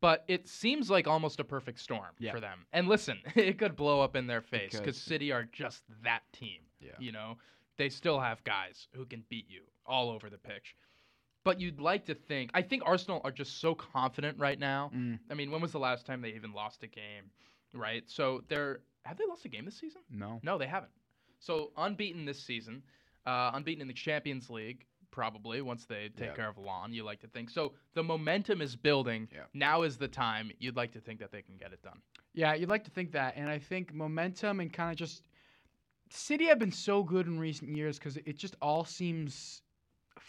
But 0.00 0.24
it 0.28 0.48
seems 0.48 0.90
like 0.90 1.06
almost 1.06 1.40
a 1.40 1.44
perfect 1.44 1.80
storm 1.80 2.10
Yeah. 2.18 2.32
for 2.32 2.40
them. 2.40 2.66
And 2.72 2.88
listen, 2.88 3.18
it 3.36 3.58
could 3.58 3.76
blow 3.76 4.00
up 4.00 4.16
in 4.16 4.26
their 4.26 4.42
face 4.42 4.78
because 4.78 4.96
City 4.96 5.30
are 5.32 5.44
just 5.52 5.84
that 6.02 6.22
team. 6.32 6.60
Yeah. 6.80 6.90
You 6.98 7.12
know, 7.12 7.36
they 7.76 7.88
still 7.88 8.18
have 8.20 8.42
guys 8.44 8.88
who 8.94 9.06
can 9.06 9.24
beat 9.28 9.46
you 9.48 9.62
all 9.86 10.10
over 10.10 10.28
the 10.28 10.38
pitch. 10.38 10.74
But 11.48 11.58
you'd 11.62 11.80
like 11.80 12.04
to 12.04 12.14
think. 12.14 12.50
I 12.52 12.60
think 12.60 12.82
Arsenal 12.84 13.22
are 13.24 13.30
just 13.32 13.58
so 13.58 13.74
confident 13.74 14.38
right 14.38 14.58
now. 14.58 14.90
Mm, 14.94 15.18
I 15.30 15.34
mean, 15.34 15.50
when 15.50 15.62
was 15.62 15.72
the 15.72 15.78
last 15.78 16.04
time 16.04 16.20
they 16.20 16.34
even 16.34 16.52
lost 16.52 16.82
a 16.82 16.86
game? 16.86 17.24
Right. 17.72 18.02
So 18.06 18.44
they're 18.48 18.80
have 19.06 19.16
they 19.16 19.24
lost 19.26 19.46
a 19.46 19.48
game 19.48 19.64
this 19.64 19.78
season? 19.78 20.02
no. 20.10 20.40
No, 20.42 20.58
they 20.58 20.66
haven't. 20.66 20.92
So 21.38 21.70
unbeaten 21.78 22.26
this 22.26 22.38
season, 22.38 22.82
uh, 23.24 23.52
unbeaten 23.54 23.80
in 23.80 23.88
the 23.88 23.94
Champions 23.94 24.50
League. 24.50 24.84
Probably 25.10 25.62
once 25.62 25.86
they 25.86 26.10
take 26.10 26.28
Yeah. 26.28 26.34
care 26.34 26.48
of 26.50 26.58
Lon, 26.58 26.92
you 26.92 27.02
like 27.02 27.20
to 27.20 27.28
think. 27.28 27.48
So 27.48 27.72
the 27.94 28.02
momentum 28.02 28.60
is 28.60 28.76
building. 28.76 29.26
Yeah. 29.34 29.44
Now 29.54 29.84
is 29.84 29.96
the 29.96 30.06
time. 30.06 30.50
You'd 30.58 30.76
like 30.76 30.92
to 30.92 31.00
think 31.00 31.18
that 31.20 31.32
they 31.32 31.40
can 31.40 31.56
get 31.56 31.72
it 31.72 31.80
done. 31.82 32.02
Yeah, 32.34 32.52
you'd 32.52 32.68
like 32.68 32.84
to 32.84 32.90
think 32.90 33.12
that, 33.12 33.32
and 33.38 33.48
I 33.48 33.58
think 33.58 33.94
momentum 33.94 34.60
and 34.60 34.70
kind 34.70 34.90
of 34.92 34.98
just 34.98 35.22
City 36.10 36.44
have 36.46 36.58
been 36.58 36.72
so 36.72 37.02
good 37.02 37.26
in 37.26 37.38
recent 37.38 37.74
years 37.74 37.98
because 37.98 38.18
it 38.18 38.36
just 38.36 38.54
all 38.60 38.84
seems 38.84 39.62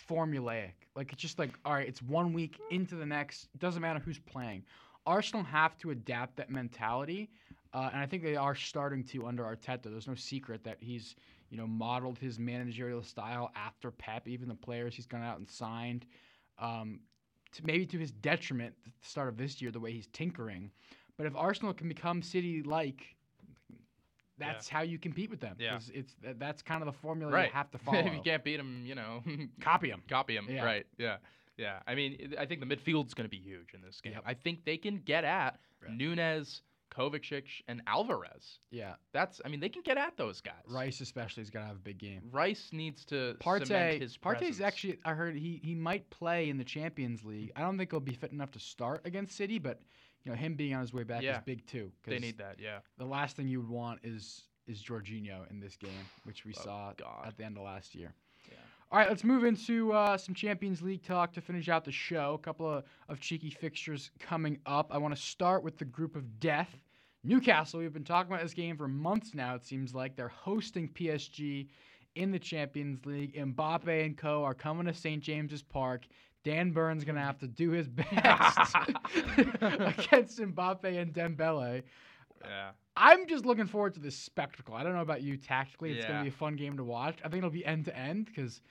formulaic. 0.09 0.73
Like 0.95 1.13
it's 1.13 1.21
just 1.21 1.39
like 1.39 1.51
all 1.65 1.73
right, 1.73 1.87
it's 1.87 2.01
one 2.01 2.33
week 2.33 2.59
into 2.71 2.95
the 2.95 3.05
next. 3.05 3.47
It 3.53 3.59
doesn't 3.59 3.81
matter 3.81 3.99
who's 3.99 4.19
playing. 4.19 4.63
Arsenal 5.05 5.43
have 5.43 5.77
to 5.79 5.91
adapt 5.91 6.37
that 6.37 6.49
mentality, 6.49 7.29
uh, 7.73 7.89
and 7.91 8.01
I 8.01 8.05
think 8.05 8.23
they 8.23 8.35
are 8.35 8.55
starting 8.55 9.03
to 9.05 9.27
under 9.27 9.43
Arteta. 9.43 9.83
There's 9.83 10.07
no 10.07 10.15
secret 10.15 10.63
that 10.63 10.77
he's 10.79 11.15
you 11.49 11.57
know 11.57 11.67
modeled 11.67 12.17
his 12.17 12.39
managerial 12.39 13.01
style 13.03 13.51
after 13.55 13.91
Pep. 13.91 14.27
Even 14.27 14.47
the 14.47 14.55
players 14.55 14.95
he's 14.95 15.07
gone 15.07 15.23
out 15.23 15.39
and 15.39 15.49
signed, 15.49 16.05
um, 16.59 16.99
to 17.53 17.65
maybe 17.65 17.85
to 17.85 17.97
his 17.97 18.11
detriment 18.11 18.73
at 18.85 18.91
the 19.01 19.07
start 19.07 19.27
of 19.27 19.37
this 19.37 19.61
year, 19.61 19.71
the 19.71 19.79
way 19.79 19.91
he's 19.91 20.07
tinkering. 20.07 20.71
But 21.17 21.25
if 21.25 21.35
Arsenal 21.35 21.73
can 21.73 21.89
become 21.89 22.21
City 22.21 22.63
like, 22.63 23.03
that's 24.39 24.69
how 24.69 24.81
you 24.81 24.97
compete 24.97 25.29
with 25.29 25.39
them. 25.39 25.55
Yeah. 25.59 25.79
It's 25.93 26.15
that- 26.23 26.39
that's 26.39 26.61
kind 26.61 26.81
of 26.81 26.85
the 26.87 26.99
formula 26.99 27.31
Right. 27.31 27.47
you 27.49 27.53
have 27.53 27.69
to 27.71 27.77
follow. 27.77 27.99
if 28.05 28.13
you 28.13 28.21
can't 28.21 28.43
beat 28.43 28.57
them, 28.57 28.83
you 28.85 28.95
know, 28.95 29.23
copy 29.61 29.89
them. 29.89 30.01
copy 30.09 30.35
them. 30.35 30.47
Yeah. 30.49 30.63
Right. 30.65 30.85
Yeah. 30.97 31.17
Yeah. 31.57 31.79
I 31.87 31.95
mean, 31.95 32.33
I 32.39 32.45
think 32.45 32.59
the 32.61 32.65
midfield's 32.65 33.13
going 33.13 33.25
to 33.25 33.29
be 33.29 33.39
huge 33.39 33.73
in 33.73 33.81
this 33.81 33.99
game. 34.01 34.13
Yep. 34.13 34.23
I 34.25 34.33
think 34.33 34.65
they 34.65 34.77
can 34.77 34.97
get 35.05 35.23
at 35.23 35.59
Right. 35.81 35.91
Nunes, 35.93 36.61
Kovacic, 36.93 37.45
and 37.67 37.81
Alvarez. 37.87 38.59
Yeah, 38.71 38.95
That's, 39.13 39.39
I 39.45 39.47
mean, 39.47 39.59
they 39.59 39.69
can 39.69 39.81
get 39.83 39.97
at 39.97 40.17
those 40.17 40.41
guys. 40.41 40.55
Rice 40.67 40.99
especially 41.01 41.43
is 41.43 41.49
gonna 41.49 41.67
have 41.67 41.75
a 41.77 41.79
big 41.79 41.99
game. 41.99 42.21
Rice 42.31 42.69
needs 42.73 43.05
to 43.05 43.35
Partey, 43.39 43.67
cement 43.67 44.01
his 44.01 44.17
Partey's 44.17 44.59
actually. 44.59 44.97
I 45.05 45.13
heard 45.13 45.35
he 45.35 45.61
he 45.63 45.75
might 45.75 46.09
play 46.09 46.49
in 46.49 46.57
the 46.57 46.63
Champions 46.63 47.23
League. 47.23 47.51
I 47.55 47.61
don't 47.61 47.77
think 47.77 47.91
he'll 47.91 47.99
be 47.99 48.13
fit 48.13 48.31
enough 48.31 48.51
to 48.51 48.59
start 48.59 49.01
against 49.05 49.37
City, 49.37 49.59
but 49.59 49.79
you 50.23 50.31
know 50.31 50.37
him 50.37 50.55
being 50.55 50.73
on 50.73 50.81
his 50.81 50.93
way 50.93 51.03
back 51.03 51.21
Yeah. 51.23 51.37
is 51.37 51.43
big 51.45 51.65
too. 51.65 51.91
They 52.05 52.19
need 52.19 52.37
that, 52.39 52.57
yeah. 52.59 52.79
the 52.97 53.05
last 53.05 53.35
thing 53.35 53.47
you 53.47 53.61
would 53.61 53.69
want 53.69 53.99
is 54.03 54.43
is 54.67 54.83
Jorginho 54.83 55.49
in 55.49 55.59
this 55.59 55.75
game, 55.75 55.89
which 56.25 56.45
we 56.45 56.53
Oh, 56.59 56.61
saw 56.63 56.93
God. 56.95 57.25
at 57.27 57.37
the 57.37 57.43
end 57.43 57.57
of 57.57 57.63
last 57.63 57.95
year. 57.95 58.13
Yeah. 58.47 58.57
All 58.91 58.99
right, 58.99 59.09
let's 59.09 59.23
move 59.23 59.43
into 59.43 59.91
uh, 59.93 60.15
some 60.17 60.35
Champions 60.35 60.81
League 60.83 61.01
talk 61.03 61.33
to 61.33 61.41
finish 61.41 61.69
out 61.69 61.85
the 61.85 61.91
show. 61.91 62.33
A 62.35 62.37
couple 62.37 62.69
of, 62.71 62.83
of 63.07 63.19
cheeky 63.19 63.49
fixtures 63.49 64.11
coming 64.19 64.59
up. 64.67 64.93
I 64.93 64.99
want 64.99 65.15
to 65.15 65.21
start 65.21 65.63
with 65.63 65.77
the 65.79 65.85
group 65.85 66.15
of 66.15 66.39
death. 66.39 66.69
Newcastle, 67.23 67.79
we've 67.79 67.91
been 67.93 68.03
talking 68.03 68.31
about 68.31 68.43
this 68.43 68.53
game 68.53 68.77
for 68.77 68.87
months 68.87 69.33
now, 69.33 69.55
it 69.55 69.65
seems 69.65 69.93
like. 69.95 70.15
They're 70.15 70.27
hosting 70.29 70.87
PSG 70.87 71.67
in 72.15 72.31
the 72.31 72.39
Champions 72.39 73.05
League. 73.05 73.35
Mbappe 73.35 74.05
and 74.05 74.15
co 74.17 74.43
are 74.43 74.53
coming 74.53 74.85
to 74.85 74.93
St. 74.93 75.21
James's 75.21 75.63
Park. 75.63 76.05
Dan 76.43 76.71
Burn's 76.71 77.03
going 77.03 77.15
to 77.15 77.21
have 77.21 77.37
to 77.39 77.47
do 77.47 77.71
his 77.71 77.87
best 77.89 78.09
against 79.61 80.39
Mbappe 80.39 80.85
and 80.85 81.13
Dembele. 81.13 81.83
Yeah. 82.43 82.71
I'm 82.95 83.27
just 83.27 83.45
looking 83.45 83.65
forward 83.65 83.93
to 83.95 83.99
this 83.99 84.15
spectacle. 84.15 84.75
I 84.75 84.83
don't 84.83 84.93
know 84.93 85.01
about 85.01 85.21
you 85.21 85.37
tactically. 85.37 85.91
It's 85.91 86.05
going 86.05 86.19
to 86.19 86.23
be 86.23 86.29
a 86.29 86.37
fun 86.37 86.55
game 86.55 86.77
to 86.77 86.83
watch. 86.83 87.17
I 87.23 87.29
think 87.29 87.39
it'll 87.39 87.49
be 87.49 87.65
end 87.65 87.85
to 87.85 87.97
end 87.97 88.25
because 88.25 88.61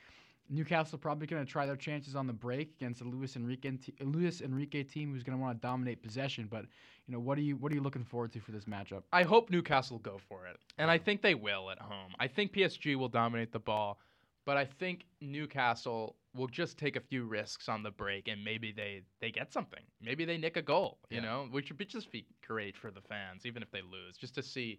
Newcastle 0.51 0.99
probably 0.99 1.27
going 1.27 1.45
to 1.45 1.51
try 1.51 1.67
their 1.67 1.77
chances 1.77 2.15
on 2.17 2.27
the 2.27 2.33
break 2.33 2.73
against 2.79 3.01
a 3.01 3.05
Luis 3.05 3.37
Enrique 3.37 3.71
te- 3.73 3.95
Luis 4.01 4.41
Enrique 4.41 4.83
team 4.83 5.13
who's 5.13 5.23
going 5.23 5.37
to 5.37 5.43
want 5.43 5.61
to 5.61 5.67
dominate 5.67 6.03
possession. 6.03 6.49
But 6.51 6.65
you 7.07 7.13
know, 7.13 7.21
what 7.21 7.39
are 7.39 7.43
you 7.43 7.57
what 7.57 7.73
are 7.73 7.75
you 7.75 7.83
looking 7.83 8.05
forward 8.05 8.33
to 8.33 8.41
for 8.41 8.53
this 8.53 8.65
matchup? 8.65 9.03
I 9.13 9.23
hope 9.23 9.51
Newcastle 9.51 9.99
go 9.99 10.19
for 10.29 10.47
it, 10.47 10.57
and 10.79 10.91
I 10.91 10.99
think 10.99 11.23
they 11.23 11.35
will 11.35 11.71
at 11.71 11.79
home. 11.79 12.13
I 12.19 12.29
think 12.29 12.53
PSG 12.53 12.97
will 12.97 13.09
dominate 13.09 13.53
the 13.53 13.59
ball, 13.59 13.99
but 14.47 14.57
I 14.57 14.65
think 14.65 15.05
Newcastle 15.21 16.17
will 16.35 16.47
just 16.47 16.79
take 16.79 16.97
a 16.97 17.01
few 17.01 17.25
risks 17.25 17.69
on 17.69 17.83
the 17.83 17.91
break, 17.91 18.29
and 18.29 18.45
maybe 18.45 18.73
they 18.73 19.03
they 19.21 19.31
get 19.31 19.53
something. 19.53 19.83
Maybe 20.01 20.25
they 20.25 20.37
nick 20.39 20.57
a 20.57 20.63
goal, 20.63 20.99
you 21.11 21.17
Yeah. 21.17 21.23
know, 21.23 21.49
which 21.51 21.71
would 21.71 21.89
just 21.89 22.11
be 22.13 22.27
great 22.47 22.77
for 22.77 22.91
the 22.91 23.01
fans, 23.01 23.47
even 23.47 23.63
if 23.63 23.71
they 23.71 23.83
lose, 23.83 24.17
just 24.19 24.35
to 24.35 24.43
see, 24.43 24.79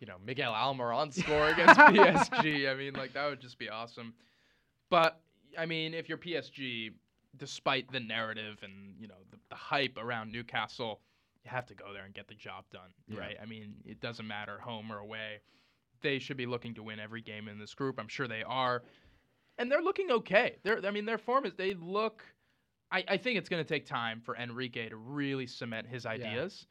you 0.00 0.06
know, 0.06 0.16
Miguel 0.24 0.52
Almiron 0.52 1.12
score 1.12 1.48
against 1.48 1.78
PSG. 1.80 2.68
I 2.70 2.74
mean, 2.74 2.94
like 2.94 3.12
that 3.14 3.26
would 3.28 3.40
just 3.40 3.58
be 3.58 3.68
awesome. 3.68 4.14
But 4.90 5.20
I 5.58 5.66
mean, 5.66 5.94
if 5.94 6.08
you're 6.08 6.18
PSG, 6.18 6.92
despite 7.36 7.90
the 7.92 8.00
narrative 8.00 8.58
and 8.62 8.94
you 8.98 9.08
know 9.08 9.14
the, 9.30 9.38
the 9.50 9.56
hype 9.56 9.96
around 9.98 10.32
Newcastle, 10.32 11.00
you 11.44 11.50
have 11.50 11.66
to 11.66 11.74
go 11.74 11.92
there 11.92 12.04
and 12.04 12.14
get 12.14 12.28
the 12.28 12.34
job 12.34 12.64
done, 12.72 12.90
Yeah. 13.06 13.18
right? 13.20 13.36
I 13.40 13.46
mean, 13.46 13.74
it 13.84 14.00
doesn't 14.00 14.26
matter 14.26 14.58
home 14.58 14.90
or 14.90 14.98
away. 14.98 15.40
They 16.00 16.18
should 16.18 16.36
be 16.36 16.46
looking 16.46 16.74
to 16.74 16.82
win 16.82 17.00
every 17.00 17.20
game 17.20 17.48
in 17.48 17.58
this 17.58 17.74
group. 17.74 17.98
I'm 17.98 18.08
sure 18.08 18.28
they 18.28 18.42
are, 18.44 18.84
and 19.58 19.70
they're 19.70 19.82
looking 19.82 20.10
okay. 20.10 20.56
They're, 20.62 20.84
I 20.84 20.90
mean, 20.90 21.04
their 21.04 21.18
form 21.18 21.44
is 21.46 21.54
they 21.54 21.74
look. 21.74 22.22
I, 22.90 23.04
I 23.06 23.16
think 23.18 23.36
it's 23.38 23.48
going 23.50 23.62
to 23.62 23.68
take 23.68 23.84
time 23.84 24.22
for 24.24 24.34
Enrique 24.36 24.88
to 24.88 24.96
really 24.96 25.46
cement 25.46 25.86
his 25.86 26.06
ideas, 26.06 26.66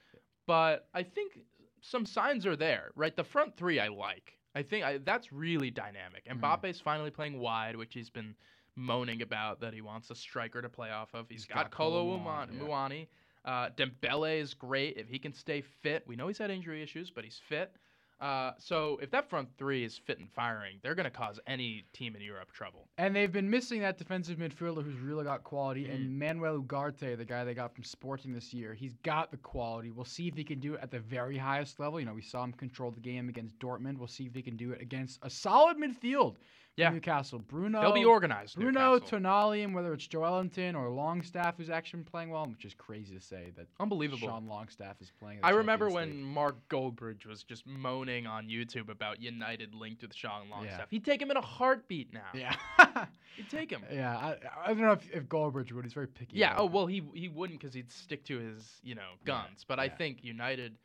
but 0.47 0.87
I 0.93 1.03
think 1.03 1.39
some 1.81 2.05
signs 2.07 2.45
are 2.47 2.55
there, 2.55 2.91
right? 2.95 3.15
The 3.15 3.23
front 3.23 3.55
three 3.55 3.79
I 3.79 3.87
like. 3.89 4.33
I 4.55 4.63
think 4.63 4.83
I, 4.83 4.97
that's 4.97 5.31
really 5.31 5.69
dynamic. 5.69 6.25
Mhm. 6.25 6.39
Mbappe's 6.39 6.79
finally 6.81 7.11
playing 7.11 7.37
wide, 7.39 7.75
which 7.75 7.93
he's 7.93 8.09
been 8.09 8.35
moaning 8.75 9.21
about 9.21 9.59
that 9.61 9.73
he 9.73 9.81
wants 9.81 10.09
a 10.09 10.15
striker 10.15 10.61
to 10.61 10.69
play 10.69 10.89
off 10.89 11.13
of. 11.13 11.27
He's 11.29 11.41
he's 11.41 11.45
got 11.45 11.55
got 11.55 11.71
Kolo 11.71 12.17
Muani, 12.17 12.59
Muani. 12.59 13.07
Uh, 13.45 13.69
Dembele 13.77 14.39
is 14.41 14.53
great 14.53 14.97
if 14.97 15.07
he 15.07 15.19
can 15.19 15.33
stay 15.33 15.61
fit. 15.61 16.03
We 16.07 16.15
know 16.15 16.27
he's 16.27 16.37
had 16.39 16.49
injury 16.49 16.81
issues, 16.81 17.11
but 17.11 17.23
he's 17.23 17.39
fit. 17.47 17.71
Uh, 18.19 18.51
so 18.57 18.97
if 19.01 19.11
that 19.11 19.29
front 19.29 19.47
three 19.57 19.83
is 19.83 19.97
fit 19.97 20.19
and 20.19 20.31
firing, 20.31 20.79
they're 20.81 20.95
going 20.95 21.05
to 21.05 21.11
cause 21.11 21.39
any 21.45 21.85
team 21.93 22.15
in 22.15 22.21
Europe 22.21 22.51
trouble. 22.51 22.87
And 22.97 23.15
they've 23.15 23.31
been 23.31 23.49
missing 23.49 23.81
that 23.81 23.97
defensive 23.97 24.39
midfielder 24.39 24.83
who's 24.83 24.99
really 24.99 25.23
got 25.23 25.43
quality. 25.43 25.85
Mm. 25.85 25.95
And 25.95 26.19
Manuel 26.19 26.59
Ugarte, 26.59 27.17
the 27.17 27.25
guy 27.25 27.43
they 27.43 27.53
got 27.53 27.73
from 27.75 27.83
Sporting 27.83 28.33
this 28.33 28.53
year, 28.53 28.73
he's 28.73 28.95
got 29.03 29.29
the 29.29 29.37
quality. 29.37 29.91
We'll 29.91 30.05
see 30.05 30.27
if 30.27 30.35
he 30.35 30.43
can 30.43 30.59
do 30.59 30.73
it 30.73 30.79
at 30.81 30.89
the 30.89 30.99
very 30.99 31.37
highest 31.37 31.79
level. 31.79 31.99
You 31.99 32.07
know, 32.07 32.13
we 32.13 32.21
saw 32.21 32.43
him 32.43 32.53
control 32.53 32.91
the 32.91 32.99
game 32.99 33.29
against 33.29 33.59
Dortmund. 33.59 33.97
We'll 33.97 34.07
see 34.07 34.25
if 34.25 34.33
he 34.33 34.41
can 34.41 34.57
do 34.57 34.71
it 34.71 34.81
against 34.81 35.19
a 35.21 35.29
solid 35.29 35.77
midfield 35.77 36.37
Yeah. 36.77 36.89
Newcastle. 36.91 37.39
Bruno, 37.39 37.81
They'll 37.81 37.91
be 37.91 38.05
organized. 38.05 38.55
Bruno 38.55 38.93
Newcastle. 38.93 39.19
Tonali, 39.19 39.63
and 39.63 39.73
whether 39.73 39.93
it's 39.93 40.07
Joelinton 40.07 40.75
or 40.75 40.89
Longstaff, 40.91 41.57
who's 41.57 41.71
actually 41.71 42.01
been 42.03 42.11
playing 42.11 42.29
well, 42.29 42.45
which 42.45 42.65
is 42.65 42.75
crazy 42.75 43.15
to 43.15 43.21
say 43.21 43.51
that 43.57 43.65
Unbelievable. 43.79 44.27
Sean 44.27 44.47
Longstaff 44.47 45.01
is 45.01 45.11
playing. 45.19 45.39
I 45.41 45.49
remember 45.49 45.89
when 45.89 46.09
League. 46.11 46.19
Mark 46.25 46.55
Goldbridge 46.69 47.25
was 47.25 47.41
just 47.41 47.65
moaning 47.65 48.27
on 48.27 48.47
YouTube 48.47 48.89
about 48.89 49.19
United 49.19 49.73
linked 49.73 50.03
with 50.03 50.13
Sean 50.13 50.49
Longstaff. 50.51 50.87
He'd 50.91 51.03
take 51.03 51.19
him 51.19 51.31
in 51.31 51.37
a 51.37 51.41
heartbeat 51.41 52.13
now. 52.13 52.29
Yeah. 52.35 52.55
He'd 53.37 53.49
take 53.49 53.71
him. 53.71 53.81
yeah, 53.91 54.15
I, 54.15 54.35
I 54.65 54.67
don't 54.67 54.81
know 54.81 54.91
if, 54.91 55.09
if 55.11 55.23
Goldbridge 55.23 55.71
would. 55.71 55.83
He's 55.83 55.93
very 55.93 56.07
picky. 56.07 56.37
Yeah. 56.37 56.53
Oh 56.57 56.65
well, 56.65 56.85
he 56.85 57.01
he 57.15 57.27
wouldn't 57.27 57.59
because 57.59 57.73
he'd 57.73 57.91
stick 57.91 58.23
to 58.25 58.37
his 58.37 58.79
you 58.83 58.93
know 58.93 59.01
Yeah, 59.25 59.41
guns. 59.47 59.65
But 59.67 59.79
I 59.79 59.89
think 59.89 60.23
United, 60.23 60.75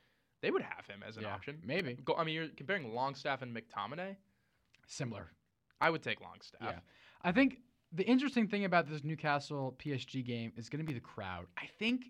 they 0.40 0.50
would 0.50 0.62
have 0.62 0.86
him 0.86 1.02
as 1.06 1.18
an 1.18 1.24
Yeah, 1.24 1.34
option. 1.34 1.58
Maybe 1.64 1.98
Go, 2.02 2.14
I 2.14 2.24
mean, 2.24 2.34
you're 2.34 2.48
comparing 2.56 2.94
Longstaff 2.94 3.42
and 3.42 3.54
McTominay. 3.54 4.16
similar. 4.86 5.28
I 5.82 5.90
would 5.90 6.02
take 6.02 6.20
Longstaff. 6.20 6.60
Yeah. 6.62 6.78
I 7.22 7.32
think 7.32 7.58
the 7.92 8.04
interesting 8.04 8.46
thing 8.46 8.64
about 8.64 8.88
this 8.88 9.02
Newcastle 9.04 9.76
PSG 9.78 10.24
game 10.24 10.52
is 10.56 10.68
going 10.68 10.80
to 10.80 10.86
be 10.86 10.94
the 10.94 11.00
crowd. 11.00 11.46
I 11.58 11.66
think 11.78 12.06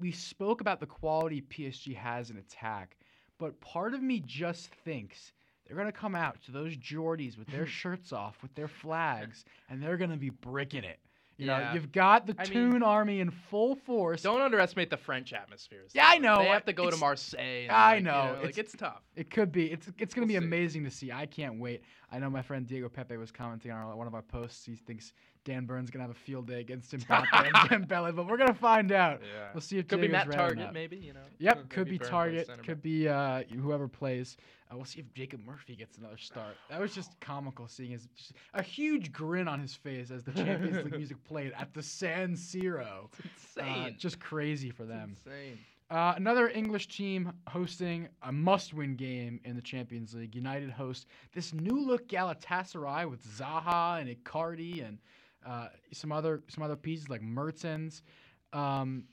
we 0.00 0.10
spoke 0.10 0.60
about 0.60 0.80
the 0.80 0.86
quality 0.86 1.42
PSG 1.42 1.94
has 1.94 2.30
in 2.30 2.38
attack, 2.38 2.96
but 3.38 3.60
part 3.60 3.94
of 3.94 4.02
me 4.02 4.22
just 4.26 4.74
thinks 4.84 5.32
they're 5.66 5.76
going 5.76 5.86
to 5.86 5.92
come 5.92 6.14
out 6.14 6.42
to 6.44 6.52
those 6.52 6.76
Geordies 6.76 7.38
with 7.38 7.48
their 7.48 7.66
shirts 7.80 8.12
off, 8.12 8.42
with 8.42 8.54
their 8.54 8.68
flags, 8.68 9.44
and 9.68 9.82
they're 9.82 9.96
going 9.98 10.10
to 10.10 10.16
be 10.16 10.30
bricking 10.30 10.84
it. 10.84 10.98
You 11.42 11.48
know, 11.48 11.58
Yeah. 11.58 11.74
you've 11.74 11.92
got 11.92 12.26
the 12.26 12.34
I 12.38 12.44
mean- 12.44 12.52
Toon 12.52 12.82
army 12.82 13.20
in 13.20 13.30
full 13.30 13.74
force. 13.76 14.22
Don't 14.22 14.40
underestimate 14.40 14.90
the 14.90 14.96
French 14.96 15.32
atmospheres. 15.32 15.90
Yeah, 15.94 16.06
I 16.08 16.18
know, 16.18 16.38
They 16.38 16.46
have 16.48 16.64
to 16.66 16.72
go 16.72 16.90
to 16.90 16.96
Marseille. 16.96 17.68
I 17.70 17.92
like, 17.92 17.98
you 17.98 18.04
know, 18.04 18.36
like 18.40 18.50
it's- 18.50 18.58
it's 18.58 18.76
tough. 18.76 19.02
It 19.16 19.30
could 19.30 19.52
be. 19.52 19.70
It's 19.70 19.88
it's 19.98 20.14
going 20.14 20.26
to 20.26 20.28
be 20.28 20.34
We'll 20.34 20.42
see. 20.42 20.46
amazing 20.46 20.84
to 20.84 20.90
see. 20.90 21.12
I 21.12 21.26
can't 21.26 21.58
wait. 21.58 21.82
I 22.10 22.18
know 22.18 22.28
my 22.30 22.42
friend 22.42 22.66
Diego 22.66 22.88
Pepe 22.88 23.16
was 23.16 23.30
commenting 23.32 23.70
on 23.70 23.78
our, 23.78 23.96
one 23.96 24.06
of 24.06 24.14
our 24.14 24.22
posts. 24.22 24.64
He 24.66 24.76
thinks 24.76 25.12
Dan 25.44 25.64
Burn's 25.64 25.90
going 25.90 25.98
to 26.00 26.06
have 26.06 26.16
a 26.16 26.18
field 26.20 26.46
day 26.46 26.60
against 26.60 26.92
Mbappe 26.96 27.46
and 27.46 27.88
Dembele, 27.88 28.14
but 28.14 28.26
we're 28.28 28.36
going 28.36 28.48
to 28.52 28.54
find 28.54 28.92
out. 28.92 29.20
Yeah. 29.22 29.48
We'll 29.54 29.60
see 29.62 29.78
if 29.78 29.88
Could 29.88 30.00
be 30.00 30.08
Diego's 30.08 30.26
Matt 30.28 30.38
right 30.38 30.52
or 30.52 30.54
Targett, 30.54 30.72
maybe. 30.72 30.96
You 30.98 31.14
know. 31.14 31.20
Yep, 31.38 31.56
Maybe 31.56 31.68
could 31.68 31.88
be 31.88 31.98
Targett, 31.98 32.62
could 32.64 32.82
be 32.82 33.08
uh, 33.08 33.42
whoever 33.60 33.88
plays. 33.88 34.36
Uh, 34.72 34.76
we'll 34.76 34.84
see 34.84 35.00
if 35.00 35.12
Jacob 35.14 35.40
Murphy 35.44 35.76
gets 35.76 35.98
another 35.98 36.16
start. 36.16 36.56
That 36.70 36.80
was 36.80 36.94
just 36.94 37.18
comical 37.20 37.68
seeing 37.68 37.90
his 37.90 38.06
just 38.16 38.32
a 38.54 38.62
huge 38.62 39.12
grin 39.12 39.48
on 39.48 39.60
his 39.60 39.74
face 39.74 40.10
as 40.10 40.22
the 40.24 40.32
Champions 40.32 40.84
League 40.84 40.96
music 40.96 41.22
played 41.28 41.52
at 41.58 41.74
the 41.74 41.82
San 41.82 42.34
Siro. 42.34 43.08
It's 43.24 43.56
Uh, 43.58 43.62
insane. 43.64 43.96
just 43.98 44.20
crazy 44.20 44.70
for 44.70 44.84
It's 44.84 44.90
them. 44.92 45.16
insane. 45.26 45.58
Uh, 45.90 46.14
another 46.16 46.48
English 46.48 46.88
team 46.88 47.30
hosting 47.48 48.08
a 48.22 48.32
must-win 48.32 48.96
game 48.96 49.38
in 49.44 49.56
the 49.56 49.60
Champions 49.60 50.14
League. 50.14 50.34
United 50.34 50.70
host 50.70 51.06
this 51.34 51.52
new-look 51.52 52.08
Galatasaray 52.08 53.10
with 53.10 53.22
Zaha 53.26 54.00
and 54.00 54.08
Icardi 54.08 54.86
and 54.86 54.98
uh, 55.44 55.68
some 55.92 56.10
other 56.12 56.42
some 56.48 56.64
other 56.64 56.76
pieces 56.76 57.10
like 57.10 57.20
Mertens. 57.20 58.02
Um, 58.54 59.04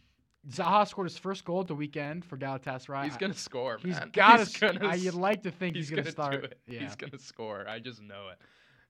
Zaha 0.50 0.88
scored 0.88 1.08
his 1.10 1.18
first 1.18 1.44
goal 1.44 1.62
at 1.62 1.68
the 1.68 1.76
weekend 1.76 2.24
for 2.24 2.38
Galatasaray. 2.38 3.04
He's 3.04 3.18
gonna 3.18 3.34
score, 3.34 3.78
He's 3.82 3.96
man. 4.00 4.10
got 4.14 4.40
He's 4.40 4.54
to. 4.54 4.74
gonna 4.74 4.96
You'd 4.96 5.14
like 5.14 5.44
to 5.44 5.52
think 5.52 5.76
he's, 5.76 5.90
he's 5.90 5.90
gonna, 5.92 6.04
gonna 6.04 6.12
start. 6.12 6.32
do 6.32 6.40
it. 6.44 6.60
Yeah. 6.68 6.80
He's 6.80 6.96
gonna 6.96 7.20
score. 7.20 7.68
I 7.68 7.80
just 7.80 8.02
know 8.02 8.30
it. 8.32 8.40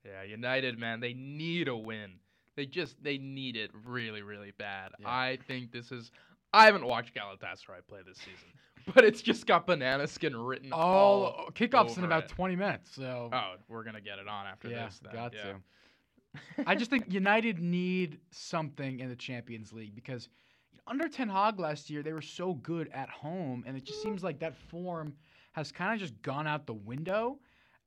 Yeah, 0.07 0.23
United, 0.23 0.77
man, 0.79 0.99
they 0.99 1.13
need 1.13 1.67
a 1.67 1.75
win. 1.75 2.11
They 2.55 2.65
just 2.65 3.01
they 3.03 3.17
need 3.17 3.55
it 3.57 3.71
really, 3.85 4.21
really 4.21 4.51
bad. 4.57 4.91
Yeah. 4.99 5.07
I 5.09 5.37
think 5.47 5.71
this 5.71 5.91
is. 5.91 6.11
I 6.53 6.65
haven't 6.65 6.85
watched 6.85 7.13
Galatasaray 7.15 7.85
play 7.87 7.99
this 8.07 8.17
season, 8.17 8.49
but 8.93 9.03
it's 9.03 9.21
just 9.21 9.45
got 9.45 9.65
banana 9.67 10.07
skin 10.07 10.35
written 10.35 10.71
all. 10.71 11.23
all 11.25 11.49
kickoffs 11.53 11.97
in 11.97 12.03
about 12.03 12.23
it. 12.25 12.29
20 12.29 12.55
minutes. 12.55 12.95
So 12.95 13.29
Oh, 13.33 13.53
we're 13.67 13.83
gonna 13.83 14.01
get 14.01 14.19
it 14.19 14.27
on 14.27 14.45
after 14.45 14.67
yeah, 14.69 14.85
this. 14.85 14.99
Then. 15.03 15.13
got 15.13 15.33
yeah. 15.33 15.43
to. 15.43 16.63
I 16.67 16.75
just 16.75 16.91
think 16.91 17.11
United 17.11 17.59
need 17.59 18.19
something 18.31 18.99
in 18.99 19.09
the 19.09 19.15
Champions 19.15 19.73
League 19.73 19.95
because 19.95 20.29
under 20.87 21.07
Ten 21.07 21.29
Hag 21.29 21.59
last 21.59 21.89
year 21.89 22.01
they 22.03 22.13
were 22.13 22.21
so 22.21 22.53
good 22.55 22.89
at 22.93 23.09
home, 23.09 23.63
and 23.67 23.77
it 23.77 23.83
just 23.83 24.01
seems 24.01 24.23
like 24.23 24.39
that 24.39 24.55
form 24.55 25.13
has 25.53 25.71
kind 25.71 25.93
of 25.93 25.99
just 25.99 26.19
gone 26.21 26.47
out 26.47 26.65
the 26.65 26.73
window. 26.73 27.39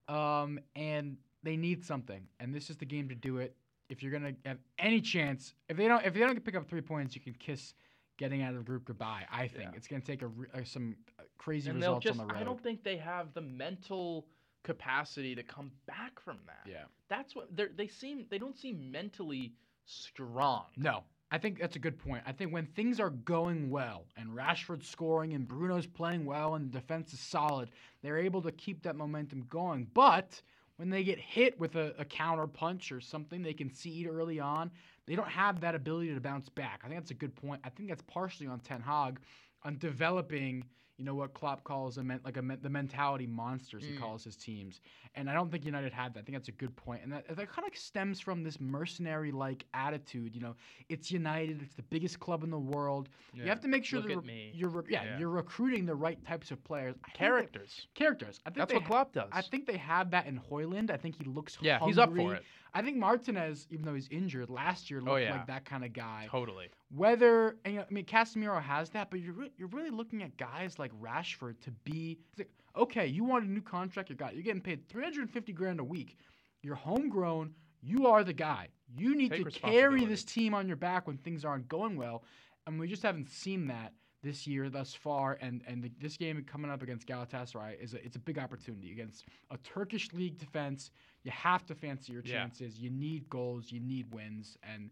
Um, 0.09 0.59
and 0.77 1.17
they 1.43 1.57
need 1.57 1.85
something, 1.85 2.27
and 2.41 2.55
this 2.55 2.71
is 2.71 2.77
the 2.77 2.85
game 2.85 3.09
to 3.09 3.15
do 3.15 3.39
it. 3.39 3.57
If 3.89 4.03
you're 4.03 4.13
gonna 4.13 4.35
have 4.45 4.59
any 4.79 5.01
chance, 5.01 5.55
if 5.69 5.77
they 5.77 5.87
don't, 5.89 6.05
if 6.05 6.15
they 6.15 6.21
don't 6.21 6.45
pick 6.45 6.55
up 6.57 6.69
three 6.69 6.81
points, 6.81 7.15
you 7.15 7.21
can 7.21 7.35
kiss 7.35 7.75
getting 8.19 8.43
out 8.43 8.51
of 8.53 8.59
the 8.59 8.65
group 8.65 8.85
goodbye. 8.85 9.25
I 9.31 9.49
think 9.49 9.65
Yeah. 9.65 9.77
it's 9.77 9.87
gonna 9.87 10.01
take 10.03 10.23
a, 10.23 10.27
re- 10.29 10.49
uh, 10.55 10.65
some 10.65 10.97
uh, 11.19 11.23
crazy 11.39 11.71
and 11.71 11.79
results 11.79 12.05
just. 12.05 12.21
on 12.21 12.27
the 12.29 12.35
road. 12.35 12.41
I 12.41 12.45
don't 12.45 12.63
think 12.63 12.83
they 12.85 12.97
have 12.97 13.33
the 13.35 13.41
mental 13.41 14.27
capacity 14.65 15.35
to 15.35 15.43
come 15.43 15.71
back 15.87 16.21
from 16.21 16.39
that. 16.47 16.69
yeah. 16.71 16.85
That's 17.09 17.35
what 17.35 17.55
they 17.57 17.67
they 17.77 17.89
seem. 17.89 18.27
They 18.31 18.39
don't 18.39 18.57
seem 18.59 18.91
mentally 18.91 19.53
strong. 19.85 20.65
No. 20.77 21.05
I 21.33 21.39
think 21.39 21.59
that's 21.59 21.77
a 21.77 21.79
good 21.79 21.99
point. 21.99 22.23
I 22.27 22.33
think 22.33 22.53
when 22.53 22.67
things 22.67 23.01
are 23.01 23.09
going 23.09 23.71
well 23.71 24.05
and 24.19 24.37
Rashford's 24.37 24.87
scoring 24.87 25.33
and 25.33 25.49
Bruno's 25.49 25.87
playing 25.87 26.27
well 26.27 26.57
and 26.57 26.71
the 26.71 26.79
defense 26.79 27.15
is 27.15 27.21
solid, 27.21 27.71
they're 28.03 28.19
able 28.19 28.43
to 28.43 28.53
keep 28.53 28.83
that 28.83 28.97
momentum 28.97 29.47
going. 29.49 29.89
But 29.95 30.43
when 30.77 30.91
they 30.91 31.03
get 31.03 31.19
hit 31.19 31.59
with 31.59 31.75
a, 31.77 31.95
a 31.99 32.05
counter 32.05 32.47
punch 32.47 32.93
or 32.93 33.01
something 33.01 33.43
they 33.43 33.55
can 33.55 33.73
see 33.73 34.07
early 34.07 34.41
on, 34.41 34.71
they 35.07 35.17
don't 35.17 35.29
have 35.29 35.59
that 35.63 35.75
ability 35.75 36.13
to 36.13 36.21
bounce 36.21 36.51
back. 36.51 36.83
I 36.85 36.89
think 36.89 37.01
that's 37.01 37.13
a 37.13 37.15
good 37.15 37.35
point. 37.35 37.63
I 37.65 37.71
think 37.71 37.89
that's 37.89 38.03
partially 38.03 38.47
on 38.47 38.61
Ten 38.61 38.83
Hag 38.83 39.19
on 39.63 39.79
developing 39.79 40.65
you 41.03 41.07
know 41.07 41.17
what 41.17 41.35
Klopp 41.35 41.65
calls 41.65 41.99
a 41.99 42.03
men, 42.05 42.21
like 42.25 42.37
a 42.37 42.43
men, 42.43 42.59
the 42.63 42.71
mentality 42.71 43.27
monsters 43.27 43.85
he 43.85 43.95
Mm. 43.97 43.99
calls 43.99 44.23
his 44.23 44.37
teams, 44.37 44.81
and 45.17 45.29
I 45.29 45.35
don't 45.35 45.51
think 45.51 45.65
United 45.65 45.93
had 45.93 46.15
that. 46.15 46.21
I 46.21 46.23
think 46.23 46.37
that's 46.39 46.49
a 46.49 46.53
good 46.53 46.77
point, 46.77 47.03
and 47.03 47.13
that 47.13 47.27
that 47.27 47.49
kind 47.51 47.67
of 47.69 47.77
stems 47.77 48.21
from 48.21 48.45
this 48.45 48.61
mercenary 48.61 49.33
like 49.33 49.65
attitude. 49.75 50.33
You 50.37 50.43
know, 50.43 50.55
it's 50.89 51.11
United, 51.11 51.61
it's 51.61 51.75
the 51.75 51.83
biggest 51.83 52.21
club 52.21 52.45
in 52.45 52.51
the 52.51 52.59
world. 52.59 53.09
You 53.35 53.43
have 53.47 53.61
to 53.63 53.69
make 53.69 53.85
sure 53.85 54.01
that 54.01 54.17
re- 54.17 54.53
you're 54.55 54.69
re- 54.71 54.85
yeah, 54.89 55.03
Yeah. 55.03 55.19
you're 55.19 55.29
recruiting 55.31 55.87
the 55.87 55.95
right 55.97 56.25
types 56.25 56.53
of 56.53 56.63
players. 56.63 56.95
Characters. 57.15 57.89
characters. 57.95 58.41
I 58.47 58.51
think 58.51 58.59
That's 58.59 58.73
what 58.75 58.83
ha- 58.83 58.89
Klopp 58.89 59.13
does. 59.13 59.29
I 59.33 59.43
think 59.43 59.67
they 59.67 59.79
have 59.79 60.13
that 60.13 60.27
in 60.27 60.39
Hojlund. 60.39 60.91
I 60.93 60.97
think 60.99 61.17
he 61.17 61.25
looks 61.25 61.59
yeah, 61.61 61.81
he's 61.85 61.99
up 61.99 62.15
for 62.15 62.35
it. 62.37 62.45
I 62.75 62.83
think 62.83 62.97
Martinez, 62.97 63.67
even 63.71 63.85
though 63.85 63.95
he's 63.95 64.09
injured, 64.11 64.49
last 64.49 64.91
year 64.91 65.01
oh, 65.01 65.05
looked 65.05 65.15
Oh, 65.15 65.17
yeah. 65.17 65.33
like 65.33 65.47
that 65.47 65.65
kind 65.65 65.85
of 65.85 65.93
guy. 65.93 66.27
Totally. 66.31 66.69
Whether 66.95 67.57
and, 67.65 67.75
you 67.75 67.81
know, 67.81 67.87
I 67.89 67.93
mean 67.93 68.05
Casemiro 68.05 68.63
has 68.63 68.91
that, 68.91 69.11
but 69.11 69.21
you're 69.21 69.35
re- 69.35 69.53
you're 69.57 69.69
really 69.69 69.91
looking 69.91 70.23
at 70.23 70.37
guys 70.37 70.79
like 70.79 70.91
Rashford 71.01 71.61
to 71.61 71.71
be 71.85 72.19
like, 72.39 72.51
okay. 72.77 73.07
You 73.07 73.25
want 73.25 73.45
a 73.45 73.51
new 73.51 73.61
contract? 73.61 74.11
You 74.11 74.17
got. 74.17 74.35
You're 74.35 74.43
getting 74.43 74.63
paid 74.63 74.89
350 74.89 75.53
grand 75.53 75.81
a 75.81 75.85
week. 75.85 76.17
You're 76.63 76.75
homegrown. 76.77 77.53
You 77.83 78.07
are 78.07 78.25
the 78.25 78.33
guy. 78.33 78.69
You 78.97 79.17
need 79.17 79.33
Take 79.33 79.45
to 79.45 79.51
carry 79.51 80.05
this 80.05 80.23
team 80.25 80.55
on 80.55 80.69
your 80.69 80.77
back 80.77 81.07
when 81.07 81.19
things 81.19 81.45
aren't 81.45 81.69
going 81.69 81.97
well, 81.97 82.23
and 82.67 82.79
we 82.79 82.87
just 82.87 83.03
haven't 83.03 83.29
seen 83.29 83.67
that 83.67 83.93
this 84.23 84.47
year 84.47 84.69
thus 84.71 84.95
far. 84.95 85.39
And 85.41 85.63
and 85.67 85.83
the, 85.83 85.91
this 86.01 86.17
game 86.17 86.45
coming 86.51 86.71
up 86.71 86.83
against 86.83 87.07
Galatasaray 87.07 87.83
is 87.83 87.95
a, 87.95 88.05
it's 88.05 88.17
a 88.17 88.21
big 88.21 88.39
opportunity 88.39 88.93
against 88.93 89.25
a 89.51 89.57
Turkish 89.59 90.13
league 90.13 90.39
defense. 90.39 90.91
You 91.25 91.31
have 91.31 91.65
to 91.67 91.75
fancy 91.75 92.13
your 92.13 92.23
Yeah. 92.25 92.41
chances. 92.43 92.79
You 92.79 92.91
need 92.91 93.29
goals. 93.31 93.71
You 93.73 93.81
need 93.81 94.13
wins, 94.13 94.57
and 94.63 94.91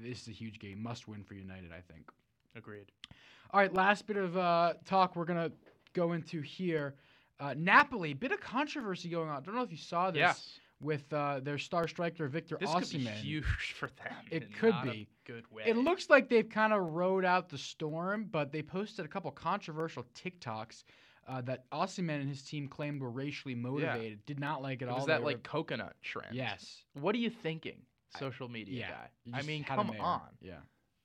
this 0.00 0.22
is 0.22 0.28
a 0.28 0.32
huge 0.32 0.58
game. 0.58 0.82
Must 0.82 1.08
win 1.08 1.22
for 1.24 1.34
United, 1.34 1.72
I 1.72 1.80
think. 1.92 2.10
Agreed. 2.56 2.90
All 3.52 3.60
right, 3.60 3.72
last 3.72 4.06
bit 4.06 4.16
of 4.16 4.36
uh, 4.36 4.74
talk 4.84 5.16
we're 5.16 5.24
gonna 5.24 5.50
go 5.92 6.12
into 6.12 6.40
here. 6.40 6.94
Uh, 7.38 7.54
Napoli, 7.56 8.12
bit 8.12 8.32
of 8.32 8.40
controversy 8.40 9.08
going 9.08 9.28
on. 9.30 9.36
I 9.36 9.40
don't 9.40 9.54
know 9.54 9.62
if 9.62 9.70
you 9.72 9.78
saw 9.78 10.10
this 10.10 10.18
Yes. 10.20 10.60
With 10.80 11.12
uh, 11.12 11.40
their 11.40 11.58
star 11.58 11.86
striker 11.86 12.26
Victor 12.28 12.56
This 12.58 12.72
could 12.74 12.90
be 12.90 12.98
huge 12.98 13.44
for 13.78 13.88
them. 14.02 14.14
It 14.30 14.54
could 14.56 14.74
be. 14.82 15.08
good 15.26 15.44
way. 15.52 15.64
It 15.66 15.76
looks 15.76 16.08
like 16.08 16.28
they've 16.28 16.48
kind 16.48 16.72
of 16.72 16.80
rode 16.94 17.24
out 17.24 17.48
the 17.48 17.58
storm, 17.58 18.26
but 18.30 18.50
they 18.52 18.62
posted 18.62 19.04
a 19.04 19.08
couple 19.08 19.30
controversial 19.30 20.04
TikToks 20.14 20.84
uh, 21.28 21.40
that 21.42 21.68
Osimhen 21.70 22.20
and 22.20 22.28
his 22.28 22.42
team 22.42 22.66
claimed 22.66 23.00
were 23.02 23.10
racially 23.10 23.54
motivated. 23.54 24.24
Did 24.26 24.40
not 24.40 24.62
like 24.62 24.80
at 24.82 24.88
It 24.88 24.90
all. 24.90 24.96
was 24.98 25.06
They 25.06 25.12
that 25.12 25.20
were- 25.20 25.26
like 25.32 25.42
coconut 25.42 25.94
trend. 26.02 26.34
yes, 26.34 26.82
What 26.94 27.14
are 27.14 27.18
you 27.18 27.30
thinking, 27.30 27.82
social 28.18 28.48
media 28.48 28.80
yeah. 28.80 28.90
guy? 29.32 29.38
I 29.38 29.42
mean, 29.42 29.64
come 29.64 29.90
on. 30.00 30.22
Yeah. 30.40 30.54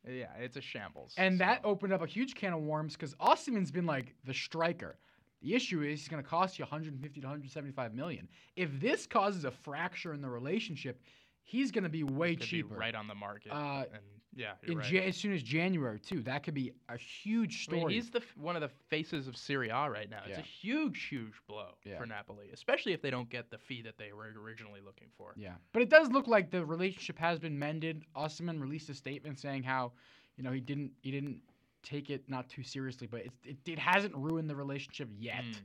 Yeah, 0.07 0.27
it's 0.39 0.55
a 0.55 0.61
shambles. 0.61 1.15
And 1.17 1.39
that 1.41 1.61
opened 1.63 1.91
up 1.91 2.03
a 2.03 2.05
huge 2.05 2.35
can 2.35 2.53
of 2.53 2.61
worms 2.61 2.93
because 2.93 3.15
Osimhen's 3.15 3.71
been 3.71 3.87
like 3.87 4.13
the 4.23 4.35
striker. 4.35 4.99
The 5.45 5.53
issue 5.53 5.83
is 5.83 5.99
he's 6.01 6.07
going 6.09 6.21
to 6.23 6.27
cost 6.27 6.57
you 6.57 6.63
150 6.63 7.21
to 7.21 7.27
175 7.27 7.93
million. 7.93 8.27
If 8.55 8.79
this 8.81 9.05
causes 9.05 9.45
a 9.45 9.51
fracture 9.51 10.11
in 10.13 10.21
the 10.21 10.29
relationship, 10.29 10.99
he's 11.43 11.71
going 11.71 11.83
to 11.83 11.89
be 11.89 12.03
way 12.03 12.31
could 12.31 12.39
be 12.41 12.45
cheaper. 12.47 12.73
right 12.75 12.95
on 12.95 13.07
the 13.07 13.13
market. 13.13 13.51
Uh, 13.51 13.83
and 13.93 14.01
yeah, 14.35 14.53
right. 14.73 14.91
Ja- 14.91 15.01
as 15.03 15.15
soon 15.15 15.33
as 15.33 15.43
January 15.43 15.99
too, 15.99 16.21
that 16.23 16.41
could 16.43 16.55
be 16.55 16.71
a 16.89 16.97
huge 16.97 17.67
I 17.69 17.71
mean, 17.73 17.79
story. 17.81 17.93
he's 17.93 18.09
the 18.09 18.21
f- 18.21 18.35
one 18.37 18.55
of 18.55 18.61
the 18.63 18.71
faces 18.89 19.27
of 19.27 19.37
Serie 19.37 19.69
A 19.69 19.87
right 19.87 20.09
now. 20.09 20.21
It's 20.25 20.31
Yeah. 20.31 20.39
a 20.39 20.41
huge, 20.41 21.03
huge 21.03 21.33
blow 21.47 21.75
Yeah. 21.85 21.99
for 21.99 22.07
Napoli, 22.07 22.49
especially 22.51 22.93
if 22.93 23.01
they 23.03 23.11
don't 23.11 23.29
get 23.29 23.51
the 23.51 23.59
fee 23.59 23.83
that 23.83 23.97
they 23.99 24.13
were 24.13 24.33
originally 24.43 24.81
looking 24.81 25.09
for. 25.15 25.33
yeah, 25.37 25.53
but 25.73 25.83
it 25.83 25.89
does 25.89 26.09
look 26.11 26.25
like 26.27 26.49
the 26.49 26.65
relationship 26.65 27.19
has 27.19 27.37
been 27.39 27.57
mended. 27.57 28.03
Osimhen 28.15 28.59
released 28.59 28.89
a 28.89 28.95
statement 28.95 29.37
saying 29.39 29.61
how, 29.61 29.91
you 30.37 30.43
know, 30.43 30.51
he 30.51 30.59
didn't 30.59 30.91
he 31.01 31.11
didn't 31.11 31.39
take 31.85 32.09
it 32.09 32.23
not 32.27 32.49
too 32.49 32.63
seriously, 32.63 33.07
but 33.07 33.21
it 33.21 33.31
it, 33.43 33.57
it 33.65 33.79
hasn't 33.79 34.15
ruined 34.15 34.49
the 34.49 34.55
relationship 34.55 35.09
yet. 35.17 35.43
Mm. 35.43 35.55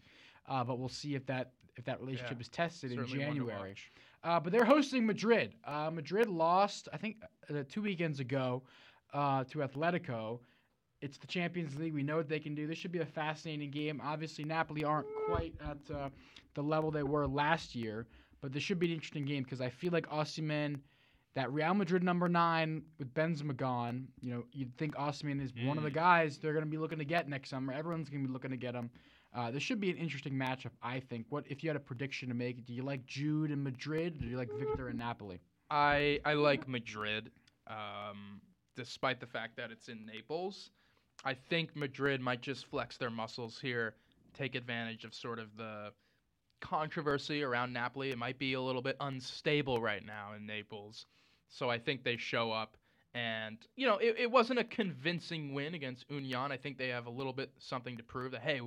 Uh, 0.49 0.65
but 0.65 0.79
we'll 0.79 0.89
see 0.89 1.15
if 1.15 1.27
that 1.27 1.53
if 1.77 1.85
that 1.85 2.01
relationship 2.01 2.37
Yeah. 2.37 2.41
is 2.43 2.49
tested 2.49 2.93
in 2.93 2.99
Certainly 2.99 3.19
to 3.19 3.25
January. 3.25 3.75
Uh, 4.23 4.39
but 4.39 4.53
they're 4.53 4.65
hosting 4.65 5.07
Madrid. 5.07 5.55
Uh, 5.65 5.91
Madrid 5.91 6.29
lost, 6.29 6.89
I 6.93 6.99
think, 6.99 7.17
uh, 7.49 7.63
two 7.69 7.81
weekends 7.83 8.21
ago 8.21 8.63
uh, 9.15 9.45
to 9.45 9.59
Atletico. 9.61 10.41
It's 11.01 11.17
the 11.17 11.27
Champions 11.27 11.79
League. 11.79 11.95
We 11.95 12.03
know 12.03 12.17
what 12.19 12.29
they 12.29 12.39
can 12.39 12.55
do. 12.55 12.67
This 12.67 12.77
should 12.77 12.93
be 12.93 12.99
a 12.99 13.07
fascinating 13.07 13.71
game. 13.71 14.01
Obviously, 14.05 14.45
Napoli 14.45 14.85
aren't 14.85 15.07
quite 15.27 15.55
at 15.65 15.79
uh, 15.95 16.11
the 16.55 16.63
level 16.63 16.91
they 16.91 17.03
were 17.03 17.27
last 17.27 17.75
year, 17.75 18.07
but 18.43 18.53
this 18.53 18.63
should 18.63 18.79
be 18.79 18.87
an 18.89 18.93
interesting 18.93 19.25
game 19.25 19.43
because 19.43 19.63
I 19.63 19.71
feel 19.71 19.93
like 19.93 20.07
Osimhen, 20.11 20.81
that 21.35 21.53
Real 21.53 21.75
Madrid 21.75 22.03
number 22.03 22.29
nine 22.29 22.83
with 22.99 23.15
Benzema 23.15 23.57
gone, 23.57 24.09
you 24.21 24.33
know, 24.35 24.45
you'd 24.53 24.77
think 24.77 24.95
Osimhen 24.97 25.41
is 25.43 25.53
one 25.65 25.79
of 25.79 25.85
the 25.85 25.91
Mm. 25.91 25.95
guys 25.95 26.39
they're 26.39 26.53
going 26.53 26.65
to 26.65 26.71
be 26.71 26.77
looking 26.79 26.99
to 26.99 27.05
get 27.05 27.29
next 27.29 27.51
summer. 27.51 27.73
Everyone's 27.73 28.09
going 28.11 28.23
to 28.23 28.29
be 28.29 28.33
looking 28.33 28.51
to 28.51 28.57
get 28.57 28.75
him. 28.75 28.91
Uh, 29.33 29.51
this 29.53 29.63
should 29.63 29.79
be 29.81 29.91
an 29.91 29.97
interesting 29.97 30.33
matchup, 30.33 30.73
I 30.83 30.99
think. 30.99 31.27
What 31.29 31.45
if 31.49 31.63
you 31.63 31.69
had 31.71 31.77
a 31.77 31.81
prediction 31.81 32.29
to 32.31 32.35
make? 32.35 32.65
Do 32.67 32.73
you 32.73 32.83
like 32.83 33.07
Jude 33.07 33.53
and 33.53 33.63
Madrid, 33.63 34.17
or 34.17 34.25
do 34.25 34.27
you 34.27 34.37
like 34.37 34.51
Victor 34.59 34.89
and 34.89 34.99
Napoli? 34.99 35.41
I 35.71 36.19
I 36.25 36.33
like 36.35 36.67
Madrid, 36.67 37.31
um, 37.69 38.41
despite 38.75 39.21
the 39.21 39.27
fact 39.29 39.57
that 39.57 39.71
it's 39.71 39.89
in 39.89 40.05
Naples. 40.05 40.71
I 41.25 41.35
think 41.35 41.77
Madrid 41.77 42.21
might 42.21 42.41
just 42.41 42.67
flex 42.67 42.97
their 42.97 43.11
muscles 43.11 43.61
here, 43.61 43.95
take 44.35 44.57
advantage 44.57 45.05
of 45.05 45.15
sort 45.15 45.39
of 45.39 45.57
the 45.57 45.93
controversy 46.61 47.43
around 47.43 47.73
Napoli. 47.73 48.11
It 48.11 48.19
might 48.19 48.39
be 48.39 48.55
a 48.55 48.61
little 48.61 48.83
bit 48.83 48.97
unstable 49.01 49.81
right 49.81 50.05
now 50.05 50.33
in 50.35 50.45
Naples, 50.47 51.07
so 51.51 51.69
I 51.69 51.79
think 51.79 52.05
they 52.05 52.17
show 52.17 52.51
up. 52.53 52.77
And 53.13 53.59
you 53.77 53.87
know, 53.87 53.99
it, 53.99 54.17
it 54.19 54.31
wasn't 54.31 54.61
a 54.61 54.65
convincing 54.65 55.53
win 55.53 55.75
against 55.75 56.09
Union. 56.11 56.53
I 56.53 56.57
think 56.57 56.79
they 56.79 56.89
have 56.89 57.07
a 57.07 57.11
little 57.11 57.33
bit 57.33 57.51
something 57.59 57.97
to 57.97 58.03
prove 58.03 58.33
that 58.33 58.43
hey, 58.43 58.61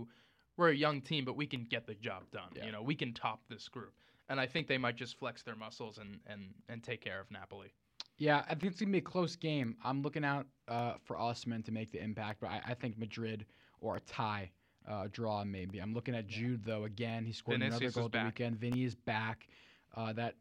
we're 0.57 0.69
a 0.69 0.75
young 0.75 1.01
team, 1.01 1.25
but 1.25 1.35
we 1.35 1.47
can 1.47 1.63
get 1.63 1.87
the 1.87 1.95
job 1.95 2.23
done. 2.31 2.49
Yeah. 2.55 2.65
You 2.65 2.71
know, 2.71 2.81
we 2.81 2.95
can 2.95 3.13
top 3.13 3.41
this 3.49 3.67
group. 3.67 3.93
And 4.29 4.39
I 4.39 4.45
think 4.45 4.67
they 4.67 4.77
might 4.77 4.95
just 4.95 5.17
flex 5.17 5.43
their 5.43 5.55
muscles 5.55 5.97
and, 5.97 6.19
and, 6.27 6.53
and 6.69 6.83
take 6.83 7.01
care 7.01 7.19
of 7.19 7.29
Napoli. 7.31 7.73
Yeah, 8.17 8.43
I 8.47 8.55
think 8.55 8.71
it's 8.71 8.79
gonna 8.79 8.91
be 8.91 8.99
a 8.99 9.01
close 9.01 9.35
game. 9.35 9.75
I'm 9.83 10.01
looking 10.01 10.23
out 10.23 10.45
uh, 10.67 10.93
for 11.03 11.15
Osimhen 11.17 11.65
to 11.65 11.71
make 11.71 11.91
the 11.91 12.01
impact, 12.01 12.41
but 12.41 12.51
I, 12.51 12.61
I 12.69 12.73
think 12.75 12.97
Madrid 12.97 13.45
or 13.81 13.95
a 13.97 13.99
tie, 14.01 14.51
uh, 14.87 15.07
draw 15.11 15.43
maybe. 15.43 15.79
I'm 15.79 15.93
looking 15.93 16.15
at 16.15 16.27
Jude 16.27 16.63
though. 16.63 16.83
Again, 16.85 17.25
he 17.25 17.33
scored 17.33 17.55
another 17.55 17.71
Vinicius 17.71 17.89
is 17.89 17.95
goal 17.95 18.09
the 18.09 18.23
weekend. 18.23 18.59
Vinny 18.59 18.83
is 18.83 18.95
back. 18.95 19.47
Uh, 19.95 20.13
that 20.13 20.35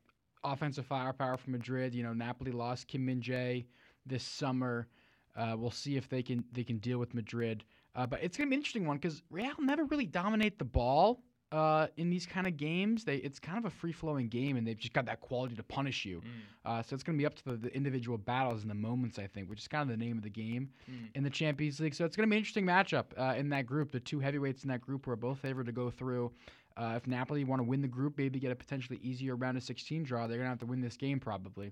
offensive 0.44 0.86
firepower 0.86 1.36
for 1.36 1.50
Madrid. 1.50 1.94
You 1.94 2.02
know, 2.02 2.12
Napoli 2.12 2.52
lost 2.52 2.88
Kim 2.88 3.04
Min 3.04 3.20
Jae 3.20 3.64
this 4.06 4.24
summer. 4.24 4.88
Uh, 5.36 5.54
we'll 5.58 5.70
see 5.70 5.96
if 5.96 6.08
they 6.08 6.22
can 6.22 6.44
they 6.52 6.64
can 6.64 6.78
deal 6.78 6.98
with 6.98 7.14
Madrid. 7.14 7.64
Uh, 7.94 8.06
but 8.06 8.22
it's 8.22 8.36
gonna 8.36 8.48
be 8.50 8.54
an 8.56 8.60
interesting 8.60 8.86
one 8.86 8.96
because 8.98 9.22
Real 9.30 9.52
never 9.60 9.84
really 9.84 10.06
dominate 10.06 10.58
the 10.58 10.64
ball 10.64 11.22
uh, 11.52 11.86
in 11.98 12.08
these 12.08 12.24
kind 12.26 12.46
of 12.46 12.56
games. 12.56 13.04
They 13.04 13.16
it's 13.16 13.38
kind 13.38 13.58
of 13.58 13.64
a 13.66 13.70
free 13.70 13.92
flowing 13.92 14.28
game, 14.28 14.56
and 14.56 14.66
they've 14.66 14.78
just 14.78 14.92
got 14.94 15.04
that 15.06 15.20
quality 15.20 15.54
to 15.56 15.62
punish 15.62 16.04
you. 16.06 16.22
Uh, 16.64 16.82
so 16.82 16.94
it's 16.94 17.02
going 17.02 17.16
to 17.18 17.22
be 17.22 17.26
up 17.26 17.34
to 17.34 17.44
the, 17.44 17.56
the 17.56 17.74
individual 17.76 18.16
battles 18.16 18.62
and 18.62 18.70
the 18.70 18.74
moments, 18.74 19.18
I 19.18 19.26
think, 19.26 19.50
which 19.50 19.60
is 19.60 19.68
kind 19.68 19.82
of 19.82 19.88
the 19.88 20.02
name 20.02 20.16
of 20.16 20.22
the 20.22 20.30
game 20.30 20.70
Mm. 20.90 21.08
in 21.14 21.22
the 21.24 21.30
Champions 21.30 21.80
League. 21.80 21.94
So 21.94 22.04
it's 22.04 22.16
going 22.16 22.26
to 22.28 22.30
be 22.30 22.36
an 22.36 22.38
interesting 22.40 22.64
matchup 22.64 23.04
uh, 23.18 23.34
in 23.36 23.48
that 23.50 23.66
group. 23.66 23.90
The 23.92 24.00
two 24.00 24.20
heavyweights 24.20 24.62
in 24.64 24.68
that 24.70 24.80
group 24.80 25.06
were 25.06 25.16
both 25.16 25.38
favored 25.40 25.66
to 25.66 25.72
go 25.72 25.90
through. 25.90 26.30
Uh, 26.76 26.94
if 26.96 27.06
Napoli 27.06 27.44
want 27.44 27.60
to 27.60 27.64
win 27.64 27.80
the 27.82 27.88
group, 27.88 28.18
maybe 28.18 28.38
get 28.38 28.50
a 28.52 28.56
potentially 28.56 28.98
easier 29.02 29.36
round 29.36 29.56
of 29.56 29.62
16 29.62 30.02
draw, 30.04 30.26
they're 30.26 30.38
going 30.38 30.46
to 30.46 30.50
have 30.50 30.58
to 30.60 30.66
win 30.66 30.80
this 30.80 30.96
game 30.96 31.20
probably. 31.20 31.66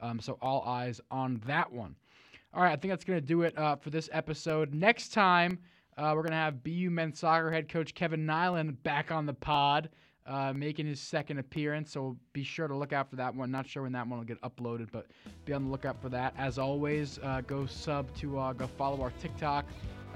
Mhm. 0.00 0.06
Um, 0.06 0.20
so 0.20 0.38
all 0.42 0.62
eyes 0.62 1.00
on 1.10 1.40
that 1.46 1.70
one. 1.72 1.96
All 2.52 2.62
right, 2.62 2.72
I 2.72 2.76
think 2.76 2.92
that's 2.92 3.04
going 3.04 3.20
to 3.20 3.26
do 3.26 3.42
it 3.42 3.56
uh, 3.58 3.76
for 3.76 3.90
this 3.90 4.08
episode. 4.12 4.72
Next 4.74 5.12
time, 5.12 5.58
uh, 5.96 6.12
we're 6.14 6.22
going 6.22 6.30
to 6.30 6.36
have 6.36 6.62
BU 6.62 6.88
men's 6.90 7.18
soccer 7.18 7.50
head 7.50 7.68
coach 7.68 7.94
Kevin 7.94 8.24
Nylen 8.26 8.80
back 8.84 9.10
on 9.10 9.26
the 9.26 9.34
pod, 9.34 9.88
uh, 10.26 10.52
making 10.54 10.86
his 10.86 11.00
second 11.00 11.38
appearance. 11.38 11.90
So 11.90 12.16
be 12.32 12.44
sure 12.44 12.68
to 12.68 12.76
look 12.76 12.92
out 12.92 13.10
for 13.10 13.16
that 13.16 13.34
one. 13.34 13.50
Not 13.50 13.66
sure 13.68 13.82
when 13.82 13.92
that 13.92 14.06
one 14.06 14.18
will 14.18 14.24
get 14.24 14.40
uploaded, 14.42 14.88
but 14.92 15.06
be 15.44 15.52
on 15.52 15.64
the 15.64 15.70
lookout 15.70 16.00
for 16.00 16.08
that. 16.10 16.32
As 16.38 16.56
always, 16.58 17.18
uh, 17.22 17.42
go 17.46 17.66
sub 17.66 18.12
to, 18.18 18.38
uh, 18.38 18.52
go 18.52 18.66
follow 18.68 19.02
our 19.02 19.12
TikTok, 19.20 19.66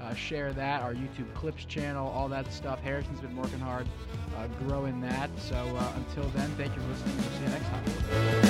uh, 0.01 0.13
share 0.13 0.53
that, 0.53 0.81
our 0.81 0.93
YouTube 0.93 1.33
clips 1.33 1.65
channel, 1.65 2.07
all 2.09 2.27
that 2.29 2.51
stuff. 2.51 2.81
Harrison's 2.81 3.19
been 3.19 3.35
working 3.35 3.59
hard 3.59 3.87
uh, 4.37 4.47
growing 4.67 5.01
that. 5.01 5.29
So 5.37 5.55
uh, 5.55 5.93
until 5.95 6.29
then, 6.29 6.49
thank 6.57 6.75
you 6.75 6.81
for 6.81 6.87
listening. 6.87 7.17
We'll 7.17 7.25
see 7.25 7.43
you 7.43 7.49
next 7.49 8.41
time. 8.41 8.48